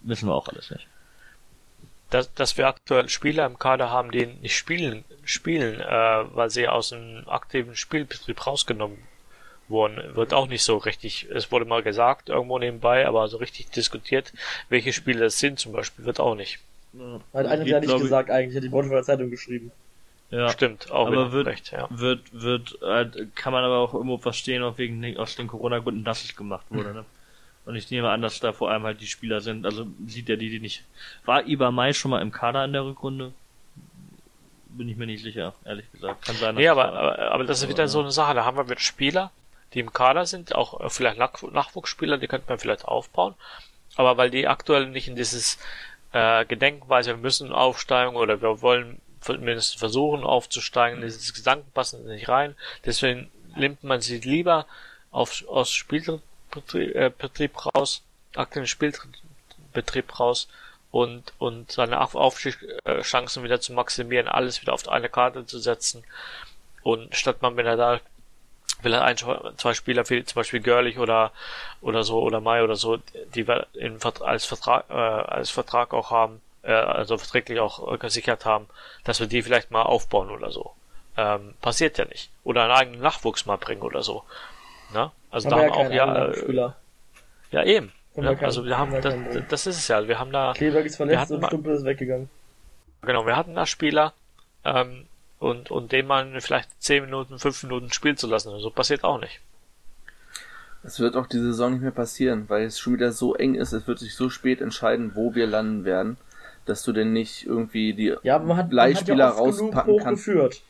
Wissen 0.02 0.28
wir 0.28 0.34
auch 0.34 0.48
alles 0.48 0.70
nicht. 0.70 0.86
Dass, 2.10 2.32
dass 2.34 2.56
wir 2.56 2.66
aktuell 2.66 3.08
Spieler 3.08 3.46
im 3.46 3.58
Kader 3.58 3.90
haben, 3.90 4.10
die 4.10 4.26
nicht 4.26 4.56
spielen, 4.56 5.04
spielen, 5.24 5.80
äh, 5.80 5.84
weil 6.34 6.50
sie 6.50 6.66
aus 6.68 6.90
dem 6.90 7.24
aktiven 7.28 7.76
Spielbetrieb 7.76 8.46
rausgenommen 8.46 8.98
wurden, 9.68 10.16
wird 10.16 10.32
auch 10.32 10.48
nicht 10.48 10.62
so 10.62 10.78
richtig, 10.78 11.28
es 11.30 11.52
wurde 11.52 11.66
mal 11.66 11.82
gesagt, 11.82 12.30
irgendwo 12.30 12.58
nebenbei, 12.58 13.06
aber 13.06 13.28
so 13.28 13.36
richtig 13.36 13.70
diskutiert, 13.70 14.32
welche 14.70 14.92
Spiele 14.94 15.20
das 15.20 15.38
sind 15.38 15.58
zum 15.58 15.72
Beispiel, 15.72 16.06
wird 16.06 16.20
auch 16.20 16.34
nicht. 16.34 16.58
Hat 17.34 17.46
einer 17.46 17.66
ja 17.66 17.78
nicht 17.78 17.88
glaub 17.88 17.98
ich- 17.98 18.04
gesagt 18.04 18.30
eigentlich, 18.30 18.56
hat 18.56 18.62
die 18.64 18.70
Braunschweiger 18.70 19.02
Zeitung 19.02 19.30
geschrieben. 19.30 19.70
Ja. 20.30 20.48
Stimmt, 20.50 20.90
auch 20.90 21.06
Aber 21.06 21.12
wieder 21.12 21.32
wird- 21.32 21.46
recht, 21.46 21.70
ja. 21.72 21.86
wird, 21.90 22.20
wird, 22.32 22.78
äh, 22.82 23.06
kann 23.34 23.52
man 23.52 23.64
aber 23.64 23.78
auch 23.78 23.94
irgendwo 23.94 24.18
verstehen, 24.18 24.62
auch 24.62 24.76
wegen 24.78 25.16
aus 25.18 25.36
den 25.36 25.46
Corona-Gründen, 25.48 26.04
dass 26.04 26.24
es 26.24 26.34
gemacht 26.36 26.66
wurde, 26.70 26.92
ne? 26.94 27.04
Und 27.68 27.76
ich 27.76 27.90
nehme 27.90 28.08
an, 28.08 28.22
dass 28.22 28.40
da 28.40 28.54
vor 28.54 28.70
allem 28.70 28.84
halt 28.84 29.02
die 29.02 29.06
Spieler 29.06 29.42
sind, 29.42 29.66
also 29.66 29.86
sieht 30.06 30.30
er 30.30 30.38
die, 30.38 30.48
die 30.48 30.58
nicht. 30.58 30.84
War 31.26 31.44
Iber 31.44 31.70
Mai 31.70 31.92
schon 31.92 32.10
mal 32.10 32.22
im 32.22 32.32
Kader 32.32 32.64
in 32.64 32.72
der 32.72 32.82
Rückrunde? 32.82 33.34
Bin 34.70 34.88
ich 34.88 34.96
mir 34.96 35.04
nicht 35.04 35.22
sicher, 35.22 35.52
ehrlich 35.66 35.84
gesagt. 35.92 36.24
Kann 36.24 36.36
sein, 36.36 36.54
Nee, 36.54 36.68
aber, 36.68 36.94
aber, 36.94 37.18
aber 37.18 37.44
das 37.44 37.60
ist 37.60 37.68
wieder 37.68 37.86
so 37.86 38.00
eine 38.00 38.10
Sache, 38.10 38.32
da 38.32 38.46
haben 38.46 38.56
wir 38.56 38.70
wieder 38.70 38.80
Spieler, 38.80 39.32
die 39.74 39.80
im 39.80 39.92
Kader 39.92 40.24
sind, 40.24 40.54
auch 40.54 40.80
äh, 40.80 40.88
vielleicht 40.88 41.18
Nach 41.18 41.42
Nachwuchsspieler, 41.42 42.16
die 42.16 42.26
könnte 42.26 42.48
man 42.48 42.58
vielleicht 42.58 42.86
aufbauen, 42.86 43.34
aber 43.96 44.16
weil 44.16 44.30
die 44.30 44.48
aktuell 44.48 44.86
nicht 44.86 45.08
in 45.08 45.16
dieses 45.16 45.58
äh, 46.12 46.46
Gedenkweise, 46.46 47.10
wir 47.10 47.16
müssen 47.18 47.52
aufsteigen 47.52 48.16
oder 48.16 48.40
wir 48.40 48.62
wollen 48.62 48.98
zumindest 49.20 49.78
versuchen 49.78 50.24
aufzusteigen, 50.24 51.02
dieses 51.02 51.34
Gedanken 51.34 51.70
passen 51.72 52.06
nicht 52.06 52.30
rein, 52.30 52.54
deswegen 52.86 53.30
nimmt 53.56 53.84
man 53.84 54.00
sie 54.00 54.20
lieber 54.20 54.64
auf, 55.10 55.46
aus 55.48 55.70
Äh, 56.74 57.10
Betrieb 57.16 57.52
raus, 57.66 58.02
aktuellen 58.34 58.66
Spielbetrieb 58.66 60.18
raus 60.18 60.48
und, 60.90 61.32
und 61.38 61.70
seine 61.70 62.00
Auf- 62.00 62.14
Aufstiegschancen 62.14 63.42
wieder 63.44 63.60
zu 63.60 63.72
maximieren, 63.72 64.28
alles 64.28 64.62
wieder 64.62 64.72
auf 64.72 64.88
eine 64.88 65.08
Karte 65.08 65.46
zu 65.46 65.58
setzen. 65.58 66.04
Und 66.82 67.14
statt 67.14 67.42
man, 67.42 67.56
wenn 67.56 67.66
er 67.66 67.76
da 67.76 68.00
vielleicht 68.80 69.24
ein, 69.24 69.56
zwei 69.56 69.74
Spieler, 69.74 70.08
wie 70.08 70.24
zum 70.24 70.36
Beispiel 70.36 70.60
Görlich 70.60 70.98
oder, 70.98 71.32
oder 71.80 72.04
so, 72.04 72.20
oder 72.22 72.40
Mai 72.40 72.62
oder 72.62 72.76
so, 72.76 72.98
die 73.34 73.46
wir 73.46 73.66
in, 73.74 73.98
als 74.20 74.44
Vertrag, 74.46 74.84
äh, 74.88 74.92
als 74.94 75.50
Vertrag 75.50 75.92
auch 75.92 76.10
haben, 76.10 76.40
äh, 76.62 76.72
also 76.72 77.18
verträglich 77.18 77.60
auch 77.60 77.92
äh, 77.92 77.98
gesichert 77.98 78.44
haben, 78.44 78.68
dass 79.04 79.20
wir 79.20 79.26
die 79.26 79.42
vielleicht 79.42 79.70
mal 79.70 79.82
aufbauen 79.82 80.30
oder 80.30 80.50
so. 80.50 80.74
Ähm, 81.16 81.54
passiert 81.60 81.98
ja 81.98 82.04
nicht. 82.04 82.30
Oder 82.44 82.62
einen 82.62 82.72
eigenen 82.72 83.00
Nachwuchs 83.00 83.46
mal 83.46 83.58
bringen 83.58 83.82
oder 83.82 84.02
so. 84.02 84.24
Ne? 84.94 85.10
Also 85.30 85.50
Haben 85.50 85.58
da 85.58 85.62
wir 85.64 85.84
haben 85.84 85.92
ja 85.92 86.04
auch, 86.04 86.14
ja, 86.16 86.26
äh, 86.28 86.36
Spieler. 86.36 86.76
ja 87.50 87.64
eben. 87.64 87.92
Wir 88.14 88.24
keinen- 88.34 88.44
Also 88.46 88.64
wir 88.64 88.76
haben, 88.78 88.92
haben 88.94 89.26
wir 89.32 89.40
das, 89.40 89.48
das 89.48 89.66
ist 89.68 89.76
es 89.78 89.88
ja. 89.88 90.08
Wir 90.08 90.18
haben 90.18 90.32
da, 90.32 90.52
Kleberg 90.56 90.86
ist 90.86 90.94
wir 90.94 91.06
verletzt 91.06 91.20
hatten 91.20 91.34
und 91.34 91.46
Stumpel 91.46 91.74
ist 91.74 91.84
weggegangen. 91.84 92.28
Genau, 93.02 93.24
wir 93.26 93.36
hatten 93.36 93.54
da 93.54 93.64
Spieler 93.66 94.12
ähm, 94.64 95.06
und, 95.38 95.70
und 95.70 95.92
den 95.92 96.06
mal 96.06 96.40
vielleicht 96.40 96.68
10 96.82 97.04
Minuten, 97.04 97.38
5 97.38 97.62
Minuten 97.64 97.92
spielen 97.92 98.16
zu 98.16 98.26
lassen. 98.26 98.58
So 98.58 98.70
passiert 98.70 99.04
auch 99.04 99.20
nicht. 99.20 99.40
Es 100.82 101.00
wird 101.00 101.16
auch 101.16 101.26
diese 101.26 101.44
Saison 101.46 101.72
nicht 101.72 101.82
mehr 101.82 101.90
passieren, 101.90 102.48
weil 102.48 102.64
es 102.64 102.78
schon 102.78 102.94
wieder 102.94 103.12
so 103.12 103.34
eng 103.34 103.54
ist. 103.54 103.72
Es 103.72 103.86
wird 103.86 103.98
sich 103.98 104.14
so 104.14 104.30
spät 104.30 104.60
entscheiden, 104.60 105.12
wo 105.14 105.34
wir 105.34 105.46
landen 105.46 105.84
werden, 105.84 106.16
dass 106.66 106.82
du 106.82 106.92
denn 106.92 107.12
nicht 107.12 107.46
irgendwie 107.46 107.92
die 107.94 108.14
Ja, 108.22 108.38
man 108.38 108.56
hat, 108.56 108.66
man 108.66 108.76
Leihspieler 108.76 109.28
hat 109.28 109.36
ja 109.36 109.40
oft 109.42 109.58
genug 109.58 109.74
rauspacken 109.76 109.98
kannst. 109.98 110.22
hochgeführt. 110.26 110.62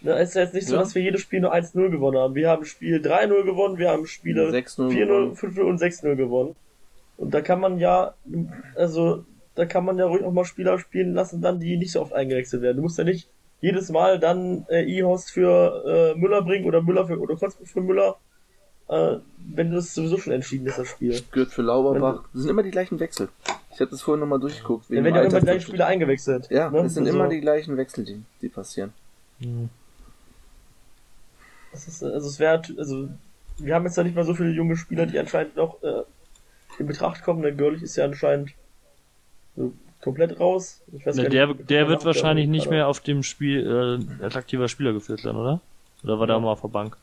Ne, 0.00 0.12
Es 0.12 0.30
ist 0.30 0.34
ja 0.36 0.42
jetzt 0.42 0.54
nicht 0.54 0.66
so, 0.68 0.74
Ja. 0.74 0.80
dass 0.80 0.94
wir 0.94 1.02
jedes 1.02 1.20
Spiel 1.20 1.40
nur 1.40 1.52
1-0 1.52 1.90
gewonnen 1.90 2.18
haben. 2.18 2.34
Wir 2.34 2.48
haben 2.50 2.64
Spiel 2.64 3.00
3-0 3.00 3.42
gewonnen, 3.44 3.78
wir 3.78 3.90
haben 3.90 4.06
Spiele 4.06 4.48
6-0 4.50 4.90
4-0, 4.90 5.06
gewonnen. 5.06 5.36
5-0 5.36 5.60
und 5.62 5.80
6-0 5.80 6.14
gewonnen. 6.16 6.54
Und 7.16 7.34
da 7.34 7.40
kann 7.40 7.58
man 7.60 7.78
ja, 7.80 8.14
also, 8.76 9.24
da 9.56 9.66
kann 9.66 9.84
man 9.84 9.98
ja 9.98 10.06
ruhig 10.06 10.22
auch 10.22 10.32
mal 10.32 10.44
Spieler 10.44 10.78
spielen 10.78 11.14
lassen, 11.14 11.42
dann 11.42 11.58
die 11.58 11.76
nicht 11.76 11.90
so 11.92 12.00
oft 12.00 12.12
eingewechselt 12.12 12.62
werden. 12.62 12.76
Du 12.76 12.82
musst 12.82 12.96
ja 12.98 13.02
nicht 13.04 13.28
jedes 13.60 13.90
Mal 13.90 14.20
dann 14.20 14.64
äh, 14.70 14.84
E-Host 14.84 15.32
für 15.32 16.14
äh, 16.14 16.18
Müller 16.18 16.42
bringen 16.42 16.64
oder 16.66 16.80
Müller 16.80 17.08
für, 17.08 17.18
oder 17.18 17.34
Kotzbuch 17.34 17.66
für 17.66 17.80
Müller, 17.80 18.16
äh, 18.88 19.16
wenn 19.52 19.72
das 19.72 19.92
sowieso 19.94 20.16
schon 20.18 20.32
entschieden 20.32 20.68
ist, 20.68 20.78
das 20.78 20.86
Spiel. 20.86 21.20
Gehört 21.32 21.50
für 21.50 21.62
Lauberbach. 21.62 22.22
Das 22.32 22.42
sind 22.42 22.50
immer 22.52 22.62
die 22.62 22.70
gleichen 22.70 23.00
Wechsel. 23.00 23.28
Ich 23.74 23.80
habe 23.80 23.90
das 23.90 24.00
vorhin 24.02 24.20
nochmal 24.20 24.38
durchgeguckt. 24.38 24.88
Wegen 24.90 25.02
werden 25.02 25.16
ja 25.16 25.22
immer 25.22 25.40
die 25.40 25.44
gleichen. 25.46 25.60
Spieler 25.66 25.86
eingewechselt. 25.88 26.48
Ja, 26.50 26.70
ne? 26.70 26.82
es 26.82 26.94
sind 26.94 27.06
Also- 27.06 27.18
immer 27.18 27.28
die 27.28 27.40
gleichen 27.40 27.76
Wechsel, 27.76 28.04
die, 28.04 28.22
die 28.42 28.48
passieren. 28.48 28.92
Das 31.72 31.86
ist, 31.88 32.02
also 32.02 32.28
es 32.28 32.38
wäre, 32.38 32.62
also 32.78 33.08
wir 33.58 33.74
haben 33.74 33.84
jetzt 33.84 33.96
ja 33.96 34.04
nicht 34.04 34.16
mal 34.16 34.24
so 34.24 34.34
viele 34.34 34.50
junge 34.50 34.76
Spieler, 34.76 35.06
die 35.06 35.18
anscheinend 35.18 35.56
noch 35.56 35.82
äh, 35.82 36.02
in 36.78 36.86
Betracht 36.86 37.22
kommen. 37.22 37.42
Der 37.42 37.52
Görlich 37.52 37.82
ist 37.82 37.96
ja 37.96 38.04
anscheinend 38.04 38.50
so 39.56 39.72
komplett 40.00 40.38
raus. 40.38 40.80
Ich 40.92 41.04
weiß 41.04 41.16
der, 41.16 41.24
nicht, 41.46 41.70
der 41.70 41.84
ob 41.84 41.88
wird 41.88 42.04
wahrscheinlich 42.04 42.48
nicht 42.48 42.70
mehr 42.70 42.86
auf 42.88 43.00
dem 43.00 43.22
Spiel 43.22 44.06
äh, 44.20 44.22
als 44.24 44.36
aktiver 44.36 44.68
Spieler 44.68 44.92
geführt 44.92 45.20
sein, 45.20 45.36
oder? 45.36 45.60
Oder 46.04 46.18
war 46.18 46.26
der 46.26 46.36
Ja. 46.36 46.40
mal 46.40 46.52
auf 46.52 46.60
der 46.60 46.68
Bank? 46.68 46.96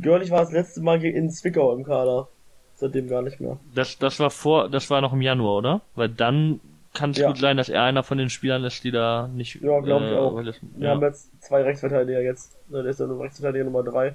Görlich 0.00 0.30
war 0.30 0.40
das 0.40 0.52
letzte 0.52 0.80
Mal 0.80 1.04
in 1.04 1.30
Zwickau 1.30 1.74
im 1.74 1.84
Kader. 1.84 2.28
Seitdem 2.76 3.08
gar 3.08 3.22
nicht 3.22 3.40
mehr. 3.40 3.58
Das, 3.74 3.98
das 3.98 4.20
war 4.20 4.30
vor, 4.30 4.68
das 4.68 4.88
war 4.88 5.00
noch 5.00 5.12
im 5.12 5.20
Januar, 5.20 5.56
oder? 5.56 5.80
Weil 5.96 6.08
dann 6.08 6.60
kann 6.94 7.10
es 7.10 7.18
Ja. 7.18 7.28
gut 7.28 7.38
sein, 7.38 7.56
dass 7.56 7.68
er 7.68 7.82
einer 7.82 8.02
von 8.02 8.18
den 8.18 8.30
Spielern 8.30 8.64
ist, 8.64 8.82
die 8.82 8.90
da 8.90 9.28
nicht. 9.28 9.56
Ja, 9.56 9.80
glaub 9.80 10.02
ich 10.02 10.12
auch. 10.12 10.34
weil 10.34 10.48
es- 10.48 10.58
Wir 10.62 10.88
ja. 10.88 10.94
haben 10.94 11.02
jetzt 11.02 11.30
zwei 11.42 11.62
Rechtsverteidiger 11.62 12.20
jetzt. 12.20 12.56
Ne, 12.70 12.82
Der 12.82 12.90
ist 12.90 13.00
ja 13.00 13.06
nur 13.06 13.20
Rechtsverteidiger 13.22 13.64
Nummer 13.64 13.82
drei. 13.82 14.14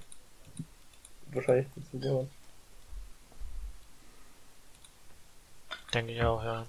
Wahrscheinlich. 1.31 1.67
Denke 5.93 6.11
ich 6.13 6.23
auch, 6.23 6.43
ja. 6.43 6.65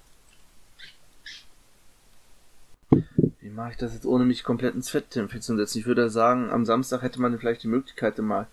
Wie 3.40 3.50
mache 3.50 3.72
ich 3.72 3.76
das 3.76 3.94
jetzt, 3.94 4.06
ohne 4.06 4.24
mich 4.24 4.44
komplett 4.44 4.74
ins 4.74 4.90
Fettnäpfchen 4.90 5.40
zu 5.42 5.56
setzen? 5.56 5.78
Ich 5.78 5.86
würde 5.86 6.10
sagen, 6.10 6.50
am 6.50 6.64
Samstag 6.64 7.02
hätte 7.02 7.20
man 7.20 7.38
vielleicht 7.38 7.62
die 7.62 7.68
Möglichkeit, 7.68 8.18
mal 8.18 8.46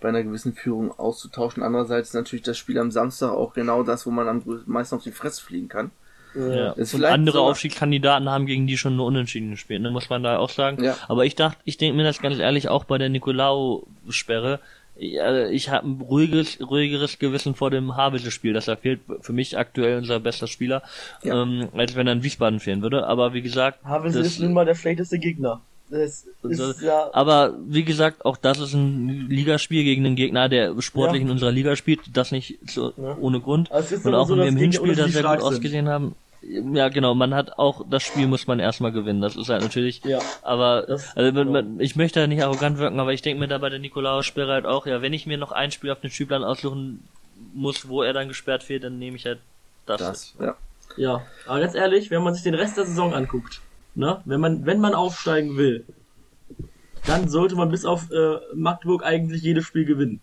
bei 0.00 0.08
einer 0.08 0.22
gewissen 0.22 0.54
Führung 0.54 0.96
auszutauschen. 0.98 1.62
Andererseits 1.62 2.10
ist 2.10 2.14
natürlich 2.14 2.44
das 2.44 2.56
Spiel 2.58 2.78
am 2.78 2.90
Samstag 2.90 3.30
auch 3.30 3.54
genau 3.54 3.82
das, 3.82 4.06
wo 4.06 4.10
man 4.10 4.28
am 4.28 4.42
meisten 4.66 4.94
auf 4.94 5.02
die 5.02 5.12
Fresse 5.12 5.42
fliegen 5.42 5.68
kann. 5.68 5.90
Ja. 6.34 6.72
Ist 6.72 6.94
Und 6.94 7.04
andere 7.04 7.38
sogar- 7.38 7.50
Aufstiegskandidaten 7.50 8.28
haben 8.28 8.46
gegen 8.46 8.66
die 8.66 8.76
schon 8.78 8.96
nur 8.96 9.06
unentschieden 9.06 9.50
gespielt, 9.50 9.82
ne? 9.82 9.90
muss 9.90 10.08
man 10.10 10.22
da 10.22 10.38
auch 10.38 10.50
sagen. 10.50 10.82
Ja. 10.84 10.96
Aber 11.08 11.24
ich 11.24 11.34
dachte, 11.34 11.58
ich 11.64 11.76
denke 11.78 11.96
mir 11.96 12.04
das 12.04 12.20
ganz 12.20 12.38
ehrlich 12.38 12.68
auch 12.68 12.84
bei 12.84 12.98
der 12.98 13.08
Nicolau-Sperre. 13.08 14.60
Ja, 15.00 15.46
Ich 15.48 15.70
habe 15.70 15.86
ein 15.88 16.00
ruhiges, 16.00 16.58
ruhigeres 16.60 17.20
Gewissen 17.20 17.54
vor 17.54 17.70
dem 17.70 17.96
Havelse-Spiel. 17.96 18.52
Das 18.52 18.64
da 18.64 18.74
fehlt 18.74 19.00
für 19.20 19.32
mich 19.32 19.56
aktuell 19.56 19.98
unser 19.98 20.18
bester 20.18 20.48
Spieler, 20.48 20.82
Ja. 21.22 21.42
ähm, 21.42 21.68
als 21.76 21.94
wenn 21.94 22.08
er 22.08 22.14
in 22.14 22.24
Wiesbaden 22.24 22.58
fehlen 22.58 22.82
würde. 22.82 23.06
Aber 23.06 23.32
wie 23.32 23.42
gesagt, 23.42 23.84
Havels 23.84 24.14
das- 24.14 24.26
ist 24.26 24.40
nun 24.40 24.52
mal 24.52 24.64
der 24.64 24.74
schlechteste 24.74 25.18
Gegner. 25.20 25.60
Das 25.90 26.26
So, 26.42 26.70
ist 26.70 26.82
ja. 26.82 27.08
aber 27.12 27.54
wie 27.66 27.84
gesagt, 27.84 28.24
auch 28.24 28.36
das 28.36 28.58
ist 28.60 28.74
ein 28.74 29.28
Ligaspiel 29.30 29.84
gegen 29.84 30.04
einen 30.04 30.16
Gegner, 30.16 30.48
der 30.48 30.80
sportlich 30.82 31.20
Ja. 31.22 31.26
in 31.26 31.32
unserer 31.32 31.50
Liga 31.52 31.76
spielt. 31.76 32.00
Das 32.12 32.30
nicht 32.30 32.58
so, 32.66 32.92
Ja. 32.96 33.16
ohne 33.20 33.40
Grund. 33.40 33.70
Und 33.70 34.14
auch 34.14 34.28
so, 34.28 34.36
wir 34.36 34.44
im 34.44 34.56
Gegner 34.56 34.60
Hinspiel 34.60 34.94
da 34.94 35.04
unterschiedlich 35.04 35.12
sehr 35.14 35.22
gut 35.22 35.30
stark 35.30 35.40
sind. 35.40 35.48
ausgesehen 35.48 35.88
haben. 35.88 36.14
Ja, 36.74 36.88
genau, 36.88 37.14
man 37.14 37.34
hat 37.34 37.58
auch, 37.58 37.84
das 37.90 38.04
Spiel 38.04 38.26
muss 38.28 38.46
man 38.46 38.60
erstmal 38.60 38.92
gewinnen. 38.92 39.20
Das 39.20 39.34
ist 39.34 39.48
halt 39.48 39.62
natürlich, 39.62 40.02
Ja. 40.04 40.20
aber, 40.42 40.82
Das- 40.86 41.16
also 41.16 41.32
man, 41.32 41.50
man, 41.52 41.80
ich 41.80 41.96
möchte 41.96 42.20
da 42.20 42.26
nicht 42.26 42.42
arrogant 42.44 42.78
wirken, 42.78 43.00
aber 43.00 43.12
ich 43.12 43.22
denke 43.22 43.40
mir 43.40 43.48
da 43.48 43.58
bei 43.58 43.70
der 43.70 43.80
Nikolaus-Sperre 43.80 44.52
halt 44.52 44.66
auch, 44.66 44.86
ja, 44.86 45.02
wenn 45.02 45.12
ich 45.12 45.26
mir 45.26 45.36
noch 45.36 45.50
ein 45.52 45.72
Spiel 45.72 45.90
auf 45.90 46.00
den 46.00 46.10
Spielplan 46.10 46.44
aussuchen 46.44 47.02
muss, 47.54 47.88
wo 47.88 48.02
er 48.02 48.12
dann 48.12 48.28
gesperrt 48.28 48.68
wird, 48.68 48.84
dann 48.84 48.98
nehme 48.98 49.16
ich 49.16 49.26
halt 49.26 49.38
das. 49.86 49.98
Das, 49.98 50.34
ja. 50.40 50.54
Ja, 50.96 51.22
aber 51.46 51.60
ganz 51.60 51.74
ehrlich, 51.74 52.10
wenn 52.10 52.22
man 52.22 52.34
sich 52.34 52.42
den 52.44 52.54
Rest 52.54 52.76
der 52.76 52.84
Saison 52.86 53.14
anguckt, 53.14 53.60
ne, 53.98 54.22
wenn 54.24 54.40
man, 54.40 54.64
wenn 54.64 54.80
man 54.80 54.94
aufsteigen 54.94 55.56
will, 55.56 55.84
dann 57.06 57.28
sollte 57.28 57.56
man 57.56 57.70
bis 57.70 57.84
auf 57.84 58.10
äh, 58.10 58.38
Magdeburg 58.54 59.04
eigentlich 59.04 59.42
jedes 59.42 59.64
Spiel 59.64 59.84
gewinnen. 59.84 60.20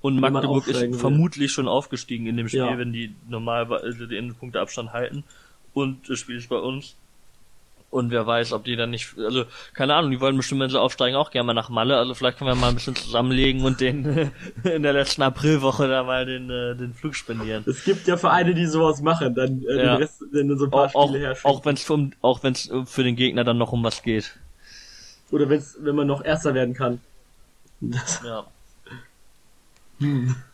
Und 0.00 0.20
Magdeburg 0.20 0.68
ist 0.68 0.80
will. 0.80 0.94
vermutlich 0.94 1.50
schon 1.52 1.66
aufgestiegen 1.66 2.26
in 2.26 2.36
dem 2.36 2.48
Spiel, 2.48 2.60
Ja. 2.60 2.78
wenn 2.78 2.92
die 2.92 3.14
normal 3.28 3.70
also 3.72 4.06
den 4.06 4.34
Punkteabstand 4.34 4.92
halten. 4.92 5.24
Und 5.74 6.08
das 6.08 6.20
Spiel 6.20 6.36
ist 6.36 6.48
bei 6.48 6.58
uns. 6.58 6.96
Und 7.96 8.10
wer 8.10 8.26
weiß, 8.26 8.52
ob 8.52 8.64
die 8.64 8.76
dann 8.76 8.90
nicht, 8.90 9.14
also 9.16 9.44
keine 9.72 9.94
Ahnung, 9.94 10.10
die 10.10 10.20
wollen 10.20 10.36
bestimmt, 10.36 10.60
wenn 10.60 10.68
sie 10.68 10.78
aufsteigen, 10.78 11.16
auch 11.16 11.30
gerne 11.30 11.46
mal 11.46 11.54
nach 11.54 11.70
Malle. 11.70 11.96
Also 11.96 12.12
vielleicht 12.12 12.36
können 12.36 12.50
wir 12.50 12.54
mal 12.54 12.68
ein 12.68 12.74
bisschen 12.74 12.94
zusammenlegen 12.94 13.64
und 13.64 13.80
den 13.80 14.32
in 14.64 14.82
der 14.82 14.92
letzten 14.92 15.22
Aprilwoche 15.22 15.88
da 15.88 16.02
mal 16.02 16.26
den, 16.26 16.50
äh, 16.50 16.76
den 16.76 16.92
Flug 16.92 17.14
spendieren. 17.14 17.64
Es 17.66 17.84
gibt 17.84 18.06
ja 18.06 18.18
Vereine, 18.18 18.52
die 18.54 18.66
sowas 18.66 19.00
machen, 19.00 19.34
dann 19.34 19.62
äh, 19.62 19.76
Ja. 19.76 19.94
den 19.94 20.02
Rest, 20.02 20.22
dann 20.30 20.58
so 20.58 20.64
ein 20.66 20.70
paar 20.70 20.94
Auch, 20.94 21.08
Spiele 21.08 21.26
herschicken. 21.26 21.50
auch 21.50 21.64
wenn 21.64 21.74
es 21.74 21.88
um, 21.88 22.12
auch 22.20 22.42
wenn 22.42 22.52
es 22.52 22.70
für 22.84 23.02
den 23.02 23.16
Gegner 23.16 23.44
dann 23.44 23.56
noch 23.56 23.72
um 23.72 23.82
was 23.82 24.02
geht. 24.02 24.36
Oder 25.30 25.48
wenn's, 25.48 25.76
wenn 25.80 25.96
man 25.96 26.06
noch 26.06 26.22
Erster 26.22 26.52
werden 26.52 26.74
kann. 26.74 27.00
Das, 27.80 28.20
Ja. 28.24 28.44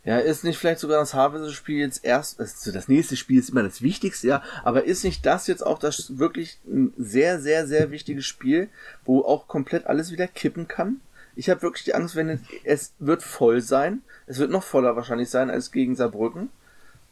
Ja, 0.04 0.18
ist 0.18 0.44
nicht 0.44 0.58
vielleicht 0.58 0.80
sogar 0.80 1.00
das 1.00 1.14
Havelse-Spiel 1.14 1.78
jetzt 1.78 2.04
erst, 2.04 2.38
also 2.38 2.70
das 2.70 2.88
nächste 2.88 3.16
Spiel 3.16 3.40
ist 3.40 3.50
immer 3.50 3.62
das 3.62 3.82
Wichtigste, 3.82 4.28
ja, 4.28 4.42
aber 4.62 4.84
ist 4.84 5.04
nicht 5.04 5.26
das 5.26 5.48
jetzt 5.48 5.66
auch 5.66 5.78
das 5.78 6.18
wirklich 6.18 6.58
ein 6.66 6.92
sehr, 6.96 7.40
sehr, 7.40 7.66
sehr 7.66 7.90
wichtiges 7.90 8.24
Spiel, 8.24 8.68
wo 9.04 9.22
auch 9.22 9.48
komplett 9.48 9.86
alles 9.86 10.12
wieder 10.12 10.28
kippen 10.28 10.68
kann? 10.68 11.00
Ich 11.34 11.50
habe 11.50 11.62
wirklich 11.62 11.84
die 11.84 11.94
Angst, 11.94 12.14
wenn 12.14 12.28
es, 12.28 12.40
es 12.62 12.92
wird 12.98 13.22
voll 13.22 13.60
sein, 13.62 14.02
es 14.26 14.38
wird 14.38 14.50
noch 14.50 14.62
voller 14.62 14.96
wahrscheinlich 14.96 15.30
sein 15.30 15.50
als 15.50 15.72
gegen 15.72 15.96
Saarbrücken, 15.96 16.50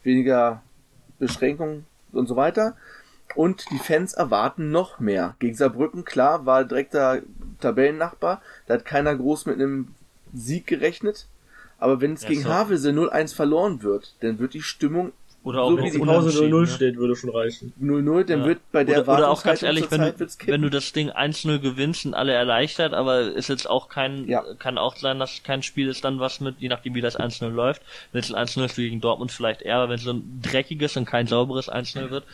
weniger 0.05 0.63
Beschränkungen 1.19 1.87
und 2.13 2.27
so 2.27 2.37
weiter. 2.37 2.77
Und 3.37 3.71
die 3.71 3.79
Fans 3.79 4.15
erwarten 4.15 4.71
noch 4.71 4.99
mehr. 4.99 5.37
Gegen 5.39 5.55
Saarbrücken, 5.55 6.05
klar, 6.05 6.47
war 6.47 6.65
direkter 6.65 7.23
Tabellennachbar. 7.61 8.43
Da 8.67 8.75
hat 8.75 8.85
keiner 8.85 9.15
groß 9.15 9.47
mit 9.47 9.55
einem 9.55 9.95
Sieg 10.35 10.67
gerechnet. 10.67 11.27
Aber 11.81 12.01
wenn 12.01 12.13
es 12.13 12.23
Ja, 12.23 12.29
gegen 12.29 12.43
so. 12.43 12.51
Havelse 12.51 12.91
0-1 12.91 13.35
verloren 13.35 13.83
wird, 13.83 14.13
dann 14.21 14.39
wird 14.39 14.55
die 14.55 14.63
Stimmung 14.63 15.13
Oder 15.43 15.63
auch 15.63 15.71
So 15.71 15.79
wie 15.79 15.91
die 15.91 15.99
Pause 15.99 16.29
unentschieden, 16.43 16.53
0-0 16.55 16.61
ne? 16.61 16.67
steht, 16.67 16.97
würde 16.99 17.17
schon 17.17 17.31
reichen. 17.31 17.73
0-0, 17.81 18.25
dann 18.25 18.41
Ja. 18.41 18.45
wird 18.45 18.59
bei 18.73 18.85
der 18.85 19.01
oder, 19.01 19.15
oder 19.15 19.31
auch 19.31 19.43
ganz 19.43 19.63
ehrlich, 19.63 19.91
wenn 19.91 20.03
du, 20.03 20.15
wenn 20.47 20.61
du 20.61 20.69
das 20.69 20.93
Ding 20.93 21.09
1-0 21.11 21.59
gewinnst, 21.61 22.03
sind 22.03 22.13
alle 22.13 22.35
erleichtert, 22.35 22.93
aber 22.93 23.23
ist 23.23 23.49
jetzt 23.49 23.67
auch 23.69 23.89
kein, 23.89 24.29
Ja. 24.29 24.45
kann 24.59 24.77
auch 24.77 24.97
sein, 24.97 25.19
dass 25.19 25.43
kein 25.43 25.63
Spiel 25.63 25.89
ist 25.89 26.05
dann 26.05 26.21
was 26.21 26.41
mit, 26.41 26.57
je 26.59 26.69
nachdem 26.69 26.95
wie 26.95 27.01
das 27.01 27.19
1-0 27.19 27.49
läuft. 27.49 27.81
Wenn 28.13 28.21
es 28.21 28.31
ein 28.31 28.37
1-0 28.47 28.67
ist 28.67 28.77
gegen 28.77 29.01
Dortmund 29.01 29.33
vielleicht 29.33 29.63
eher, 29.63 29.77
aber 29.77 29.89
wenn 29.89 29.97
es 29.97 30.05
so 30.05 30.13
ein 30.13 30.43
dreckiges 30.43 30.99
und 30.99 31.07
kein 31.07 31.27
sauberes 31.27 31.71
1-0 31.73 32.11
wird, 32.11 32.25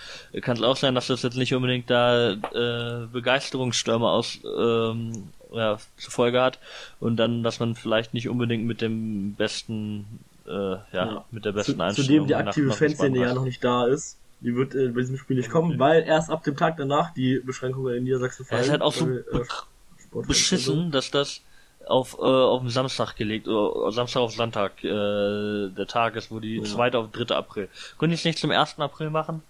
kann 0.42 0.56
es 0.56 0.62
auch 0.64 0.76
sein, 0.76 0.96
dass 0.96 1.06
das 1.06 1.22
jetzt 1.22 1.36
nicht 1.36 1.54
unbedingt 1.54 1.88
da 1.88 2.32
äh, 2.32 3.06
Begeisterungsstürme 3.12 4.08
aus 4.08 4.40
ähm, 4.58 5.28
ja, 5.56 5.78
zur 5.96 6.12
Folge 6.12 6.40
hat 6.42 6.58
und 7.00 7.16
dann, 7.16 7.42
dass 7.42 7.60
man 7.60 7.74
vielleicht 7.74 8.14
nicht 8.14 8.28
unbedingt 8.28 8.64
mit 8.64 8.80
dem 8.80 9.34
besten 9.34 10.20
äh, 10.46 10.50
ja, 10.52 10.80
Ja. 10.92 11.24
mit 11.30 11.44
der 11.44 11.52
Zu, 11.52 11.56
besten 11.56 11.80
Einstellung 11.80 12.06
zudem 12.06 12.26
die 12.28 12.34
aktive 12.34 12.72
Fanszene 12.72 13.18
ja 13.18 13.34
noch 13.34 13.44
nicht 13.44 13.62
da 13.64 13.86
ist. 13.86 14.18
Die 14.40 14.54
wird 14.54 14.74
äh, 14.74 14.88
bei 14.88 15.00
diesem 15.00 15.16
Spiel 15.16 15.36
nicht 15.38 15.50
kommen, 15.50 15.78
weil 15.78 16.02
erst 16.02 16.30
ab 16.30 16.44
dem 16.44 16.56
Tag 16.56 16.76
danach 16.76 17.12
die 17.14 17.40
Beschränkungen 17.44 17.94
in 17.96 18.04
Niedersachsen 18.04 18.44
Ja, 18.44 18.48
fallen. 18.50 18.62
ist 18.64 18.70
halt 18.70 18.82
auch 18.82 18.92
so 18.92 19.06
weil, 19.06 19.24
äh, 19.32 20.26
beschissen, 20.26 20.90
dass 20.90 21.10
das 21.10 21.40
auf, 21.86 22.14
äh, 22.18 22.22
auf 22.22 22.60
den 22.62 22.70
Samstag 22.70 23.16
gelegt, 23.16 23.48
oder 23.48 23.92
Samstag 23.92 24.20
auf 24.20 24.32
Sonntag, 24.32 24.82
äh, 24.84 25.68
der 25.70 25.86
Tag 25.88 26.16
ist, 26.16 26.30
wo 26.30 26.40
die 26.40 26.56
Ja. 26.58 26.64
2. 26.64 26.94
auf 26.98 27.10
3. 27.12 27.34
April. 27.34 27.68
Können 27.98 28.10
die 28.10 28.16
es 28.16 28.24
nicht 28.24 28.38
zum 28.38 28.50
1. 28.50 28.78
April 28.80 29.10
machen? 29.10 29.42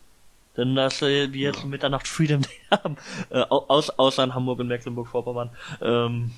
Denn 0.56 0.74
dass 0.74 1.02
äh, 1.02 1.28
die 1.28 1.40
jetzt 1.40 1.64
Mitternacht 1.64 2.08
Freedom 2.08 2.42
Day 2.42 2.50
haben, 2.70 2.96
äh, 3.30 3.40
au- 3.42 3.66
aus, 3.68 3.90
außer 3.90 4.24
in 4.24 4.34
Hamburg 4.34 4.58
und 4.60 4.68
Mecklenburg-Vorpommern. 4.68 5.50
Ähm, 5.80 6.30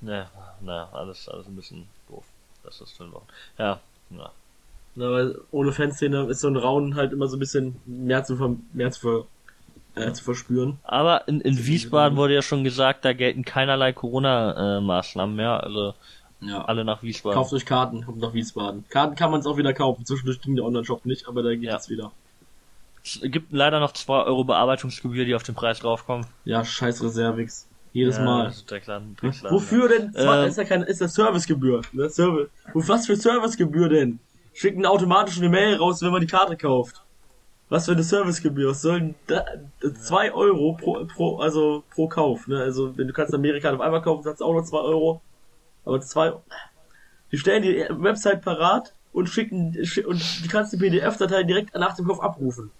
na, 0.00 0.30
na, 0.60 0.88
alles, 0.92 1.28
alles 1.28 1.46
ein 1.46 1.56
bisschen 1.56 1.86
doof. 2.08 2.24
Das 2.64 2.80
ist 2.80 2.96
schon 2.96 3.12
Ja, 3.58 3.80
ja. 4.10 4.30
Na, 4.94 5.10
weil 5.12 5.38
ohne 5.50 5.72
Fanszene 5.72 6.24
ist 6.28 6.40
so 6.40 6.48
ein 6.48 6.56
Raunen 6.56 6.94
halt 6.96 7.12
immer 7.12 7.28
so 7.28 7.36
ein 7.36 7.40
bisschen 7.40 7.76
mehr 7.86 8.24
zu, 8.24 8.36
ver 8.36 8.54
mehr 8.72 8.90
zu, 8.90 9.00
ver 9.00 9.24
äh, 10.02 10.12
zu 10.12 10.24
verspüren. 10.24 10.78
Aber 10.84 11.26
in, 11.28 11.40
in 11.40 11.66
Wiesbaden 11.66 12.16
wurde 12.16 12.34
ja 12.34 12.42
schon 12.42 12.64
gesagt, 12.64 13.04
da 13.04 13.12
gelten 13.12 13.44
keinerlei 13.44 13.92
Corona-Maßnahmen 13.92 15.36
mehr. 15.36 15.62
Also 15.62 15.94
Ja. 16.40 16.64
alle 16.64 16.84
nach 16.84 17.02
Wiesbaden. 17.02 17.34
Kauft 17.36 17.52
euch 17.52 17.66
Karten, 17.66 18.04
kommt 18.04 18.18
nach 18.20 18.32
Wiesbaden. 18.32 18.84
Karten 18.88 19.14
kann 19.16 19.30
man 19.30 19.40
es 19.40 19.46
auch 19.46 19.56
wieder 19.56 19.72
kaufen. 19.74 20.04
Zwischendurch 20.04 20.40
ging 20.40 20.56
der 20.56 20.64
Online-Shop 20.64 21.04
nicht, 21.04 21.26
aber 21.28 21.42
da 21.42 21.50
geht 21.50 21.62
Ja. 21.64 21.76
es 21.76 21.88
wieder. 21.88 22.12
Es 23.16 23.20
gibt 23.22 23.52
leider 23.52 23.80
noch 23.80 23.92
2 23.92 24.24
Euro 24.24 24.44
Bearbeitungsgebühr, 24.44 25.24
die 25.24 25.34
auf 25.34 25.42
den 25.42 25.54
Preis 25.54 25.78
draufkommen. 25.80 26.26
Ja, 26.44 26.64
scheiß 26.64 27.02
Reservix. 27.02 27.66
Jedes 27.92 28.18
Ja, 28.18 28.24
Mal. 28.24 28.44
das 28.46 28.56
ist 28.58 28.70
Drecksladen, 28.70 29.16
Wofür 29.48 29.88
denn? 29.88 30.12
Zwar 30.12 30.42
Ähm, 30.42 30.48
ist 30.48 30.58
ja 30.58 30.64
keine, 30.64 30.84
ist 30.84 31.00
das 31.00 31.14
Servicegebühr. 31.14 31.80
Ne? 31.92 32.10
Service. 32.10 32.48
Was 32.74 33.06
für 33.06 33.16
Servicegebühr 33.16 33.88
denn? 33.88 34.18
Schicken 34.52 34.84
automatisch 34.84 35.38
eine 35.38 35.48
Mail 35.48 35.76
raus, 35.76 36.02
wenn 36.02 36.10
man 36.12 36.20
die 36.20 36.26
Karte 36.26 36.56
kauft. 36.56 37.02
Was 37.70 37.86
für 37.86 37.92
eine 37.92 38.02
Servicegebühr? 38.02 38.70
Was 38.70 38.82
sollen 38.82 39.14
da, 39.26 39.44
zwei 40.02 40.32
Euro 40.32 40.74
pro, 40.74 41.04
pro, 41.06 41.38
also 41.38 41.82
pro 41.90 42.08
Kauf, 42.08 42.46
ne? 42.46 42.58
Also, 42.60 42.96
wenn 42.96 43.06
du 43.06 43.12
kannst 43.12 43.32
eine 43.32 43.40
Amerikaner 43.40 43.76
auf 43.76 43.82
einmal 43.82 44.02
kaufen, 44.02 44.22
du 44.24 44.44
auch 44.44 44.54
noch 44.54 44.64
zwei 44.64 44.78
Euro. 44.80 45.20
Aber 45.84 46.00
zwei, 46.00 46.32
die 47.32 47.38
stellen 47.38 47.62
die 47.62 47.84
Website 47.90 48.42
parat 48.42 48.92
und 49.12 49.28
schicken, 49.28 49.74
schi- 49.84 50.04
und 50.04 50.20
du 50.44 50.48
kannst 50.48 50.72
die 50.72 50.76
PDF-Datei 50.78 51.42
direkt 51.42 51.74
nach 51.74 51.94
dem 51.96 52.06
Kauf 52.06 52.22
abrufen. 52.22 52.70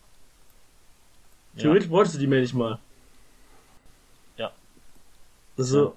Ja. 1.58 1.62
Theoretisch 1.64 1.88
bräuchtest 1.88 2.16
du 2.16 2.20
die 2.20 2.26
Mail 2.26 2.42
nicht 2.42 2.54
mal. 2.54 2.78
Ja. 4.36 4.52
Also, 5.56 5.94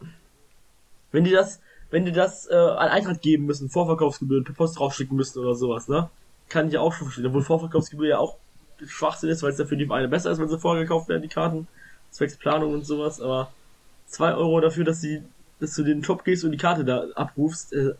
wenn 1.11 1.23
die 1.23 1.31
das, 1.31 1.59
wenn 1.91 2.05
die 2.05 2.11
das 2.11 2.49
äh, 2.49 2.55
an 2.55 2.89
Eintracht 2.89 3.21
geben 3.21 3.45
müssen, 3.45 3.69
Vorverkaufsgebühren 3.69 4.43
per 4.43 4.55
Post 4.55 4.79
draufschicken 4.79 5.15
müssen 5.15 5.39
oder 5.39 5.55
sowas, 5.55 5.87
ne? 5.87 6.09
Kann 6.49 6.67
ich 6.67 6.73
ja 6.73 6.81
auch 6.81 6.93
schon 6.93 7.07
verstehen. 7.07 7.27
Obwohl 7.27 7.43
Vorverkaufsgebühr 7.43 8.09
ja 8.09 8.17
auch 8.17 8.37
Schwachsinn 8.85 9.29
ist, 9.29 9.43
weil 9.43 9.51
es 9.51 9.59
ja 9.59 9.65
für 9.65 9.77
die 9.77 9.85
Vereine 9.85 10.07
besser 10.07 10.31
ist, 10.31 10.39
wenn 10.39 10.49
sie 10.49 10.59
vorgekauft 10.59 11.07
werden, 11.07 11.21
die 11.21 11.27
Karten, 11.27 11.67
zwecks 12.09 12.35
Planung 12.35 12.73
und 12.73 12.85
sowas, 12.85 13.21
aber 13.21 13.51
zwei 14.07 14.33
Euro 14.33 14.59
dafür, 14.59 14.83
dass 14.83 14.99
sie, 14.99 15.21
dass 15.59 15.75
du 15.75 15.83
den 15.83 16.03
Shop 16.03 16.25
gehst 16.25 16.43
und 16.43 16.51
die 16.51 16.57
Karte 16.57 16.83
da 16.83 17.05
abrufst, 17.15 17.73
äh, 17.73 17.93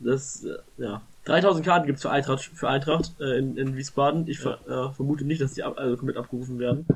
das, 0.00 0.44
äh, 0.44 0.58
ja. 0.78 1.00
3000 1.26 1.64
Karten 1.66 1.86
gibt's 1.86 2.02
für 2.02 2.10
Eintracht, 2.10 2.40
für 2.42 2.68
Eintracht 2.68 3.12
äh, 3.20 3.38
in, 3.38 3.56
in 3.56 3.76
Wiesbaden. 3.76 4.26
Ich 4.28 4.38
ver, 4.40 4.58
äh, 4.66 4.94
vermute 4.94 5.24
nicht, 5.24 5.40
dass 5.40 5.54
die 5.54 5.62
ab, 5.64 5.74
also 5.76 5.96
komplett 5.96 6.16
abgerufen 6.16 6.58
werden. 6.58 6.86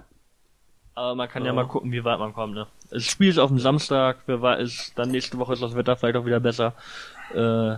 Aber 0.95 1.14
man 1.14 1.28
kann 1.28 1.45
ja 1.45 1.49
Ja. 1.49 1.53
mal 1.53 1.66
gucken, 1.66 1.93
wie 1.93 2.05
weit 2.05 2.18
man 2.18 2.33
kommt, 2.33 2.55
ne? 2.55 2.66
Das 2.91 3.05
Spiel 3.05 3.28
ist 3.28 3.39
auf 3.39 3.51
dem 3.51 3.59
Samstag, 3.59 4.18
wer 4.26 4.43
weiß, 4.43 4.93
dann 4.97 5.11
nächste 5.11 5.39
Woche 5.39 5.53
ist 5.53 5.62
das 5.62 5.74
Wetter 5.74 5.97
vielleicht 5.97 6.16
auch 6.16 6.26
wieder 6.26 6.41
besser. 6.41 6.74
Äh, 7.35 7.76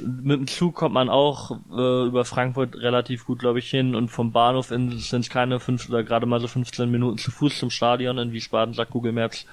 mit 0.00 0.38
dem 0.38 0.46
Zug 0.46 0.74
kommt 0.74 0.94
man 0.94 1.10
auch 1.10 1.50
äh, 1.70 2.06
über 2.06 2.24
Frankfurt 2.24 2.76
relativ 2.76 3.26
gut, 3.26 3.40
glaube 3.40 3.58
ich, 3.58 3.68
hin 3.68 3.94
und 3.94 4.08
vom 4.08 4.32
Bahnhof 4.32 4.70
in 4.70 4.98
sind 4.98 5.20
es 5.20 5.30
keine 5.30 5.60
fünf 5.60 5.88
oder 5.88 6.02
gerade 6.02 6.24
mal 6.26 6.40
so 6.40 6.48
15 6.48 6.90
Minuten 6.90 7.18
zu 7.18 7.30
Fuß 7.30 7.58
zum 7.58 7.70
Stadion 7.70 8.16
in 8.18 8.32
Wiesbaden, 8.32 8.74
sagt 8.74 8.90
Google 8.92 9.12
Maps. 9.12 9.46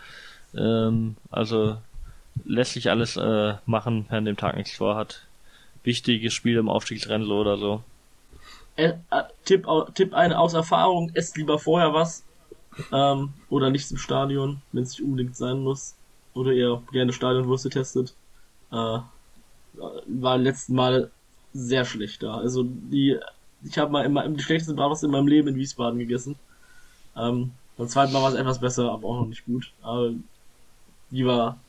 Ähm, 0.55 1.17
also 1.29 1.77
lässt 2.45 2.73
sich 2.73 2.89
alles 2.89 3.17
äh, 3.17 3.55
machen, 3.65 4.05
wer 4.09 4.19
an 4.19 4.25
dem 4.25 4.37
Tag 4.37 4.55
nichts 4.55 4.77
vorhat. 4.77 5.23
Wichtiges 5.83 6.33
Spiel 6.33 6.57
im 6.57 6.69
Aufstiegsrennen 6.69 7.31
oder 7.31 7.57
so. 7.57 7.83
Äh, 8.75 8.93
äh, 9.11 9.23
Tipp, 9.45 9.67
Tipp 9.93 10.13
eine 10.13 10.39
aus 10.39 10.53
Erfahrung, 10.53 11.11
esst 11.13 11.37
lieber 11.37 11.59
vorher 11.59 11.93
was. 11.93 12.23
Ähm, 12.91 13.33
oder 13.49 13.69
nichts 13.69 13.91
im 13.91 13.97
Stadion, 13.97 14.61
wenn 14.71 14.83
es 14.83 14.91
nicht 14.91 15.01
unbedingt 15.01 15.35
sein 15.35 15.59
muss. 15.59 15.95
Oder 16.33 16.53
ihr 16.53 16.81
gerne 16.91 17.11
Stadionwürste 17.11 17.69
testet. 17.69 18.13
Äh, 18.71 18.99
war 20.07 20.37
letzten 20.37 20.75
Mal 20.75 21.11
sehr 21.53 21.85
schlecht 21.85 22.23
da. 22.23 22.37
Also 22.37 22.63
die, 22.63 23.17
ich 23.63 23.77
habe 23.77 23.91
mal 23.91 24.05
immer 24.05 24.27
die 24.27 24.41
schlechtesten 24.41 24.75
Bratwurst 24.75 25.03
in 25.03 25.11
meinem 25.11 25.27
Leben 25.27 25.47
in 25.49 25.55
Wiesbaden 25.55 25.99
gegessen. 25.99 26.35
Ähm, 27.17 27.51
beim 27.77 27.87
zweiten 27.87 28.13
Mal 28.13 28.21
war 28.21 28.29
es 28.29 28.35
etwas 28.35 28.59
besser, 28.59 28.91
aber 28.91 29.07
auch 29.07 29.19
noch 29.21 29.27
nicht 29.27 29.45
gut. 29.45 29.71
Aber 29.81 30.11
die 31.11 31.25
war 31.25 31.59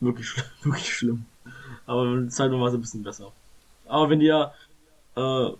wirklich, 0.00 0.28
wirklich 0.62 0.92
schlimm. 0.92 1.24
Aber 1.86 2.28
zweiten 2.28 2.52
Mal 2.54 2.60
war 2.60 2.68
es 2.68 2.74
ein 2.74 2.80
bisschen 2.80 3.02
besser. 3.02 3.32
Aber 3.86 4.10
wenn 4.10 4.20
ihr 4.20 4.52
äh, 5.16 5.50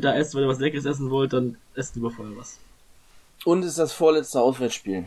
da 0.00 0.14
esst, 0.14 0.34
wenn 0.34 0.42
ihr 0.42 0.48
was 0.48 0.60
Leckeres 0.60 0.84
essen 0.86 1.10
wollt, 1.10 1.32
dann 1.32 1.56
esst 1.74 1.94
lieber 1.96 2.10
vorher 2.10 2.36
was. 2.36 2.58
Und 3.44 3.60
es 3.60 3.70
ist 3.70 3.78
das 3.78 3.92
vorletzte 3.92 4.40
Auswärtsspiel. 4.40 5.04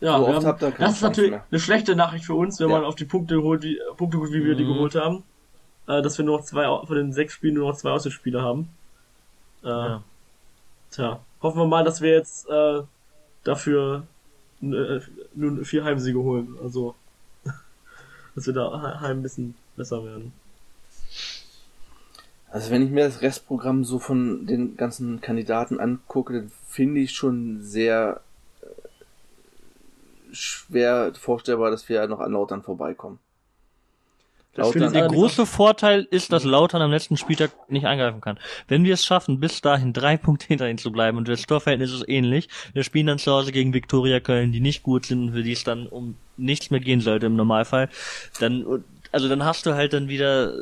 Ja, 0.00 0.18
So 0.18 0.26
haben, 0.34 0.46
habt 0.46 0.62
ihr 0.62 0.72
keine 0.72 0.84
das 0.88 0.96
ist 0.96 1.02
natürlich 1.02 1.30
mehr. 1.30 1.46
eine 1.48 1.60
schlechte 1.60 1.94
Nachricht 1.94 2.24
für 2.24 2.34
uns, 2.34 2.58
wenn 2.58 2.68
Ja. 2.70 2.76
man 2.76 2.84
auf 2.84 2.96
die 2.96 3.04
Punkte 3.04 3.40
holt, 3.42 3.62
wie, 3.62 3.78
Punkte 3.96 4.18
holt, 4.18 4.32
wie 4.32 4.44
wir 4.44 4.56
die 4.56 4.64
Mhm. 4.64 4.74
geholt 4.74 4.94
haben. 4.96 5.22
Äh, 5.86 6.02
dass 6.02 6.18
wir 6.18 6.24
nur 6.24 6.38
noch 6.38 6.44
zwei, 6.44 6.64
von 6.86 6.96
den 6.96 7.12
sechs 7.12 7.34
Spielen 7.34 7.54
nur 7.54 7.68
noch 7.68 7.76
zwei 7.76 7.90
Auswärtsspiele 7.90 8.42
haben. 8.42 8.68
Äh, 9.62 9.68
Ja. 9.68 10.02
Tja, 10.90 11.20
hoffen 11.40 11.58
wir 11.60 11.66
mal, 11.66 11.84
dass 11.84 12.00
wir 12.00 12.10
jetzt 12.10 12.48
äh, 12.50 12.82
dafür 13.44 14.06
äh, 14.60 15.00
nur 15.34 15.64
vier 15.64 15.84
Heimsiege 15.84 16.18
holen. 16.18 16.56
Also, 16.62 16.94
dass 18.34 18.46
wir 18.46 18.54
da 18.54 19.00
heim 19.00 19.18
ein 19.18 19.22
bisschen 19.22 19.54
besser 19.76 20.04
werden. 20.04 20.32
Also 22.52 22.70
wenn 22.70 22.82
ich 22.82 22.90
mir 22.90 23.04
das 23.04 23.22
Restprogramm 23.22 23.84
so 23.84 23.98
von 23.98 24.46
den 24.46 24.76
ganzen 24.76 25.22
Kandidaten 25.22 25.80
angucke, 25.80 26.34
dann 26.34 26.52
finde 26.68 27.00
ich 27.00 27.12
schon 27.12 27.62
sehr 27.62 28.20
äh, 28.60 30.34
schwer 30.34 31.12
vorstellbar, 31.14 31.70
dass 31.70 31.88
wir 31.88 32.06
noch 32.08 32.20
an 32.20 32.32
Lautern 32.32 32.62
vorbeikommen. 32.62 33.18
Das 34.54 34.70
finde 34.70 34.88
ich 34.88 34.92
Der 34.92 35.08
große 35.08 35.46
Vorteil 35.46 36.06
ist, 36.10 36.30
dass 36.30 36.44
Lautern 36.44 36.82
am 36.82 36.90
letzten 36.90 37.16
Spieltag 37.16 37.52
nicht 37.70 37.86
eingreifen 37.86 38.20
kann. 38.20 38.38
Wenn 38.68 38.84
wir 38.84 38.92
es 38.94 39.04
schaffen, 39.04 39.40
bis 39.40 39.62
dahin 39.62 39.94
drei 39.94 40.16
Punkte 40.18 40.48
hinter 40.48 40.68
ihnen 40.68 40.76
zu 40.76 40.92
bleiben 40.92 41.16
und 41.16 41.28
das 41.28 41.46
Torverhältnis 41.46 41.90
ist 41.90 42.06
ähnlich, 42.06 42.50
wir 42.74 42.84
spielen 42.84 43.06
dann 43.06 43.18
zu 43.18 43.32
Hause 43.32 43.52
gegen 43.52 43.72
Viktoria 43.72 44.20
Köln, 44.20 44.52
die 44.52 44.60
nicht 44.60 44.82
gut 44.82 45.06
sind 45.06 45.28
und 45.28 45.32
für 45.32 45.42
die 45.42 45.52
es 45.52 45.64
dann 45.64 45.86
um 45.86 46.16
nichts 46.36 46.70
mehr 46.70 46.80
gehen 46.80 47.00
sollte 47.00 47.26
im 47.26 47.36
Normalfall, 47.36 47.88
dann, 48.40 48.84
also 49.12 49.28
dann 49.28 49.44
hast 49.44 49.66
du 49.66 49.74
halt 49.74 49.92
dann 49.92 50.08
wieder 50.08 50.52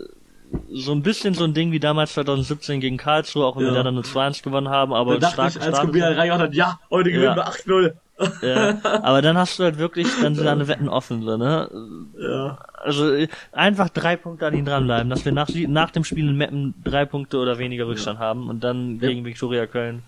so 0.69 0.93
ein 0.93 1.03
bisschen 1.03 1.35
so 1.35 1.45
ein 1.45 1.55
Ding 1.55 1.71
wie 1.73 1.79
damals 1.81 2.15
2017 2.15 2.81
gegen 2.81 2.97
Karlsruhe, 2.97 3.47
auch 3.47 3.57
wenn 3.57 3.67
Ja. 3.67 3.75
wir 3.75 3.83
dann 3.85 3.95
nur 3.95 4.03
2-1 4.05 4.43
gewonnen 4.43 4.69
haben, 4.69 4.93
aber 4.93 5.19
Da 5.19 5.31
stark 5.31 5.55
ich, 5.57 5.63
als 5.63 5.79
Kubia 5.81 6.09
reingemacht 6.09 6.41
hat, 6.43 6.55
ja, 6.55 6.81
heute 6.91 7.11
gewinnen 7.11 7.37
Ja. 7.37 7.37
wir 7.37 7.47
8-0. 7.47 7.95
ja, 8.43 8.79
aber 9.03 9.23
dann 9.23 9.39
hast 9.39 9.59
du 9.59 9.63
halt 9.63 9.79
wirklich 9.79 10.09
dann 10.21 10.35
so 10.35 10.43
deine 10.45 10.69
Wetten 10.69 10.89
offen, 10.89 11.23
so, 11.23 11.37
ne? 11.39 11.71
Ja. 12.19 12.59
Also 12.75 13.15
einfach 13.53 13.89
drei 13.91 14.17
Punkte 14.17 14.47
an 14.47 14.55
ihn 14.55 14.65
dranbleiben, 14.65 15.09
dass 15.09 15.25
wir 15.25 15.33
nach, 15.33 15.49
nach 15.55 15.91
dem 15.91 16.05
Spiel 16.05 16.29
in 16.29 16.37
Meppen 16.37 16.75
drei 16.85 17.05
Punkte 17.07 17.39
oder 17.39 17.59
weniger 17.59 17.87
Rückstand 17.87 18.19
haben 18.19 18.49
und 18.51 18.63
dann 18.65 18.99
Ja. 19.01 19.09
gegen 19.09 19.25
Viktoria 19.25 19.67
Köln. 19.67 20.03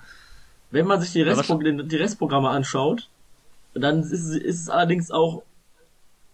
Wenn 0.71 0.87
man 0.87 1.01
sich 1.01 1.13
die, 1.13 1.23
Restpro 1.23 1.59
die 1.59 1.97
Restprogramme 1.97 2.49
anschaut, 2.51 3.09
dann 3.75 4.01
ist, 4.01 4.13
ist 4.13 4.61
es 4.63 4.69
allerdings 4.69 5.11
auch 5.11 5.43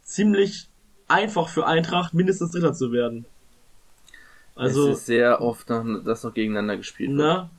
ziemlich 0.09 0.69
einfach 1.07 1.49
für 1.49 1.67
Eintracht, 1.67 2.15
mindestens 2.15 2.51
Dritter 2.53 2.73
zu 2.73 2.93
werden. 2.93 3.27
Also, 4.57 4.91
es 4.91 4.99
ist 5.01 5.07
sehr 5.07 5.41
oft, 5.41 5.69
noch, 5.69 5.85
dass 6.05 6.25
noch 6.25 6.35
gegeneinander 6.35 6.77
gespielt 6.77 7.11
wird. 7.11 7.19
na, 7.19 7.51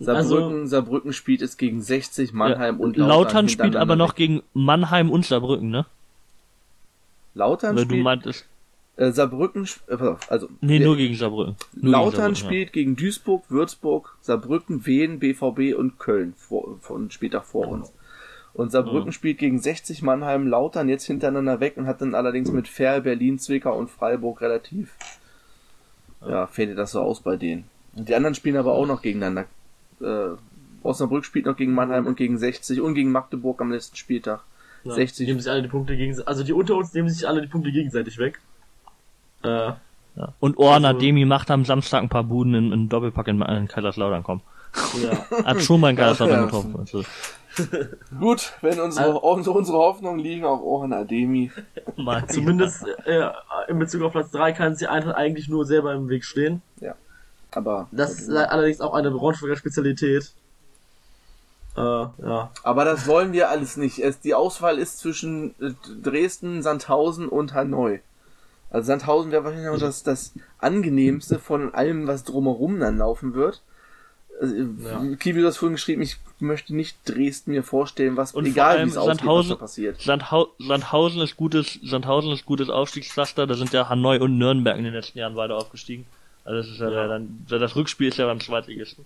Saarbrücken, 0.00 0.52
also- 0.60 0.66
Saarbrücken 0.66 1.12
spielt 1.12 1.40
es 1.40 1.56
gegen 1.56 1.80
60, 1.80 2.32
Mannheim 2.32 2.78
Ja, 2.78 2.84
und 2.84 2.96
Lautern, 2.96 3.08
Lautern. 3.08 3.48
spielt 3.48 3.76
aber 3.76 3.96
noch 3.96 4.14
gegen 4.16 4.42
Mannheim 4.52 5.10
und 5.10 5.24
Saarbrücken, 5.24 5.70
ne? 5.70 5.86
Lautern 7.34 7.76
Weil 7.76 7.84
du 7.84 7.90
spielt, 7.90 8.04
meintest, 8.04 8.46
äh, 8.96 9.10
Saarbrücken, 9.10 9.66
äh, 9.88 9.96
also, 10.28 10.48
nee, 10.60 10.78
nur 10.80 10.96
gegen 10.96 11.14
Saarbrücken. 11.14 11.56
Nur 11.72 11.80
gegen 11.80 11.92
Lautern 11.92 12.12
Saarbrücken, 12.12 12.36
spielt 12.36 12.72
gegen 12.72 12.96
Duisburg, 12.96 13.44
Würzburg, 13.48 14.16
Saarbrücken, 14.20 14.84
Wien, 14.84 15.18
BVB 15.20 15.74
und 15.74 15.98
Köln 15.98 16.34
vor, 16.36 16.78
von 16.80 17.10
Spieltag 17.10 17.44
vor 17.44 17.68
uns. 17.68 17.92
Und 18.54 18.70
Saarbrücken 18.70 19.08
Mhm. 19.08 19.12
spielt 19.12 19.38
gegen 19.38 19.58
60 19.60 20.02
Mannheim, 20.02 20.46
Lautern 20.46 20.88
jetzt 20.88 21.04
hintereinander 21.06 21.58
weg 21.60 21.76
und 21.76 21.86
hat 21.88 22.00
dann 22.00 22.14
allerdings 22.14 22.52
mit 22.52 22.68
Ferl, 22.68 23.00
Berlin, 23.02 23.38
Zwickau 23.38 23.76
und 23.76 23.90
Freiburg 23.90 24.40
relativ, 24.40 24.94
ja, 26.26 26.46
fädelt 26.46 26.78
das 26.78 26.92
so 26.92 27.00
aus 27.00 27.20
bei 27.20 27.36
denen. 27.36 27.64
Und 27.96 28.08
die 28.08 28.14
anderen 28.14 28.34
spielen 28.34 28.56
aber 28.56 28.72
auch 28.74 28.86
noch 28.86 29.02
gegeneinander. 29.02 29.46
Äh, 30.00 30.36
Osnabrück 30.82 31.24
spielt 31.24 31.46
noch 31.46 31.56
gegen 31.56 31.72
Mannheim 31.74 32.06
und 32.06 32.16
gegen 32.16 32.38
60 32.38 32.80
und 32.80 32.94
gegen 32.94 33.10
Magdeburg 33.10 33.60
am 33.60 33.72
letzten 33.72 33.96
Spieltag. 33.96 34.40
ja, 34.84 34.92
60. 34.94 35.26
nehmen 35.26 35.40
sich 35.40 35.50
alle 35.50 35.62
die 35.62 35.68
Punkte 35.68 35.96
gegen, 35.96 36.20
also 36.26 36.44
die 36.44 36.52
unter 36.52 36.76
uns 36.76 36.92
nehmen 36.94 37.08
sich 37.08 37.26
alle 37.26 37.40
die 37.42 37.48
Punkte 37.48 37.72
gegenseitig 37.72 38.18
weg. 38.18 38.38
Äh, 39.42 39.72
Ja. 40.16 40.32
Und 40.38 40.58
Orna 40.58 40.88
Also- 40.88 41.00
Demi 41.00 41.24
macht 41.24 41.50
am 41.50 41.64
Samstag 41.64 42.00
ein 42.02 42.08
paar 42.08 42.22
Buden 42.22 42.54
in, 42.54 42.70
in 42.72 42.88
Doppelpack 42.88 43.26
in, 43.26 43.42
in 43.42 43.66
Kaiserslautern 43.66 44.22
kommen. 44.22 44.42
ja. 45.02 45.10
Hat 45.44 45.60
schon 45.62 45.80
mal 45.80 45.90
in 45.90 45.96
Kaiserslautern 45.96 46.44
getroffen. 46.44 46.76
Also, 46.78 47.02
Gut, 48.20 48.52
wenn 48.60 48.80
unsere, 48.80 49.06
Also- 49.06 49.52
unsere, 49.52 49.78
Hoffnungen 49.78 50.18
liegen 50.18 50.44
auf 50.44 50.60
Orhan 50.62 50.92
Ademi. 50.92 51.50
mal. 51.96 52.26
Zumindest 52.28 52.86
äh, 53.04 53.30
in 53.68 53.78
Bezug 53.78 54.02
auf 54.02 54.12
Platz 54.12 54.30
3 54.32 54.52
kann 54.52 54.76
sie 54.76 54.86
Eintracht 54.86 55.16
eigentlich 55.16 55.48
nur 55.48 55.64
selber 55.66 55.92
im 55.94 56.08
Weg 56.08 56.24
stehen. 56.24 56.62
Aber, 57.56 57.86
Das 57.92 58.18
ist 58.18 58.28
allerdings 58.30 58.80
auch 58.80 58.94
eine 58.94 59.12
Braunschweiger 59.12 59.56
Spezialität. 59.56 60.32
Äh, 61.76 61.80
ja. 61.80 62.50
aber 62.62 62.84
das 62.84 63.06
wollen 63.06 63.32
wir 63.32 63.50
alles 63.50 63.76
nicht. 63.76 63.98
Es, 63.98 64.20
die 64.20 64.34
Auswahl 64.34 64.78
ist 64.78 64.98
zwischen 64.98 65.54
äh, 65.60 65.70
Dresden, 66.02 66.62
Sandhausen 66.62 67.28
und 67.28 67.52
Hanoi. 67.54 68.00
Also 68.70 68.86
Sandhausen 68.86 69.32
wäre 69.32 69.44
wahrscheinlich 69.44 69.70
noch 69.70 69.78
das, 69.78 70.02
das 70.02 70.32
angenehmste 70.58 71.38
von 71.38 71.74
allem, 71.74 72.06
was 72.06 72.24
drumherum 72.24 72.80
dann 72.80 72.98
laufen 72.98 73.34
wird. 73.34 73.62
Also, 74.40 74.54
Ja. 74.56 75.16
Kiwi, 75.16 75.40
du 75.40 75.46
hast 75.46 75.58
vorhin 75.58 75.76
geschrieben, 75.76 76.02
ich 76.02 76.16
möchte 76.40 76.74
nicht 76.74 76.96
Dresden 77.08 77.52
mir 77.52 77.62
vorstellen, 77.62 78.16
was 78.16 78.32
Und 78.34 78.46
egal 78.46 78.84
wie 78.84 78.88
es 78.90 78.96
ausgeht, 78.96 79.10
was 79.10 79.16
Sandhausen- 79.18 79.48
da 79.50 79.54
passiert. 79.56 80.00
Sandhau 80.00 80.48
Sandhausen 80.58 81.20
ist 81.22 81.36
gutes, 81.36 81.78
Sandhausen 81.84 82.32
ist 82.32 82.44
gutes 82.44 82.68
Aufstiegspflaster. 82.68 83.46
Da 83.46 83.54
sind 83.54 83.72
ja 83.72 83.88
Hanoi 83.88 84.18
und 84.18 84.36
Nürnberg 84.38 84.76
in 84.76 84.84
den 84.84 84.92
letzten 84.94 85.18
Jahren 85.18 85.34
beide 85.34 85.54
aufgestiegen. 85.56 86.04
Also 86.44 86.58
das 86.58 86.68
ist 86.68 86.80
ja, 86.80 86.90
Ja. 86.90 87.06
dann, 87.06 87.46
das 87.48 87.76
Rückspiel 87.76 88.08
ist 88.08 88.18
ja 88.18 88.26
beim 88.26 88.40
Zweitligisten. 88.40 89.04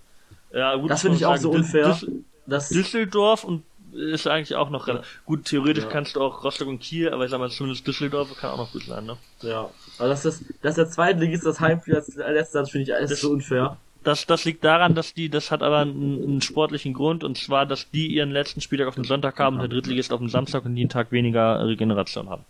Ja, 0.52 0.74
gut, 0.76 0.90
Das 0.90 1.02
finde 1.02 1.18
ich 1.18 1.26
auch 1.26 1.32
sagen, 1.32 1.42
so 1.42 1.50
unfair. 1.50 1.86
Düs- 1.94 2.10
Das, 2.46 2.70
Düsseldorf 2.70 3.44
und 3.44 3.62
ist 3.92 4.26
eigentlich 4.26 4.54
auch 4.56 4.70
noch 4.70 4.86
relativ 4.86 5.20
gut. 5.26 5.44
Theoretisch 5.44 5.84
Ja. 5.84 5.90
kannst 5.90 6.16
du 6.16 6.20
auch 6.22 6.42
Rostock 6.44 6.68
und 6.68 6.78
Kiel, 6.80 7.10
aber 7.10 7.24
ich 7.26 7.30
sag 7.30 7.38
mal 7.38 7.50
zumindest 7.50 7.86
Düsseldorf 7.86 8.34
kann 8.40 8.50
auch 8.52 8.56
noch 8.58 8.72
gut 8.72 8.84
sein, 8.84 9.04
ne? 9.04 9.16
ja. 9.42 9.68
Aber 9.98 10.08
dass 10.08 10.22
das, 10.22 10.42
dass 10.62 10.74
der 10.76 10.88
Zweitligist 10.90 11.44
das 11.44 11.60
Heimspiel 11.60 11.94
als 11.96 12.14
letzter 12.16 12.60
hat, 12.60 12.70
finde 12.70 12.84
ich 12.84 12.94
alles 12.94 13.10
Das- 13.10 13.20
so 13.20 13.30
unfair. 13.30 13.76
Das, 14.08 14.24
das 14.24 14.46
liegt 14.46 14.64
daran, 14.64 14.94
dass 14.94 15.12
die, 15.12 15.28
das 15.28 15.50
hat 15.50 15.62
aber 15.62 15.80
einen, 15.80 16.22
einen 16.22 16.40
sportlichen 16.40 16.94
Grund 16.94 17.24
und 17.24 17.36
zwar, 17.36 17.66
dass 17.66 17.90
die 17.90 18.06
ihren 18.06 18.30
letzten 18.30 18.62
Spieltag 18.62 18.88
auf 18.88 18.94
den 18.94 19.04
Sonntag 19.04 19.38
haben 19.38 19.56
und 19.56 19.60
der 19.60 19.68
Drittligist 19.68 20.12
auf 20.14 20.20
den 20.20 20.30
Samstag 20.30 20.64
und 20.64 20.74
die 20.76 20.80
einen 20.82 20.88
Tag 20.88 21.12
weniger 21.12 21.66
Regeneration 21.66 22.30
haben. 22.30 22.44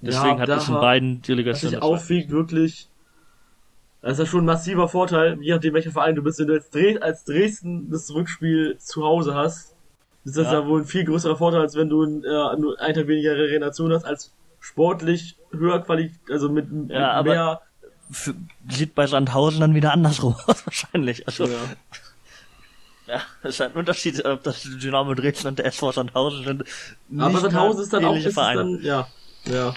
Deswegen 0.00 0.36
Ja, 0.36 0.40
hat 0.40 0.48
da 0.48 0.56
es 0.56 0.68
in 0.68 0.74
beiden 0.74 1.20
Delegationen. 1.20 1.74
das 1.74 1.82
war. 1.82 1.88
aufwiegt, 1.90 2.30
wirklich. 2.30 2.88
Das 4.00 4.12
ist 4.14 4.18
ja 4.20 4.26
schon 4.26 4.44
ein 4.44 4.46
massiver 4.46 4.88
Vorteil, 4.88 5.38
je 5.42 5.52
nachdem 5.52 5.74
welcher 5.74 5.90
Verein 5.90 6.14
du 6.14 6.22
bist. 6.22 6.38
Wenn 6.38 6.46
du 6.46 6.54
als, 6.54 6.70
Dres 6.70 7.00
als 7.02 7.24
Dresden 7.24 7.90
das 7.90 8.12
Rückspiel 8.14 8.76
zu 8.78 9.04
Hause 9.04 9.34
hast, 9.34 9.74
ist 10.24 10.36
das 10.38 10.46
Ja. 10.46 10.60
ja, 10.60 10.66
wohl 10.66 10.80
ein 10.80 10.86
viel 10.86 11.04
größerer 11.04 11.36
Vorteil, 11.36 11.60
als 11.60 11.74
wenn 11.76 11.88
du 11.90 12.02
äh, 12.04 12.56
nur 12.58 12.80
einen 12.80 12.94
Tag 12.94 13.06
weniger 13.08 13.36
Regeneration 13.36 13.92
hast, 13.92 14.04
als 14.04 14.32
sportlich 14.60 15.36
höher 15.52 15.80
qualifiziert, 15.82 16.30
also 16.30 16.48
mit, 16.48 16.70
mit 16.72 16.90
Ja, 16.90 17.22
mehr. 17.22 17.60
F- 18.10 18.34
Sieht 18.68 18.94
bei 18.94 19.06
Sandhausen 19.06 19.60
dann 19.60 19.74
wieder 19.74 19.92
andersrum 19.92 20.34
aus, 20.46 20.66
wahrscheinlich. 20.66 21.26
Also, 21.26 21.46
Ja. 21.46 21.56
ja, 23.06 23.20
es 23.42 23.50
ist 23.56 23.60
ein 23.60 23.72
Unterschied, 23.72 24.24
ob 24.24 24.42
das 24.42 24.62
Dynamo 24.62 25.14
Dresden 25.14 25.48
und 25.48 25.58
der 25.58 25.66
SV 25.66 25.92
Sandhausen 25.92 26.44
sind. 26.44 26.64
Aber 27.18 27.38
Sandhausen 27.40 27.82
ist 27.82 27.92
dann 27.92 28.04
auch, 28.04 28.16
ist 28.16 28.36
dann, 28.36 28.80
ja, 28.82 29.06
ja. 29.44 29.74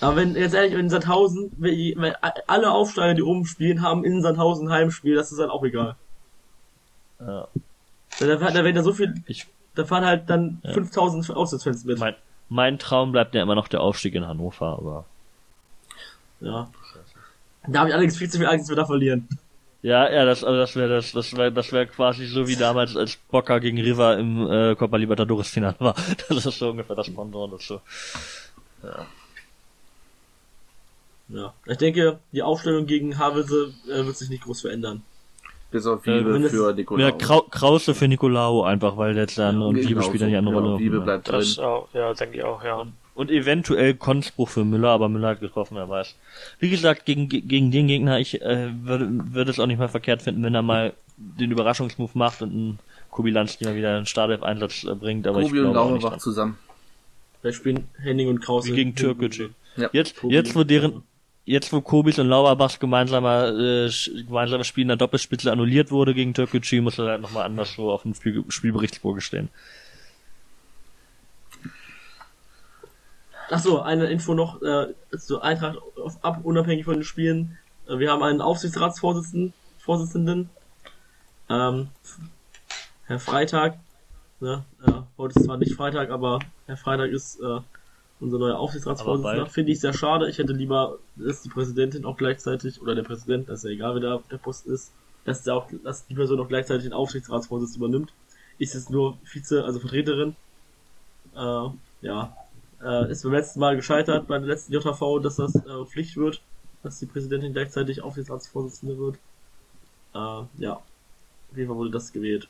Aber 0.00 0.16
wenn, 0.16 0.34
jetzt 0.34 0.54
ehrlich, 0.54 0.72
in 0.74 0.90
Sandhausen, 0.90 1.52
wenn, 1.56 1.72
wenn 1.96 2.14
alle 2.46 2.70
Aufsteiger, 2.72 3.14
die 3.14 3.22
oben 3.22 3.46
spielen, 3.46 3.80
haben 3.80 4.04
in 4.04 4.20
Sandhausen 4.22 4.68
Heimspiel, 4.70 5.14
das 5.14 5.32
ist 5.32 5.38
dann 5.38 5.50
auch 5.50 5.64
egal. 5.64 5.96
Ja. 7.20 7.48
Da, 8.20 8.26
da, 8.26 8.36
da 8.36 8.54
werden 8.64 8.74
da 8.76 8.82
so 8.82 8.92
viel, 8.92 9.14
Ich, 9.26 9.46
da 9.74 9.84
fahren 9.84 10.04
halt 10.04 10.28
dann 10.28 10.60
5000 10.74 11.30
Auswärtsfans 11.30 11.84
mit. 11.84 11.98
mein, 11.98 12.14
mein 12.48 12.78
Traum 12.78 13.12
bleibt 13.12 13.34
ja 13.34 13.42
immer 13.42 13.54
noch 13.54 13.68
der 13.68 13.80
Aufstieg 13.80 14.14
in 14.14 14.26
Hannover, 14.26 14.66
aber. 14.78 15.04
Ja. 16.44 16.70
Da 17.66 17.78
habe 17.80 17.88
ich 17.88 17.94
allerdings 17.94 18.16
viel 18.18 18.30
zu 18.30 18.38
viel 18.38 18.46
Angst, 18.46 18.64
dass 18.64 18.70
wir 18.70 18.76
da 18.76 18.84
verlieren. 18.86 19.26
Ja, 19.82 20.10
ja, 20.10 20.24
das, 20.24 20.42
also 20.44 20.56
das 20.58 20.76
wäre 20.76 20.88
das, 20.88 21.12
das 21.12 21.36
wäre, 21.36 21.52
das 21.52 21.70
wäre 21.72 21.86
quasi 21.86 22.26
so 22.26 22.46
wie 22.48 22.56
damals 22.56 22.96
als 22.96 23.16
Boca 23.16 23.58
gegen 23.58 23.78
River 23.80 24.18
im 24.18 24.50
äh, 24.50 24.74
Copa 24.76 24.96
Libertadores 24.96 25.48
Finale 25.48 25.76
war. 25.78 25.94
Das 26.28 26.46
ist 26.46 26.58
so 26.58 26.70
ungefähr 26.70 26.96
das 26.96 27.10
Pendant 27.10 27.52
dazu. 27.52 27.80
Ja. 31.28 31.54
Ich 31.66 31.78
denke, 31.78 32.18
die 32.32 32.42
Aufstellung 32.42 32.86
gegen 32.86 33.18
Havelse 33.18 33.72
äh, 33.90 34.04
wird 34.04 34.16
sich 34.16 34.28
nicht 34.28 34.44
groß 34.44 34.60
verändern. 34.62 35.02
Bis 35.70 35.86
auf 35.86 36.06
Äh, 36.06 36.18
Wiebe 36.20 36.34
wenn 36.34 36.44
es- 36.44 36.52
für 36.52 36.68
Ja, 36.70 36.74
Nikolaus. 36.76 37.12
Krau 37.18 37.40
Krause 37.50 37.94
für 37.94 38.06
Nicolao 38.08 38.62
einfach, 38.62 38.96
weil 38.96 39.16
jetzt 39.16 39.38
dann 39.38 39.60
und 39.62 39.74
Genau 39.74 39.88
Liebe 39.88 40.02
spielt 40.02 40.22
dann 40.22 40.28
die 40.28 40.36
andere 40.36 40.54
so. 40.56 40.60
Rolle. 40.60 40.78
Wiebe 40.78 40.96
Ja. 40.98 41.02
bleibt 41.02 41.28
drin. 41.28 41.38
Das 41.40 41.58
auch, 41.58 41.88
ja, 41.94 42.12
denke 42.14 42.36
ich 42.38 42.44
auch, 42.44 42.62
ja. 42.62 42.86
Und 43.14 43.30
eventuell 43.30 43.94
Konspruch 43.94 44.48
für 44.48 44.64
Müller, 44.64 44.90
aber 44.90 45.08
Müller 45.08 45.28
hat 45.28 45.40
getroffen, 45.40 45.76
wer 45.76 45.88
weiß. 45.88 46.16
Wie 46.58 46.68
gesagt, 46.68 47.04
gegen, 47.04 47.28
gegen 47.28 47.70
den 47.70 47.86
Gegner, 47.86 48.18
ich 48.18 48.42
äh, 48.42 48.70
würde, 48.82 49.08
würde 49.32 49.50
es 49.52 49.60
auch 49.60 49.66
nicht 49.66 49.78
mal 49.78 49.88
verkehrt 49.88 50.22
finden, 50.22 50.42
wenn 50.42 50.54
er 50.54 50.62
mal 50.62 50.94
den 51.16 51.52
Überraschungsmove 51.52 52.16
macht 52.16 52.42
und 52.42 52.50
einen 52.50 52.78
Kubilanski 53.10 53.64
mal 53.64 53.76
wieder 53.76 53.96
einen 53.96 54.06
Startelf-Einsatz 54.06 54.84
äh, 54.84 54.94
bringt, 54.94 55.26
aber 55.28 55.40
ich 55.40 55.48
Kobi 55.48 55.60
und 55.60 55.74
Lauerbach 55.74 56.18
zusammen. 56.18 56.58
Vielleicht 57.40 57.58
spielen 57.58 57.88
Henning 58.02 58.28
und 58.28 58.40
Krause. 58.40 58.70
Wie 58.70 58.74
gegen 58.74 58.94
Türkgücü. 58.96 59.50
Ja. 59.76 59.90
Jetzt, 59.92 60.16
Kobi 60.16 60.34
jetzt 60.34 60.56
wo 60.56 60.64
deren, 60.64 61.04
jetzt 61.44 61.72
wo 61.72 61.80
Kobis 61.80 62.18
und 62.18 62.28
Lauerbachs 62.28 62.80
gemeinsamer, 62.80 63.56
äh, 63.56 63.90
gemeinsames 64.26 64.66
Spiel 64.66 64.82
in 64.82 64.88
der 64.88 64.96
Doppelspitze 64.96 65.52
annulliert 65.52 65.92
wurde 65.92 66.14
gegen 66.14 66.34
Türkgücü, 66.34 66.80
muss 66.80 66.98
er 66.98 67.06
halt 67.06 67.22
nochmal 67.22 67.44
anderswo 67.44 67.92
auf 67.92 68.02
dem 68.02 68.14
Spiel, 68.14 68.44
Spielberichtsbogen 68.48 69.20
stehen. 69.20 69.48
Achso, 73.54 73.78
eine 73.78 74.06
Info 74.06 74.34
noch, 74.34 74.60
äh, 74.62 74.92
zur 75.16 75.44
Eintracht 75.44 75.78
auf, 76.02 76.24
ab, 76.24 76.40
unabhängig 76.42 76.86
von 76.86 76.94
den 76.94 77.04
Spielen. 77.04 77.56
Äh, 77.86 78.00
wir 78.00 78.10
haben 78.10 78.24
einen 78.24 78.40
Aufsichtsratsvorsitzenden, 78.40 79.52
Vorsitzenden, 79.78 80.50
ähm, 81.48 81.86
Herr 83.06 83.20
Freitag, 83.20 83.78
ne, 84.40 84.64
äh, 84.84 84.90
heute 85.16 85.38
ist 85.38 85.44
zwar 85.44 85.56
nicht 85.56 85.76
Freitag, 85.76 86.10
aber 86.10 86.40
Herr 86.66 86.76
Freitag 86.76 87.10
ist, 87.10 87.38
äh, 87.38 87.60
unser 88.18 88.38
neuer 88.40 88.58
Aufsichtsratsvorsitzender. 88.58 89.46
Finde 89.46 89.70
ich 89.70 89.78
sehr 89.78 89.92
schade. 89.92 90.28
Ich 90.28 90.38
hätte 90.38 90.52
lieber, 90.52 90.98
dass 91.14 91.42
die 91.42 91.48
Präsidentin 91.48 92.04
auch 92.06 92.16
gleichzeitig, 92.16 92.82
oder 92.82 92.96
der 92.96 93.04
Präsident, 93.04 93.48
das 93.48 93.60
ist 93.60 93.64
ja 93.66 93.70
egal, 93.70 93.94
wer 93.94 94.00
da 94.00 94.20
der 94.32 94.38
Post 94.38 94.66
ist, 94.66 94.90
dass, 95.26 95.44
der 95.44 95.54
auch, 95.54 95.68
dass 95.84 96.08
die 96.08 96.14
Person 96.14 96.40
auch 96.40 96.48
gleichzeitig 96.48 96.82
den 96.82 96.92
Aufsichtsratsvorsitz 96.92 97.76
übernimmt. 97.76 98.12
Ist 98.58 98.74
es 98.74 98.90
nur 98.90 99.16
Vize, 99.22 99.64
also 99.64 99.78
Vertreterin. 99.78 100.34
Äh, 101.36 101.68
ja. 102.02 102.36
Äh, 102.84 103.10
ist 103.10 103.22
beim 103.22 103.32
letzten 103.32 103.60
Mal 103.60 103.76
gescheitert, 103.76 104.26
bei 104.26 104.38
der 104.38 104.46
letzten 104.46 104.72
JV, 104.72 105.18
dass 105.18 105.36
das 105.36 105.54
äh, 105.54 105.84
Pflicht 105.86 106.16
wird, 106.16 106.42
dass 106.82 106.98
die 106.98 107.06
Präsidentin 107.06 107.54
gleichzeitig 107.54 108.02
Aufsichtsratsvorsitzende 108.02 108.98
wird. 108.98 109.16
Äh, 110.14 110.62
ja. 110.62 110.74
Auf 110.74 111.56
jeden 111.56 111.68
Fall 111.68 111.76
wurde 111.76 111.90
das 111.90 112.12
gewählt. 112.12 112.48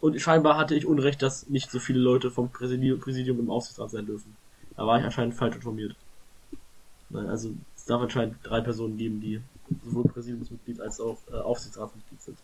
Und 0.00 0.20
scheinbar 0.20 0.56
hatte 0.56 0.74
ich 0.74 0.86
Unrecht, 0.86 1.22
dass 1.22 1.48
nicht 1.48 1.70
so 1.70 1.78
viele 1.78 2.00
Leute 2.00 2.30
vom 2.30 2.50
Präsidium, 2.50 3.38
im 3.38 3.50
Aufsichtsrat 3.50 3.90
sein 3.90 4.06
dürfen. 4.06 4.36
Da 4.76 4.86
war 4.86 4.98
ich 4.98 5.04
anscheinend 5.04 5.34
falsch 5.34 5.56
informiert. 5.56 5.94
Nein, 7.10 7.26
also 7.26 7.50
es 7.76 7.84
darf 7.84 8.02
anscheinend 8.02 8.36
drei 8.42 8.60
Personen 8.60 8.96
geben, 8.96 9.20
die 9.20 9.40
sowohl 9.84 10.04
Präsidiumsmitglied 10.04 10.80
als 10.80 11.00
auch 11.00 11.18
äh, 11.30 11.36
Aufsichtsratsmitglied 11.36 12.22
sind. 12.22 12.38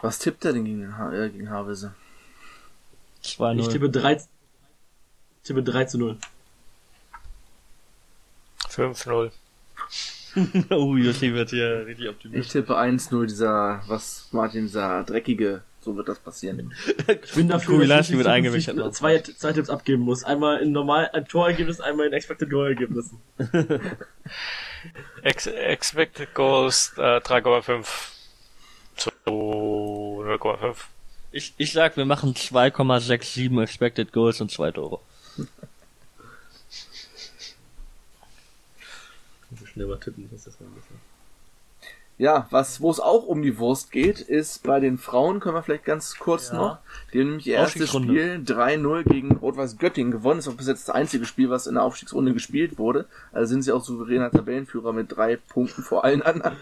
Was 0.00 0.18
tippt 0.18 0.44
er 0.44 0.52
denn 0.52 0.64
gegen, 0.64 0.80
den 0.80 0.98
ha 0.98 1.12
äh, 1.12 1.30
gegen 1.30 1.50
Havelse? 1.50 1.94
2-0. 3.24 3.60
Ich 3.60 3.68
tippe 3.68 3.90
3, 3.90 4.20
tippe 5.42 5.62
3 5.62 5.84
zu 5.84 5.98
0. 5.98 6.16
5-0. 8.68 9.30
oh, 10.70 10.96
Jussi 10.96 11.32
wird 11.32 11.50
hier 11.50 11.86
richtig 11.86 12.06
Ich 12.06 12.10
optimistisch. 12.10 12.52
tippe 12.52 12.76
1-0, 12.76 13.26
dieser, 13.26 13.82
was 13.86 14.28
Martin 14.32 14.68
sah, 14.68 15.02
dreckige, 15.04 15.62
so 15.80 15.96
wird 15.96 16.08
das 16.08 16.18
passieren. 16.18 16.72
Ich 17.22 17.34
bin 17.34 17.48
dafür, 17.48 17.74
Kubilanski 17.74 18.16
dass 18.22 18.54
ich 18.54 18.66
wird 18.66 18.76
ne? 18.76 18.90
zwei, 18.90 19.18
zwei 19.18 19.52
Tipps 19.52 19.70
abgeben 19.70 20.02
muss. 20.02 20.24
Einmal 20.24 20.60
in 20.60 20.72
normal, 20.72 21.10
ein 21.12 21.26
Torergebnis, 21.26 21.80
einmal 21.80 22.06
in 22.06 22.12
Expected 22.12 22.50
Goal-Ergebnissen. 22.50 23.18
Ex 25.22 25.46
expected 25.46 26.34
Goals 26.34 26.92
äh, 26.96 27.18
3,5 27.18 27.86
zu 28.96 29.10
0,5. 29.26 30.76
Ich, 31.36 31.52
ich 31.56 31.72
sag, 31.72 31.96
wir 31.96 32.04
machen 32.04 32.32
2,67 32.34 33.60
Expected 33.60 34.12
Goals 34.12 34.40
und 34.40 34.52
zwei 34.52 34.70
Tore. 34.70 35.00
Tippen, 40.00 40.28
das 40.30 40.46
ist 40.46 40.60
mal. 40.60 40.68
Ja, 42.18 42.46
was, 42.50 42.80
wo 42.80 42.88
es 42.88 43.00
auch 43.00 43.24
um 43.26 43.42
die 43.42 43.58
Wurst 43.58 43.90
geht, 43.90 44.20
ist 44.20 44.62
bei 44.62 44.78
den 44.78 44.96
Frauen, 44.96 45.40
können 45.40 45.56
wir 45.56 45.64
vielleicht 45.64 45.84
ganz 45.84 46.16
kurz 46.20 46.50
Ja. 46.50 46.54
noch, 46.54 46.78
die 47.12 47.18
haben 47.18 47.26
nämlich 47.30 47.48
ihr 47.48 47.54
erstes. 47.56 47.90
Spiel 47.90 48.40
3-0 48.46 49.02
gegen 49.02 49.32
Rot-Weiß 49.32 49.78
Göttingen 49.78 50.12
gewonnen. 50.12 50.38
Ist 50.38 50.46
auch 50.46 50.54
bis 50.54 50.68
jetzt 50.68 50.86
das 50.88 50.94
einzige 50.94 51.26
Spiel, 51.26 51.50
was 51.50 51.66
in 51.66 51.74
der 51.74 51.82
Aufstiegsrunde 51.82 52.32
gespielt 52.32 52.78
wurde. 52.78 53.06
Also 53.32 53.50
sind 53.50 53.62
sie 53.62 53.72
auch 53.72 53.82
souveräner 53.82 54.30
Tabellenführer 54.30 54.92
mit 54.92 55.16
drei 55.16 55.34
Punkten 55.34 55.82
vor 55.82 56.04
allen 56.04 56.22
anderen. 56.22 56.56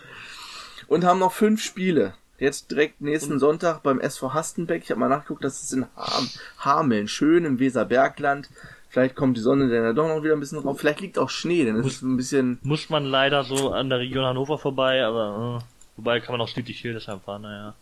Und 0.86 1.04
haben 1.04 1.18
noch 1.18 1.34
fünf 1.34 1.62
Spiele. 1.62 2.14
Jetzt 2.42 2.72
direkt 2.72 3.00
nächsten 3.00 3.38
Sonntag 3.38 3.84
beim 3.84 4.00
SV 4.00 4.34
Hastenbeck. 4.34 4.82
Ich 4.82 4.90
habe 4.90 4.98
mal 4.98 5.08
nachgeguckt, 5.08 5.44
das 5.44 5.62
ist 5.62 5.72
in 5.74 5.86
Ham 5.94 6.28
Hameln, 6.58 7.06
schön 7.06 7.44
im 7.44 7.60
Weserbergland. 7.60 8.50
Vielleicht 8.88 9.14
kommt 9.14 9.36
die 9.36 9.40
Sonne 9.40 9.68
dann 9.68 9.84
ja 9.84 9.92
doch 9.92 10.08
noch 10.08 10.24
wieder 10.24 10.34
ein 10.34 10.40
bisschen 10.40 10.60
drauf. 10.60 10.80
Vielleicht 10.80 11.00
liegt 11.00 11.20
auch 11.20 11.30
Schnee, 11.30 11.64
denn 11.64 11.76
es 11.76 11.86
ist 11.86 12.02
ein 12.02 12.16
bisschen 12.16 12.58
Muss 12.64 12.90
man 12.90 13.04
leider 13.04 13.44
so 13.44 13.70
an 13.70 13.90
der 13.90 14.00
Region 14.00 14.24
Hannover 14.24 14.58
vorbei, 14.58 15.04
aber 15.04 15.60
äh, 15.60 15.64
wobei 15.96 16.18
kann 16.18 16.32
man 16.32 16.40
auch 16.40 16.48
südlich 16.48 16.80
Hildesheim 16.80 17.20
fahren, 17.20 17.42
naja. 17.42 17.74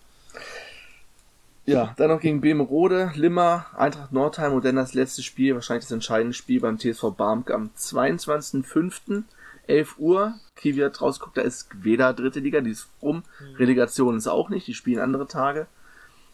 Ja, 1.65 1.95
dann 1.97 2.11
noch 2.11 2.21
gegen 2.21 2.43
Bemerode, 2.43 3.13
Limmer, 3.15 3.65
Eintracht 3.75 4.13
Nordheim 4.13 4.53
und 4.53 4.63
dann 4.67 4.77
das 4.77 4.93
letzte 4.93 5.23
Spiel, 5.23 5.55
wahrscheinlich 5.55 5.87
das 5.87 5.93
entscheidende 5.93 6.35
Spiel 6.35 6.61
beim 6.61 6.79
TSV 6.79 7.13
Barmk 7.17 7.51
am 7.51 7.71
22.05. 7.79 9.23
11 9.71 9.99
Uhr. 9.99 10.35
Kiwi 10.57 10.81
hat 10.83 11.01
rausgeguckt, 11.01 11.37
da 11.37 11.43
ist 11.43 11.69
weder 11.83 12.13
dritte 12.13 12.41
Liga, 12.41 12.61
die 12.61 12.71
ist 12.71 12.89
rum. 13.01 13.23
Relegation 13.59 14.17
ist 14.17 14.27
auch 14.27 14.49
nicht, 14.51 14.67
die 14.67 14.75
spielen 14.75 15.01
andere 15.01 15.27
Tage 15.27 15.67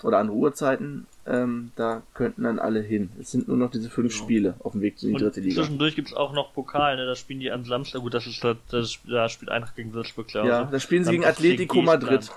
oder 0.03 0.19
andere 0.19 0.37
Uhrzeiten. 0.37 1.07
Ähm, 1.27 1.73
da 1.77 2.03
könnten 2.15 2.45
dann 2.45 2.59
alle 2.59 2.81
hin. 2.81 3.11
Es 3.21 3.33
sind 3.33 3.49
nur 3.49 3.57
noch 3.57 3.71
diese 3.71 3.91
fünf 3.91 4.13
Genau. 4.13 4.25
Spiele 4.25 4.55
auf 4.61 4.73
dem 4.73 4.81
Weg 4.81 5.03
in 5.03 5.09
die 5.09 5.15
Und 5.15 5.23
dritte 5.23 5.41
Liga. 5.41 5.57
zwischendurch 5.57 5.97
gibt's 5.97 6.15
auch 6.15 6.33
noch 6.33 6.53
Pokal, 6.55 6.97
ne? 6.97 7.07
Da 7.07 7.17
spielen 7.17 7.41
die 7.41 7.51
am 7.51 7.65
Samstag. 7.65 8.01
Gut, 8.03 8.15
das 8.15 8.27
ist 8.27 8.45
das, 8.45 8.57
das 8.71 8.99
da 9.09 9.29
spielt 9.29 9.51
Eintracht 9.51 9.75
gegen 9.77 9.93
Würzburg, 9.93 10.29
glaube 10.29 10.49
Ja, 10.49 10.65
da 10.65 10.79
spielen 10.79 11.05
sie 11.05 11.11
gegen 11.13 11.25
Atletico 11.25 11.83
Madrid. 11.83 12.31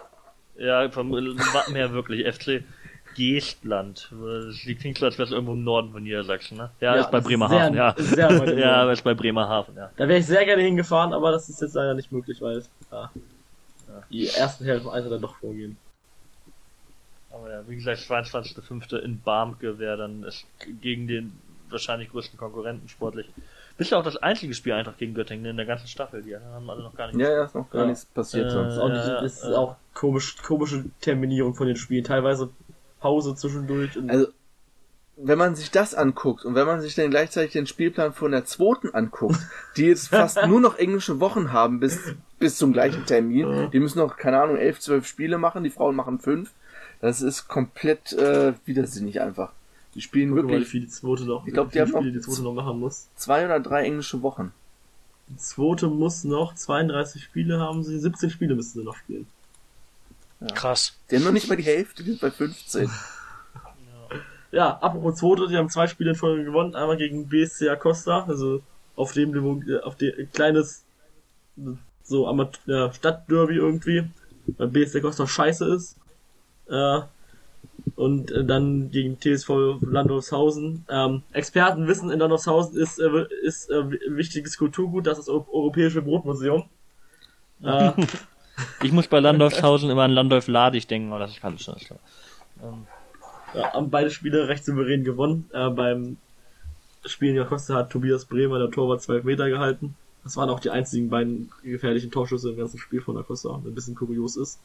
Ja, 0.57 0.89
vom 0.89 1.09
mehr 1.09 1.93
wirklich. 1.93 2.25
FC 2.35 2.63
Geestland. 3.19 4.09
Das 4.11 4.55
klingt 4.79 4.97
so, 4.97 5.05
als 5.05 5.17
wäre 5.17 5.25
es 5.27 5.31
irgendwo 5.31 5.51
im 5.53 5.63
Norden 5.65 5.91
von 5.91 6.01
Niedersachsen, 6.01 6.57
ne? 6.57 6.69
Ja, 6.79 6.95
ist 6.95 7.11
bei 7.11 7.19
Bremerhaven, 7.19 7.73
sehr, 7.73 7.93
ja. 7.97 8.29
Sehr 8.31 8.57
ja, 8.57 8.91
ist 8.91 9.03
bei 9.03 9.13
Bremerhaven, 9.13 9.75
ja. 9.75 9.91
Da 9.97 10.07
wäre 10.07 10.19
ich 10.19 10.25
sehr 10.25 10.45
gerne 10.45 10.63
hingefahren, 10.63 11.11
aber 11.13 11.31
das 11.31 11.49
ist 11.49 11.61
jetzt 11.61 11.73
leider 11.73 11.93
nicht 11.93 12.11
möglich, 12.13 12.41
weil 12.41 12.63
ja, 12.91 13.11
die 14.09 14.27
ersten 14.27 14.63
Hälfte 14.63 14.89
einfach 14.91 15.09
dann 15.09 15.21
doch 15.21 15.35
vorgehen. 15.35 15.75
Aber 17.31 17.51
ja, 17.51 17.61
wie 17.67 17.75
gesagt, 17.75 17.99
22.05. 18.01 18.97
in 18.99 19.19
Barmke 19.21 19.77
wäre 19.79 19.97
dann 19.97 20.23
ist 20.23 20.45
gegen 20.81 21.07
den 21.07 21.33
wahrscheinlich 21.69 22.09
größten 22.09 22.39
Konkurrenten 22.39 22.87
sportlich. 22.87 23.27
Bist 23.77 23.91
ja 23.91 23.99
auch 23.99 24.03
das 24.03 24.17
einzige 24.17 24.53
Spiel 24.53 24.73
Eintracht 24.73 24.97
gegen 24.97 25.13
Göttingen 25.13 25.45
in 25.45 25.57
der 25.57 25.65
ganzen 25.65 25.87
Staffel. 25.87 26.21
Die 26.23 26.35
haben 26.35 26.69
alle 26.69 26.83
noch 26.83 26.95
gar 26.95 27.07
nicht 27.07 27.19
Ja, 27.19 27.29
ja, 27.31 27.43
ist 27.43 27.55
noch 27.55 27.69
gar 27.69 27.81
Ja. 27.83 27.87
nichts 27.87 28.05
passiert 28.05 28.47
Äh, 28.47 28.51
sonst. 28.51 28.73
Ist 28.73 28.79
auch, 28.79 28.89
nicht, 28.89 29.05
Ja, 29.07 29.19
ist 29.19 29.43
äh. 29.43 29.53
auch 29.53 29.75
komisch, 29.93 30.37
komische 30.37 30.85
Terminierung 31.01 31.53
von 31.53 31.67
den 31.67 31.75
Spielen. 31.75 32.03
Teilweise 32.03 32.49
Pause 32.99 33.35
zwischendurch. 33.35 33.97
Und 33.97 34.09
Also, 34.09 34.27
wenn 35.21 35.37
man 35.37 35.55
sich 35.55 35.69
das 35.71 35.93
anguckt 35.95 36.45
und 36.45 36.55
wenn 36.55 36.65
man 36.65 36.79
sich 36.81 36.95
dann 36.95 37.09
gleichzeitig 37.09 37.51
den 37.51 37.67
Spielplan 37.67 38.13
von 38.13 38.31
der 38.31 38.45
zweiten 38.45 38.89
anguckt, 38.93 39.39
die 39.77 39.83
jetzt 39.85 40.07
fast 40.07 40.45
nur 40.47 40.61
noch 40.61 40.77
englische 40.77 41.19
Wochen 41.19 41.51
haben 41.51 41.79
bis, 41.79 41.99
bis 42.39 42.57
zum 42.57 42.71
gleichen 42.73 43.05
Termin, 43.05 43.69
die 43.71 43.79
müssen 43.79 43.99
noch, 43.99 44.15
keine 44.17 44.41
Ahnung, 44.41 44.55
elf, 44.57 44.79
zwölf 44.79 45.05
Spiele 45.05 45.37
machen, 45.37 45.63
die 45.63 45.69
Frauen 45.69 45.95
machen 45.95 46.19
fünf. 46.19 46.51
Das 47.01 47.21
ist 47.21 47.47
komplett 47.47 48.13
äh, 48.13 48.53
widersinnig 48.65 49.21
einfach. 49.21 49.51
Die 49.95 50.01
spielen 50.01 50.29
Guck 50.35 50.45
mal, 50.45 50.51
wirklich 50.51 50.67
viel 50.69 50.81
die 50.81 50.87
zweite 50.89 51.23
noch, 51.25 51.45
Ich 51.47 51.53
glaub, 51.53 51.69
wie 51.69 51.71
die 51.73 51.79
haben 51.81 51.87
viele 51.87 51.97
noch- 51.97 52.01
Spiele 52.03 52.19
die 52.19 52.25
zweite 52.25 52.43
noch 52.43 52.53
machen 52.53 52.79
muss. 52.79 53.07
zwei 53.15 53.45
oder 53.45 53.59
drei 53.59 53.83
englische 53.83 54.21
Wochen. 54.21 54.51
Die 55.29 55.37
zweite 55.37 55.87
muss 55.87 56.23
noch 56.23 56.55
32 56.55 57.23
Spiele 57.23 57.59
haben 57.59 57.83
sie, 57.83 57.99
17 57.99 58.29
Spiele 58.29 58.55
müssen 58.55 58.79
sie 58.79 58.85
noch 58.85 58.95
spielen. 58.95 59.27
Krass. 60.53 60.93
Die 61.09 61.15
haben 61.17 61.23
noch 61.23 61.31
nicht 61.31 61.49
mal 61.49 61.57
die 61.57 61.63
Hälfte, 61.63 62.03
die 62.03 62.11
sind 62.11 62.21
bei 62.21 62.31
15. 62.31 62.89
Ja, 64.51 64.79
apropos 64.79 65.19
zweite, 65.19 65.47
die 65.47 65.55
haben 65.57 65.69
zwei 65.69 65.85
Spiele 65.85 66.09
in 66.09 66.15
Folge 66.15 66.43
gewonnen, 66.43 66.73
einmal 66.73 66.97
gegen 66.97 67.29
BSC 67.29 67.69
Acosta, 67.69 68.25
also 68.27 68.63
auf 68.95 69.13
dem 69.13 69.29
Niveau, 69.29 69.61
äh, 69.69 69.79
auf 69.81 69.95
dem 69.95 70.11
kleines 70.33 70.83
so 72.03 72.27
Amat 72.27 72.59
ja, 72.65 72.91
Stadtderby 72.91 73.57
irgendwie, 73.57 74.09
weil 74.57 74.69
BSC 74.69 74.97
Acosta 74.97 75.27
scheiße 75.27 75.71
ist. 75.75 75.97
Äh, 76.67 77.01
und 77.95 78.31
äh, 78.31 78.43
dann 78.43 78.89
gegen 78.89 79.19
TSV 79.19 79.77
Landolfshausen. 79.81 80.83
Ähm, 80.89 81.21
Experten 81.31 81.85
wissen, 81.87 82.09
in 82.09 82.17
Landolfshausen 82.17 82.75
ist, 82.75 82.97
äh, 82.97 83.25
ist 83.43 83.69
äh, 83.69 83.91
wichtiges 84.09 84.57
Kulturgut, 84.57 85.05
das 85.05 85.19
ist 85.19 85.27
das 85.27 85.35
Eu- 85.35 85.45
Europäische 85.51 86.01
Brotmuseum. 86.01 86.63
Äh, 87.61 87.91
Ich 88.83 88.91
muss 88.91 89.07
bei 89.07 89.19
Landolfshausen 89.19 89.89
immer 89.89 90.03
an 90.03 90.11
Landolf 90.11 90.47
Ladig 90.47 90.87
denken, 90.87 91.11
aber 91.11 91.19
das 91.19 91.31
ist 91.31 91.43
alles 91.43 91.61
schon. 91.61 91.97
Ähm, 92.63 92.85
Ja, 93.53 93.73
haben 93.73 93.89
beide 93.89 94.11
Spiele 94.11 94.47
recht 94.47 94.65
souverän 94.65 95.03
gewonnen. 95.03 95.49
Äh, 95.53 95.69
beim 95.69 96.17
Spiel 97.05 97.33
in 97.33 97.39
Acosta 97.39 97.75
hat 97.75 97.91
Tobias 97.91 98.25
Bremer, 98.25 98.59
der 98.59 98.71
Torwart, 98.71 99.01
12 99.01 99.23
Meter 99.23 99.49
gehalten. 99.49 99.95
Das 100.23 100.37
waren 100.37 100.49
auch 100.49 100.59
die 100.59 100.69
einzigen 100.69 101.09
beiden 101.09 101.49
gefährlichen 101.63 102.11
Torschüsse 102.11 102.51
im 102.51 102.57
ganzen 102.57 102.77
Spiel 102.77 103.01
von 103.01 103.17
Acosta, 103.17 103.49
was 103.49 103.65
ein 103.65 103.75
bisschen 103.75 103.95
kurios 103.95 104.35
ist. 104.35 104.59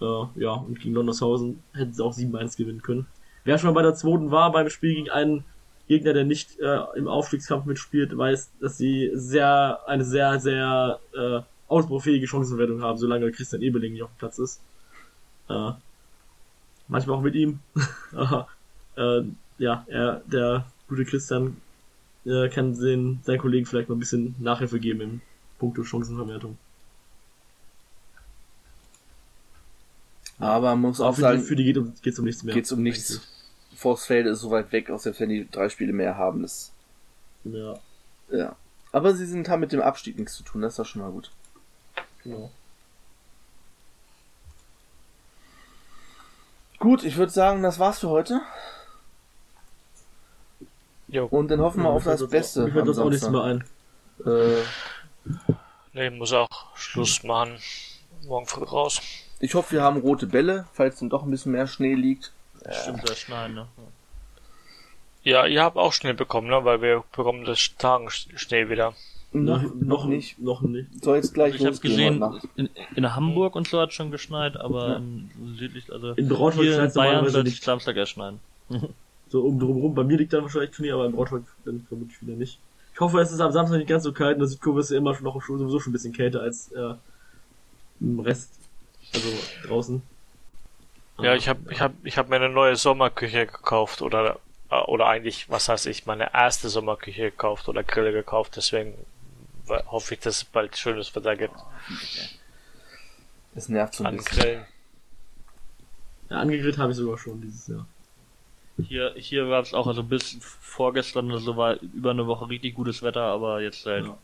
Äh, 0.00 0.04
ja, 0.36 0.52
und 0.52 0.80
gegen 0.80 0.94
Londershausen 0.94 1.62
hätten 1.74 1.92
sie 1.92 2.02
auch 2.02 2.14
7-1 2.14 2.56
gewinnen 2.56 2.82
können. 2.82 3.06
Wer 3.44 3.58
schon 3.58 3.68
mal 3.68 3.74
bei 3.74 3.82
der 3.82 3.94
zweiten 3.94 4.30
war, 4.30 4.52
beim 4.52 4.70
Spiel 4.70 4.94
gegen 4.94 5.10
einen 5.10 5.44
Gegner, 5.88 6.12
der 6.12 6.24
nicht 6.24 6.58
äh, 6.60 6.78
im 6.94 7.08
Aufstiegskampf 7.08 7.66
mitspielt, 7.66 8.16
weiß, 8.16 8.52
dass 8.60 8.78
sie 8.78 9.10
sehr, 9.14 9.80
eine 9.86 10.04
sehr, 10.04 10.38
sehr 10.38 11.00
äh, 11.14 11.40
ausbaufähige 11.70 12.26
Chancenwertung 12.26 12.82
haben, 12.82 12.98
solange 12.98 13.30
Christian 13.30 13.62
Ebeling 13.62 13.92
nicht 13.92 14.02
auf 14.02 14.10
dem 14.10 14.18
Platz 14.18 14.38
ist. 14.38 14.60
Äh, 15.48 15.72
manchmal 16.88 17.16
auch 17.16 17.22
mit 17.22 17.34
ihm. 17.34 17.60
Aber 18.12 18.48
äh, 18.96 19.22
ja, 19.58 19.84
er, 19.88 20.22
der 20.26 20.66
gute 20.88 21.04
Christian 21.04 21.56
äh, 22.24 22.48
kann 22.48 22.74
den, 22.74 23.20
seinen 23.22 23.38
Kollegen 23.38 23.66
vielleicht 23.66 23.88
mal 23.88 23.94
ein 23.94 24.00
bisschen 24.00 24.34
Nachhilfe 24.38 24.80
geben 24.80 25.00
im 25.00 25.20
Punkto 25.58 25.84
Chancenverwertung. 25.84 26.58
Aber 30.40 30.70
man 30.70 30.80
muss 30.80 31.00
auch 31.00 31.14
für, 31.14 31.20
sagen, 31.20 31.40
die, 31.40 31.46
für 31.46 31.56
die 31.56 31.64
geht 31.64 31.78
um, 31.78 31.92
geht's 32.02 32.18
um 32.18 32.24
nichts 32.24 32.42
mehr. 32.42 32.54
geht's 32.54 32.72
um 32.72 32.82
nichts. 32.82 33.20
Forstfelde 33.76 34.30
ist 34.30 34.40
so 34.40 34.50
weit 34.50 34.72
weg, 34.72 34.90
auch 34.90 34.98
selbst 34.98 35.20
wenn 35.20 35.28
die 35.28 35.48
drei 35.48 35.68
Spiele 35.68 35.92
mehr 35.92 36.16
haben. 36.16 36.38
Eigentlich. 36.38 36.72
Ja, 37.44 37.78
ja. 38.30 38.56
Aber 38.92 39.14
sie 39.14 39.26
sind, 39.26 39.48
haben 39.48 39.60
mit 39.60 39.72
dem 39.72 39.80
Abstieg 39.80 40.18
nichts 40.18 40.34
zu 40.34 40.42
tun, 40.42 40.62
das 40.62 40.72
ist 40.72 40.78
doch 40.78 40.86
schon 40.86 41.02
mal 41.02 41.10
gut. 41.10 41.30
Genau. 42.24 42.50
Gut, 46.78 47.04
ich 47.04 47.16
würde 47.16 47.32
sagen, 47.32 47.62
das 47.62 47.78
war's 47.78 47.98
für 47.98 48.08
heute. 48.08 48.40
Jo. 51.08 51.26
Und 51.26 51.48
dann 51.48 51.60
hoffen 51.60 51.82
wir 51.82 51.90
Ja, 51.90 51.94
auf 51.96 52.04
das 52.04 52.20
fällt 52.20 52.30
Beste. 52.30 52.62
Mir 52.64 52.72
fällt 52.72 52.88
das 52.88 52.98
auch 52.98 53.10
nichts 53.10 53.24
Samstag. 53.24 53.44
mehr 54.24 54.34
ein. 54.34 54.58
Äh, 54.58 54.62
Nee, 55.92 56.10
muss 56.10 56.32
auch 56.32 56.48
Schluss 56.76 57.22
machen. 57.24 57.58
Morgen 58.26 58.46
früh 58.46 58.64
raus. 58.64 59.00
ich 59.40 59.54
hoffe, 59.54 59.72
wir 59.72 59.82
haben 59.82 60.00
rote 60.00 60.26
Bälle, 60.26 60.66
falls 60.72 61.00
dann 61.00 61.10
doch 61.10 61.24
ein 61.24 61.30
bisschen 61.30 61.52
mehr 61.52 61.66
Schnee 61.66 61.94
liegt. 61.94 62.32
Stimmt, 62.70 63.08
das 63.08 63.18
Schneien, 63.18 63.54
ne? 63.54 63.66
Ja, 65.24 65.46
ihr 65.46 65.62
habt 65.64 65.76
auch 65.76 65.92
Schnee 65.92 66.12
bekommen, 66.12 66.48
ne? 66.48 66.64
Weil 66.64 66.80
wir 66.80 67.02
bekommen 67.14 67.44
das 67.44 67.74
Tagen 67.76 68.08
Schnee 68.10 68.68
wieder. 68.68 68.94
Noch, 69.32 69.62
Noch, 69.62 69.74
noch 69.74 70.04
nicht. 70.06 70.38
Noch 70.40 70.60
nicht. 70.62 71.04
Soll 71.04 71.16
jetzt 71.16 71.34
gleich 71.34 71.54
ich 71.54 71.64
habe 71.64 71.76
gesehen, 71.78 72.22
in, 72.56 72.68
in 72.96 73.14
Hamburg 73.14 73.54
und 73.54 73.68
so 73.68 73.80
hat 73.80 73.92
schon 73.92 74.10
geschneit, 74.10 74.56
aber 74.56 74.88
Ja. 74.88 74.96
in 74.96 75.30
südlich, 75.56 75.92
also 75.92 76.12
In 76.14 76.28
Braunschweig 76.28 76.64
hier 76.64 76.82
in 76.82 76.92
Bayern 76.92 77.28
soll 77.28 77.42
es 77.42 77.52
nicht. 77.54 77.62
Samstag 77.62 77.96
erst 77.96 78.12
schneien. 78.12 78.40
So 79.28 79.42
um 79.42 79.60
drum 79.60 79.76
rum. 79.80 79.94
Bei 79.94 80.02
mir 80.02 80.18
liegt 80.18 80.32
dann 80.32 80.42
wahrscheinlich 80.42 80.74
Schnee, 80.74 80.90
aber 80.90 81.06
in 81.06 81.12
Braunschweig 81.12 81.42
dann 81.64 81.86
vermutlich 81.88 82.20
wieder 82.20 82.32
nicht. 82.34 82.58
Ich 82.92 82.98
hoffe, 82.98 83.20
es 83.20 83.30
ist 83.30 83.38
am 83.40 83.52
Samstag 83.52 83.78
nicht 83.78 83.88
ganz 83.88 84.02
so 84.02 84.12
kalt. 84.12 84.32
In 84.34 84.40
der 84.40 84.48
Südkurve 84.48 84.80
ist 84.80 84.90
ja 84.90 84.98
immer 84.98 85.14
schon 85.14 85.22
noch 85.22 85.40
sowieso 85.40 85.78
schon 85.78 85.90
ein 85.90 85.92
bisschen 85.92 86.12
kälter 86.12 86.40
als 86.40 86.72
äh, 86.72 86.94
im 88.00 88.18
Rest. 88.18 88.50
Also 89.14 89.28
draußen. 89.68 90.02
Ja, 91.22 91.36
ich 91.36 91.48
habe 91.48 91.60
ich 91.70 91.80
hab, 91.80 91.92
ich 92.02 92.18
hab 92.18 92.28
mir 92.28 92.36
eine 92.36 92.48
neue 92.48 92.74
Sommerküche 92.74 93.46
gekauft 93.46 94.02
oder 94.02 94.40
äh, 94.70 94.80
oder 94.80 95.06
eigentlich, 95.06 95.48
was 95.48 95.68
heißt 95.68 95.86
ich, 95.86 96.06
meine 96.06 96.34
erste 96.34 96.68
Sommerküche 96.68 97.30
gekauft 97.30 97.68
oder 97.68 97.84
Grille 97.84 98.10
gekauft, 98.12 98.54
deswegen 98.56 98.94
hoffe 99.86 100.14
ich, 100.14 100.20
dass 100.20 100.36
es 100.38 100.44
bald 100.44 100.76
schönes 100.76 101.14
Wetter 101.14 101.36
gibt. 101.36 101.56
Es 103.54 103.68
nervt 103.68 103.94
so 103.94 104.04
ein 104.04 104.08
An 104.08 104.16
bisschen. 104.16 104.64
Ja, 106.28 106.36
angegrillt 106.40 106.78
habe 106.78 106.92
ich 106.92 106.98
sogar 106.98 107.18
schon 107.18 107.40
dieses 107.40 107.66
Jahr. 107.68 107.86
Hier, 108.78 109.12
hier 109.16 109.48
war 109.48 109.60
es 109.62 109.74
auch, 109.74 109.86
also 109.86 110.02
bis 110.02 110.36
vorgestern 110.40 111.30
oder 111.30 111.40
so 111.40 111.56
war 111.56 111.76
über 111.82 112.10
eine 112.12 112.26
Woche 112.26 112.48
richtig 112.48 112.74
gutes 112.74 113.02
Wetter, 113.02 113.22
aber 113.22 113.60
jetzt 113.60 113.84
halt 113.84 114.06
Ja. 114.06 114.16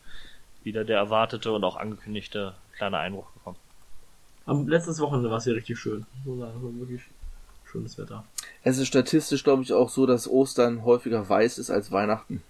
wieder 0.62 0.84
der 0.84 0.98
erwartete 0.98 1.52
und 1.52 1.64
auch 1.64 1.76
angekündigte 1.76 2.54
kleine 2.76 2.98
Einbruch 2.98 3.26
gekommen. 3.34 3.56
Am 4.46 4.68
letztes 4.68 5.00
Wochenende 5.00 5.30
war 5.30 5.38
es 5.38 5.44
hier 5.44 5.56
richtig 5.56 5.78
schön. 5.78 6.06
So 6.24 6.38
sagen, 6.38 6.62
war 6.62 6.72
wirklich 6.78 7.02
schönes 7.70 7.98
Wetter. 7.98 8.24
Es 8.62 8.78
ist 8.78 8.86
statistisch, 8.86 9.42
glaube 9.44 9.62
ich, 9.62 9.72
auch 9.72 9.90
so, 9.90 10.06
dass 10.06 10.28
Ostern 10.28 10.84
häufiger 10.84 11.28
weiß 11.28 11.58
ist 11.58 11.70
als 11.70 11.90
Weihnachten. 11.90 12.42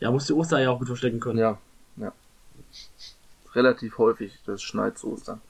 Ja, 0.00 0.10
musst 0.10 0.28
die 0.28 0.32
Ostereier 0.34 0.72
auch 0.72 0.78
gut 0.78 0.88
verstecken 0.88 1.20
können. 1.20 1.38
Ja, 1.38 1.58
ja. 1.96 2.12
Relativ 3.54 3.98
häufig, 3.98 4.38
das 4.46 4.62
schneit 4.62 4.98
zu 4.98 5.12
Ostern. 5.12 5.40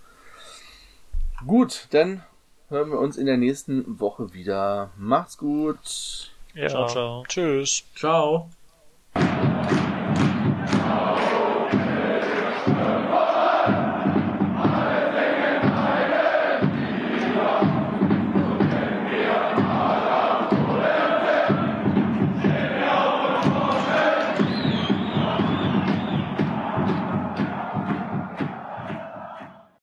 Gut, 1.46 1.88
dann 1.90 2.22
hören 2.68 2.90
wir 2.90 2.98
uns 2.98 3.16
in 3.16 3.26
der 3.26 3.36
nächsten 3.36 3.98
Woche 4.00 4.32
wieder. 4.34 4.90
Macht's 4.96 5.38
gut. 5.38 6.30
Ja. 6.54 6.68
Ciao, 6.68 6.86
ciao. 6.86 7.24
Tschüss. 7.26 7.84
Ciao. 7.96 8.48